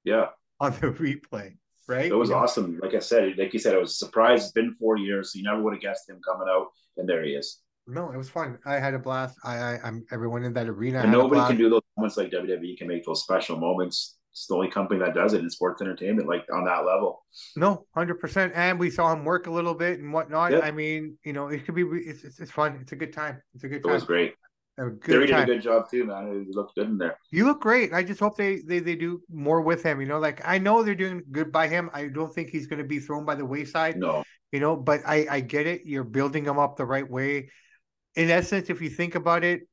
Yeah, 0.04 0.28
on 0.60 0.72
the 0.74 0.88
replay. 0.92 1.58
Right? 1.88 2.12
it 2.12 2.16
was 2.16 2.30
know? 2.30 2.38
awesome. 2.38 2.80
Like 2.82 2.96
I 2.96 3.00
said, 3.00 3.38
like 3.38 3.54
you 3.54 3.60
said, 3.60 3.76
I 3.76 3.80
was 3.80 4.00
surprised. 4.00 4.44
It's 4.44 4.52
been 4.54 4.74
four 4.74 4.98
years, 4.98 5.34
so 5.34 5.38
you 5.38 5.44
never 5.44 5.62
would 5.62 5.74
have 5.74 5.82
guessed 5.82 6.10
him 6.10 6.22
coming 6.26 6.48
out, 6.50 6.68
and 6.98 7.08
there 7.08 7.24
he 7.24 7.32
is. 7.32 7.60
No, 7.86 8.12
it 8.12 8.18
was 8.18 8.30
fun. 8.30 8.58
I 8.66 8.76
had 8.76 8.94
a 8.94 9.00
blast. 9.00 9.38
I, 9.44 9.56
I 9.58 9.80
I'm 9.84 10.06
everyone 10.12 10.44
in 10.44 10.54
that 10.54 10.68
arena. 10.70 11.00
and 11.00 11.12
nobody 11.12 11.42
can 11.48 11.58
do 11.58 11.70
those 11.70 11.82
moments 11.98 12.18
like 12.18 12.32
WWE 12.32 12.78
can 12.78 12.88
make 12.88 13.06
those 13.06 13.24
special 13.24 13.58
moments. 13.58 14.18
It's 14.32 14.48
the 14.48 14.56
only 14.56 14.70
company 14.70 15.00
that 15.00 15.14
does 15.14 15.34
it 15.34 15.42
in 15.42 15.50
sports 15.50 15.82
entertainment, 15.82 16.28
like 16.28 16.46
on 16.52 16.66
that 16.66 16.86
level. 16.86 17.24
No, 17.56 17.86
hundred 17.94 18.20
percent. 18.20 18.54
And 18.56 18.80
we 18.80 18.90
saw 18.90 19.14
him 19.14 19.26
work 19.26 19.46
a 19.48 19.52
little 19.52 19.76
bit 19.76 20.00
and 20.00 20.12
whatnot. 20.12 20.54
Yeah. 20.54 20.60
I 20.60 20.72
mean, 20.72 21.18
you 21.24 21.34
know, 21.34 21.50
it 21.50 21.66
could 21.66 21.76
be. 21.76 21.84
It's, 21.84 22.24
it's 22.24 22.40
it's 22.40 22.52
fun. 22.52 22.80
It's 22.82 22.94
a 22.94 22.96
good 22.96 23.14
time. 23.14 23.42
It's 23.54 23.64
a 23.64 23.68
good 23.68 23.82
It 23.82 23.84
time. 23.84 23.94
was 23.94 24.04
great. 24.06 24.34
A 24.80 24.90
good 24.90 25.28
did 25.28 25.36
a 25.38 25.46
good 25.46 25.62
job 25.62 25.88
too, 25.92 26.06
man. 26.06 26.46
He 26.48 26.52
looked 26.52 26.74
good 26.74 26.88
in 26.88 26.98
there. 26.98 27.16
You 27.30 27.46
look 27.46 27.62
great. 27.62 27.94
I 27.94 28.02
just 28.02 28.20
hope 28.20 28.36
they, 28.38 28.62
they 28.66 28.80
they 28.80 28.96
do 28.96 29.22
more 29.30 29.62
with 29.62 29.84
him. 29.84 30.02
You 30.02 30.08
know, 30.08 30.18
like 30.18 30.42
I 30.46 30.58
know 30.58 30.82
they're 30.82 30.96
doing 30.96 31.22
good 31.32 31.52
by 31.52 31.68
him. 31.68 31.92
I 31.94 32.08
don't 32.08 32.34
think 32.34 32.50
he's 32.50 32.66
going 32.66 32.80
to 32.82 32.88
be 32.88 33.00
thrown 33.00 33.24
by 33.26 33.36
the 33.36 33.46
wayside. 33.46 33.98
No, 33.98 34.24
You 34.52 34.60
know, 34.62 34.76
but 34.76 35.02
I 35.06 35.28
I 35.30 35.40
get 35.42 35.68
it. 35.68 35.82
You're 35.86 36.04
building 36.04 36.44
him 36.46 36.58
up 36.58 36.76
the 36.76 36.86
right 36.86 37.08
way. 37.08 37.52
In 38.16 38.30
essence, 38.30 38.70
if 38.70 38.82
you 38.82 38.90
think 38.90 39.16
about 39.16 39.44
it, 39.44 39.68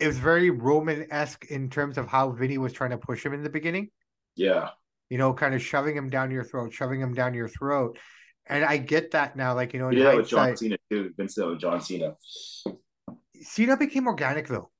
it 0.00 0.06
was 0.06 0.18
very 0.18 0.50
Roman 0.50 1.06
esque 1.10 1.46
in 1.46 1.70
terms 1.70 1.98
of 1.98 2.06
how 2.08 2.30
Vinny 2.30 2.58
was 2.58 2.72
trying 2.72 2.90
to 2.90 2.98
push 2.98 3.24
him 3.24 3.32
in 3.32 3.42
the 3.42 3.50
beginning. 3.50 3.90
yeah, 4.36 4.70
you 5.10 5.18
know, 5.18 5.32
kind 5.34 5.54
of 5.54 5.62
shoving 5.62 5.96
him 5.96 6.10
down 6.10 6.30
your 6.30 6.44
throat, 6.44 6.72
shoving 6.72 7.00
him 7.00 7.14
down 7.14 7.34
your 7.34 7.48
throat. 7.48 7.98
And 8.46 8.64
I 8.64 8.76
get 8.78 9.12
that 9.12 9.36
now, 9.36 9.54
like, 9.54 9.72
you 9.72 9.78
know, 9.80 9.88
he 9.88 9.96
in 9.96 10.02
did 10.02 10.06
that 10.06 10.16
with 10.16 10.28
John 10.28 10.56
Cena 10.56 10.76
too. 10.90 11.12
Vince 11.16 11.36
with 11.36 11.60
John 11.60 11.80
Cena. 11.80 12.14
Cena 13.42 13.76
became 13.76 14.06
organic 14.06 14.48
though. 14.48 14.70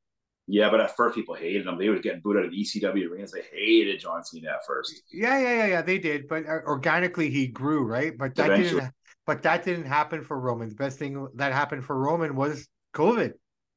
Yeah, 0.46 0.70
but 0.70 0.80
at 0.80 0.94
first 0.94 1.14
people 1.14 1.34
hated 1.34 1.66
him. 1.66 1.78
They 1.78 1.88
were 1.88 1.98
getting 2.00 2.20
booed 2.20 2.36
out 2.36 2.44
of 2.44 2.50
the 2.50 2.58
ECW 2.62 3.08
arenas. 3.10 3.32
They 3.32 3.42
hated 3.50 4.00
John 4.00 4.22
Cena 4.24 4.50
at 4.50 4.66
first. 4.66 4.92
Yeah, 5.10 5.38
yeah, 5.38 5.56
yeah, 5.56 5.66
yeah. 5.66 5.82
They 5.82 5.98
did, 5.98 6.28
but 6.28 6.44
uh, 6.46 6.60
organically 6.66 7.30
he 7.30 7.46
grew, 7.46 7.84
right? 7.84 8.12
But 8.16 8.34
that 8.36 8.50
Eventually. 8.50 8.80
didn't. 8.82 8.94
But 9.26 9.42
that 9.42 9.64
didn't 9.64 9.86
happen 9.86 10.22
for 10.22 10.38
Roman. 10.38 10.68
The 10.68 10.74
best 10.74 10.98
thing 10.98 11.28
that 11.36 11.52
happened 11.52 11.84
for 11.84 11.98
Roman 11.98 12.36
was 12.36 12.68
COVID. 12.94 13.32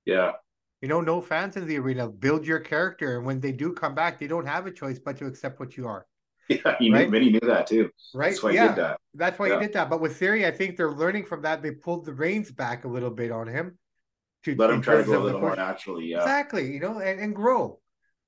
Yeah, 0.05 0.33
You 0.81 0.87
know, 0.87 1.01
no 1.01 1.21
fans 1.21 1.57
in 1.57 1.67
the 1.67 1.77
arena. 1.77 2.07
Build 2.09 2.45
your 2.45 2.59
character, 2.59 3.17
and 3.17 3.25
when 3.25 3.39
they 3.39 3.51
do 3.51 3.73
come 3.73 3.95
back, 3.95 4.19
they 4.19 4.27
don't 4.27 4.45
have 4.45 4.65
a 4.67 4.71
choice 4.71 4.99
but 4.99 5.17
to 5.17 5.25
accept 5.25 5.59
what 5.59 5.75
you 5.77 5.87
are. 5.87 6.05
yeah. 6.49 6.75
He 6.79 6.91
Right? 6.91 7.05
knew. 7.05 7.11
Vinny 7.11 7.29
knew 7.31 7.39
that 7.41 7.67
too. 7.67 7.89
Right? 8.13 8.29
That's 8.29 8.43
why 8.43 8.51
he 8.51 8.55
yeah, 8.55 8.67
did 8.67 8.75
that. 8.77 8.99
that's 9.13 9.37
why 9.39 9.47
Yeah. 9.47 9.59
he 9.59 9.65
did 9.67 9.73
that. 9.73 9.89
But 9.89 9.99
with 10.01 10.17
Theory, 10.17 10.45
I 10.45 10.51
think 10.51 10.77
they're 10.77 10.91
learning 10.91 11.25
from 11.25 11.41
that. 11.43 11.61
They 11.61 11.71
pulled 11.71 12.05
the 12.05 12.13
reins 12.13 12.51
back 12.51 12.85
a 12.85 12.87
little 12.87 13.09
bit 13.11 13.31
on 13.31 13.47
him. 13.47 13.77
To 14.45 14.55
Let 14.55 14.69
him 14.69 14.81
try 14.81 14.97
to 14.97 15.03
go 15.03 15.21
a 15.21 15.23
little 15.23 15.41
more 15.41 15.55
naturally. 15.55 16.05
Yeah, 16.07 16.19
Exactly, 16.19 16.71
you 16.71 16.79
know, 16.79 16.99
and, 16.99 17.19
and 17.19 17.35
grow. 17.35 17.79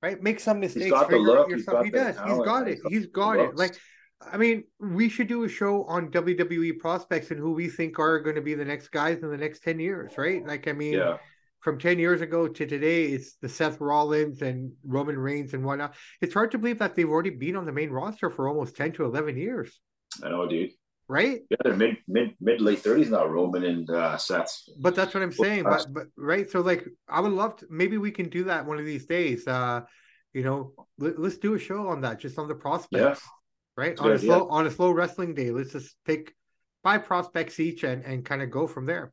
right? 0.02 0.20
Make 0.22 0.40
some 0.40 0.60
mistakes. 0.60 0.84
He's 0.86 0.92
got 0.92 1.08
the 1.08 1.16
look, 1.18 1.50
he's 1.52 1.64
got 1.64 1.84
He 1.84 1.90
does. 1.90 2.16
He's 2.26 2.38
got 2.44 2.68
it. 2.68 2.74
he's 2.74 2.82
got 2.82 2.92
He's 2.92 3.02
the 3.02 3.08
got 3.08 3.38
it. 3.38 3.56
Like, 3.56 3.76
I 4.20 4.36
mean, 4.36 4.64
we 4.78 5.08
should 5.08 5.28
do 5.28 5.44
a 5.44 5.48
show 5.48 5.84
on 5.84 6.10
WWE 6.10 6.78
prospects 6.78 7.30
and 7.30 7.40
who 7.40 7.52
we 7.52 7.68
think 7.68 7.98
are 7.98 8.20
going 8.20 8.36
to 8.36 8.42
be 8.42 8.54
the 8.54 8.64
next 8.64 8.88
guys 8.88 9.22
in 9.22 9.30
the 9.30 9.36
next 9.36 9.62
10 9.62 9.80
years, 9.80 10.12
right? 10.18 10.46
Like, 10.46 10.68
I 10.68 10.72
mean, 10.72 10.94
Yeah, 10.94 11.16
from 11.60 11.78
10 11.78 11.98
years 11.98 12.20
ago 12.20 12.48
to 12.48 12.66
today, 12.66 13.04
it's 13.04 13.34
the 13.34 13.48
Seth 13.48 13.80
Rollins 13.80 14.42
and 14.42 14.72
Roman 14.84 15.18
Reigns 15.18 15.54
and 15.54 15.64
whatnot. 15.64 15.94
It's 16.20 16.34
hard 16.34 16.50
to 16.52 16.58
believe 16.58 16.78
that 16.78 16.96
they've 16.96 17.08
already 17.08 17.30
been 17.30 17.56
on 17.56 17.66
the 17.66 17.72
main 17.72 17.90
roster 17.90 18.30
for 18.30 18.48
almost 18.48 18.76
10 18.76 18.92
to 18.92 19.04
11 19.04 19.36
years, 19.36 19.78
I 20.24 20.30
know, 20.30 20.48
dude. 20.48 20.70
right? 21.08 21.40
Yeah, 21.50 21.58
they're 21.62 21.76
mid 21.76 21.98
mid 22.08 22.34
mid 22.40 22.60
late 22.60 22.78
thirties 22.80 23.10
now, 23.10 23.26
Roman 23.26 23.64
and 23.64 23.90
uh, 23.90 24.16
Seth. 24.16 24.62
But 24.80 24.94
that's 24.94 25.12
what 25.12 25.22
I'm 25.22 25.32
saying. 25.32 25.64
But, 25.64 25.86
but, 25.92 26.06
right. 26.16 26.50
So, 26.50 26.60
like, 26.60 26.86
I 27.08 27.20
would 27.20 27.32
love 27.32 27.56
to, 27.56 27.66
maybe 27.68 27.98
we 27.98 28.10
can 28.10 28.28
do 28.28 28.44
that 28.44 28.64
one 28.64 28.78
of 28.78 28.86
these 28.86 29.06
days. 29.06 29.46
Uh, 29.46 29.82
you 30.32 30.42
know, 30.44 30.72
let, 30.98 31.18
us 31.18 31.36
do 31.36 31.54
a 31.54 31.58
show 31.58 31.88
on 31.88 32.00
that, 32.02 32.20
just 32.20 32.38
on 32.38 32.48
the 32.48 32.54
prospects, 32.54 33.22
right? 33.80 33.96
That's 33.96 34.00
On 34.02 34.12
a 34.12 34.18
slow, 34.18 34.48
on 34.48 34.66
a 34.66 34.70
slow 34.70 34.90
wrestling 34.90 35.34
day. 35.34 35.50
Let's 35.50 35.72
just 35.72 35.96
pick 36.04 36.34
five 36.82 37.04
prospects 37.06 37.58
each 37.58 37.82
and, 37.82 38.04
and 38.04 38.24
kind 38.24 38.42
of 38.42 38.50
go 38.50 38.66
from 38.66 38.84
there. 38.84 39.12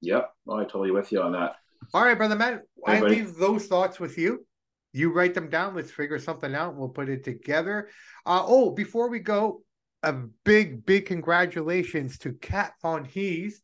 Yep, 0.00 0.30
well, 0.44 0.58
I 0.58 0.64
totally 0.64 0.92
with 0.92 1.10
you 1.10 1.20
on 1.20 1.32
that. 1.32 1.56
All 1.92 2.04
right, 2.04 2.16
brother 2.16 2.36
man. 2.36 2.60
I 2.86 3.00
buddy. 3.00 3.16
leave 3.16 3.34
those 3.36 3.66
thoughts 3.66 3.98
with 3.98 4.16
you. 4.16 4.46
You 4.92 5.12
write 5.12 5.34
them 5.34 5.50
down. 5.50 5.74
Let's 5.74 5.90
figure 5.90 6.18
something 6.18 6.54
out. 6.54 6.76
We'll 6.76 6.88
put 6.88 7.08
it 7.08 7.24
together. 7.24 7.88
Uh, 8.24 8.44
oh, 8.46 8.70
before 8.70 9.10
we 9.10 9.18
go, 9.18 9.62
a 10.02 10.12
big, 10.44 10.86
big 10.86 11.06
congratulations 11.06 12.18
to 12.18 12.32
Kat 12.34 12.72
Von 12.80 13.04
Hees, 13.04 13.60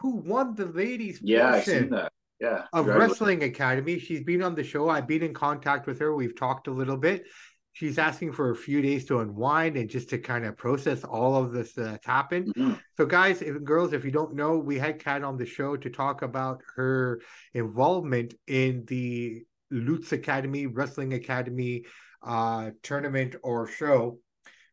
who 0.00 0.16
won 0.16 0.54
the 0.54 0.66
ladies 0.66 1.20
Yeah, 1.22 1.48
I 1.48 1.52
portion 1.54 1.80
seen 1.80 1.90
that. 1.90 2.12
Yeah, 2.40 2.64
of. 2.72 2.86
Wrestling 2.86 3.42
Academy. 3.42 3.98
She's 3.98 4.22
been 4.22 4.42
on 4.42 4.54
the 4.54 4.64
show. 4.64 4.88
I've 4.88 5.08
been 5.08 5.22
in 5.22 5.34
contact 5.34 5.86
with 5.86 5.98
her. 6.00 6.14
We've 6.14 6.36
talked 6.36 6.68
a 6.68 6.72
little 6.72 6.98
bit. 6.98 7.24
She's 7.76 7.98
asking 7.98 8.32
for 8.32 8.52
a 8.52 8.56
few 8.56 8.80
days 8.80 9.04
to 9.04 9.20
unwind 9.20 9.76
and 9.76 9.90
just 9.90 10.08
to 10.08 10.18
kind 10.18 10.46
of 10.46 10.56
process 10.56 11.04
all 11.04 11.36
of 11.36 11.52
this 11.52 11.74
that's 11.74 12.06
happened. 12.06 12.54
Mhm. 12.56 12.80
So, 12.96 13.04
guys, 13.04 13.42
if, 13.42 13.62
girls, 13.62 13.92
if 13.92 14.02
you 14.02 14.10
don't 14.10 14.34
know, 14.34 14.56
we 14.56 14.78
had 14.78 14.98
Kat 14.98 15.22
on 15.22 15.36
the 15.36 15.44
show 15.44 15.76
to 15.76 15.90
talk 15.90 16.22
about 16.22 16.62
her 16.76 17.20
involvement 17.52 18.32
in 18.46 18.86
the 18.86 19.44
Lutz 19.70 20.12
Academy, 20.12 20.64
Wrestling 20.66 21.12
Academy 21.12 21.84
uh, 22.22 22.70
tournament 22.82 23.36
or 23.42 23.66
show. 23.66 24.20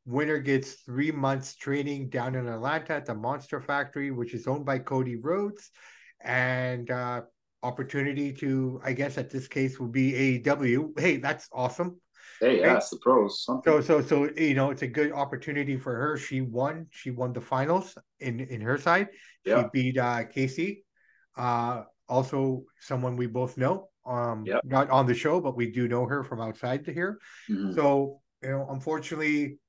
Winner 0.05 0.39
gets 0.39 0.75
three 0.85 1.11
months 1.11 1.55
training 1.57 2.07
down 2.07 2.35
in 2.35 2.47
Atlanta 2.47 2.93
at 2.93 3.05
the 3.05 3.15
Monster 3.15 3.59
Factory, 3.59 4.11
which 4.11 4.33
is 4.33 4.47
owned 4.47 4.63
by 4.65 4.79
Cody 4.79 5.17
Rhodes, 5.17 5.71
and 6.21 6.89
uh, 6.89 7.23
opportunity 7.63 8.31
to, 8.31 8.79
I 8.81 8.93
guess, 8.93 9.17
at 9.17 9.29
this 9.29 9.49
case, 9.49 9.77
will 9.77 9.89
be 9.89 10.39
AEW. 10.41 10.97
Hey, 10.97 11.17
that's 11.17 11.49
awesome. 11.51 11.99
Hey, 12.39 12.59
yeah, 12.59 12.67
Right. 12.67 12.77
it's 12.77 12.89
the 12.89 12.97
pros. 12.97 13.43
Something. 13.43 13.73
So 13.73 13.81
so 13.81 14.01
so 14.01 14.29
you 14.37 14.53
know 14.55 14.71
it's 14.71 14.81
a 14.81 14.87
good 14.87 15.11
opportunity 15.11 15.77
for 15.77 15.93
her. 15.95 16.17
She 16.17 16.41
won. 16.41 16.87
She 16.91 17.11
won 17.11 17.33
the 17.33 17.41
finals 17.41 17.97
in 18.19 18.39
in 18.39 18.61
her 18.61 18.77
side. 18.77 19.09
Yeah. 19.45 19.63
She 19.63 19.69
beat 19.73 19.97
uh 19.97 20.23
Casey. 20.25 20.85
Uh 21.37 21.83
also 22.09 22.63
someone 22.79 23.15
we 23.15 23.27
both 23.27 23.57
know. 23.57 23.89
Um 24.05 24.45
Yep. 24.45 24.61
not 24.65 24.89
on 24.89 25.05
the 25.05 25.13
show, 25.15 25.39
but 25.39 25.55
we 25.55 25.71
do 25.71 25.87
know 25.87 26.05
her 26.05 26.23
from 26.23 26.41
outside 26.41 26.85
to 26.85 26.93
here. 26.93 27.19
Mhm. 27.49 27.73
So, 27.75 28.21
you 28.41 28.49
know, 28.49 28.67
unfortunately 28.69 29.59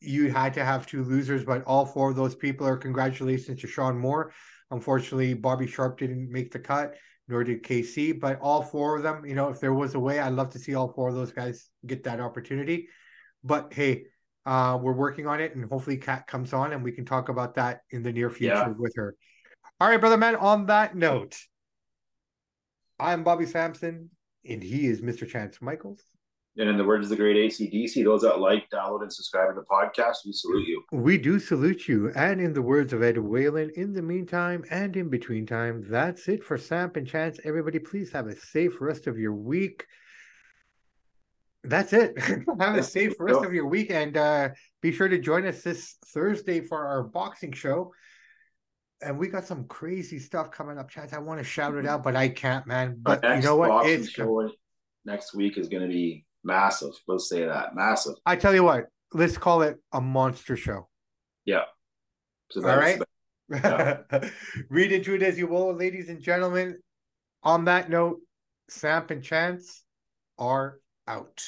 you 0.00 0.30
had 0.32 0.54
to 0.54 0.64
have 0.64 0.86
two 0.86 1.04
losers, 1.04 1.44
but 1.44 1.62
all 1.64 1.84
four 1.84 2.10
of 2.10 2.16
those 2.16 2.34
people 2.34 2.66
are 2.66 2.76
congratulations 2.76 3.60
to 3.60 3.66
Sean 3.68 3.98
Moore. 3.98 4.32
Unfortunately, 4.70 5.34
Bobby 5.34 5.66
Sharp 5.66 5.98
didn't 5.98 6.30
make 6.30 6.52
the 6.52 6.58
cut, 6.58 6.94
nor 7.30 7.44
did 7.44 7.62
KC, 7.62 8.18
but 8.18 8.40
all 8.40 8.62
four 8.62 8.96
of 8.96 9.02
them, 9.02 9.24
you 9.24 9.34
know, 9.34 9.48
if 9.48 9.60
there 9.60 9.72
was 9.72 9.94
a 9.94 9.98
way, 9.98 10.18
I'd 10.18 10.32
love 10.32 10.50
to 10.50 10.58
see 10.58 10.74
all 10.74 10.88
four 10.92 11.08
of 11.08 11.14
those 11.14 11.32
guys 11.32 11.70
get 11.86 12.04
that 12.04 12.20
opportunity. 12.20 12.88
But 13.44 13.72
hey, 13.72 14.06
uh, 14.44 14.78
we're 14.82 14.92
working 14.92 15.26
on 15.26 15.40
it, 15.40 15.54
and 15.54 15.64
hopefully, 15.64 15.96
Kat 15.96 16.26
comes 16.26 16.52
on, 16.52 16.72
and 16.72 16.82
we 16.82 16.92
can 16.92 17.04
talk 17.04 17.28
about 17.28 17.54
that 17.54 17.82
in 17.90 18.02
the 18.02 18.12
near 18.12 18.30
future 18.30 18.54
Yeah. 18.54 18.68
with 18.68 18.94
her. 18.96 19.14
All 19.80 19.88
right, 19.88 20.00
brother 20.00 20.16
man. 20.16 20.36
On 20.36 20.66
that 20.66 20.96
note, 20.96 21.38
I'm 22.98 23.22
Bobby 23.24 23.46
Sampson, 23.46 24.10
and 24.46 24.62
he 24.62 24.86
is 24.86 25.00
Mr. 25.00 25.26
Chance 25.28 25.62
Michaels. 25.62 26.02
And 26.60 26.68
in 26.68 26.76
the 26.76 26.84
words 26.84 27.06
of 27.06 27.08
the 27.08 27.16
great 27.16 27.36
ACDC, 27.36 28.04
those 28.04 28.20
that 28.20 28.38
like, 28.38 28.68
download, 28.68 29.00
and 29.00 29.10
subscribe 29.10 29.48
to 29.48 29.54
the 29.54 29.64
podcast, 29.64 30.26
we 30.26 30.32
salute 30.32 30.68
you. 30.68 30.82
We 30.92 31.16
do 31.16 31.38
salute 31.38 31.88
you. 31.88 32.12
And 32.14 32.38
in 32.38 32.52
the 32.52 32.60
words 32.60 32.92
of 32.92 33.02
Ed 33.02 33.16
Whalen, 33.16 33.70
in 33.76 33.94
the 33.94 34.02
meantime 34.02 34.64
and 34.70 34.94
in 34.94 35.08
between 35.08 35.46
time, 35.46 35.86
that's 35.88 36.28
it 36.28 36.44
for 36.44 36.58
Samp 36.58 36.96
and 36.96 37.06
Chance. 37.06 37.40
Everybody, 37.44 37.78
please 37.78 38.12
have 38.12 38.26
a 38.26 38.36
safe 38.36 38.78
rest 38.78 39.06
of 39.06 39.18
your 39.18 39.32
week. 39.32 39.86
That's 41.64 41.94
it. 41.94 42.18
have 42.60 42.76
a 42.76 42.82
safe 42.82 43.14
rest 43.18 43.42
of 43.42 43.54
your 43.54 43.66
week. 43.66 43.90
And 43.90 44.18
uh, 44.18 44.50
be 44.82 44.92
sure 44.92 45.08
to 45.08 45.18
join 45.18 45.46
us 45.46 45.62
this 45.62 45.96
Thursday 46.08 46.60
for 46.60 46.86
our 46.86 47.04
boxing 47.04 47.52
show. 47.52 47.94
And 49.00 49.18
we 49.18 49.28
got 49.28 49.46
some 49.46 49.64
crazy 49.64 50.18
stuff 50.18 50.50
coming 50.50 50.76
up, 50.76 50.90
Chance. 50.90 51.14
I 51.14 51.20
want 51.20 51.40
to 51.40 51.44
shout 51.44 51.74
it 51.76 51.86
out, 51.86 52.02
but 52.02 52.16
I 52.16 52.28
can't, 52.28 52.66
man. 52.66 52.98
But 53.00 53.24
you 53.24 53.40
know 53.40 53.56
what? 53.56 53.86
It's 53.86 54.10
show 54.10 54.50
next 55.06 55.34
week 55.34 55.56
is 55.56 55.70
going 55.70 55.84
to 55.84 55.88
be 55.88 56.26
massive. 56.44 56.92
Let's 57.06 57.28
say 57.28 57.44
that 57.44 57.74
massive. 57.74 58.14
I 58.26 58.36
tell 58.36 58.54
you 58.54 58.64
what, 58.64 58.86
let's 59.12 59.38
call 59.38 59.62
it 59.62 59.78
a 59.92 60.00
monster 60.00 60.56
show. 60.56 60.88
Yeah. 61.44 61.64
So 62.50 62.66
All 62.68 62.76
right. 62.76 63.00
Read 64.70 64.92
into 64.92 65.14
it 65.14 65.22
as 65.22 65.38
you 65.38 65.46
will, 65.46 65.74
ladies 65.74 66.08
and 66.08 66.20
gentlemen. 66.20 66.78
On 67.42 67.64
that 67.64 67.88
note, 67.88 68.18
Samp 68.68 69.10
and 69.10 69.22
Chance 69.22 69.82
are 70.38 70.78
out. 71.08 71.42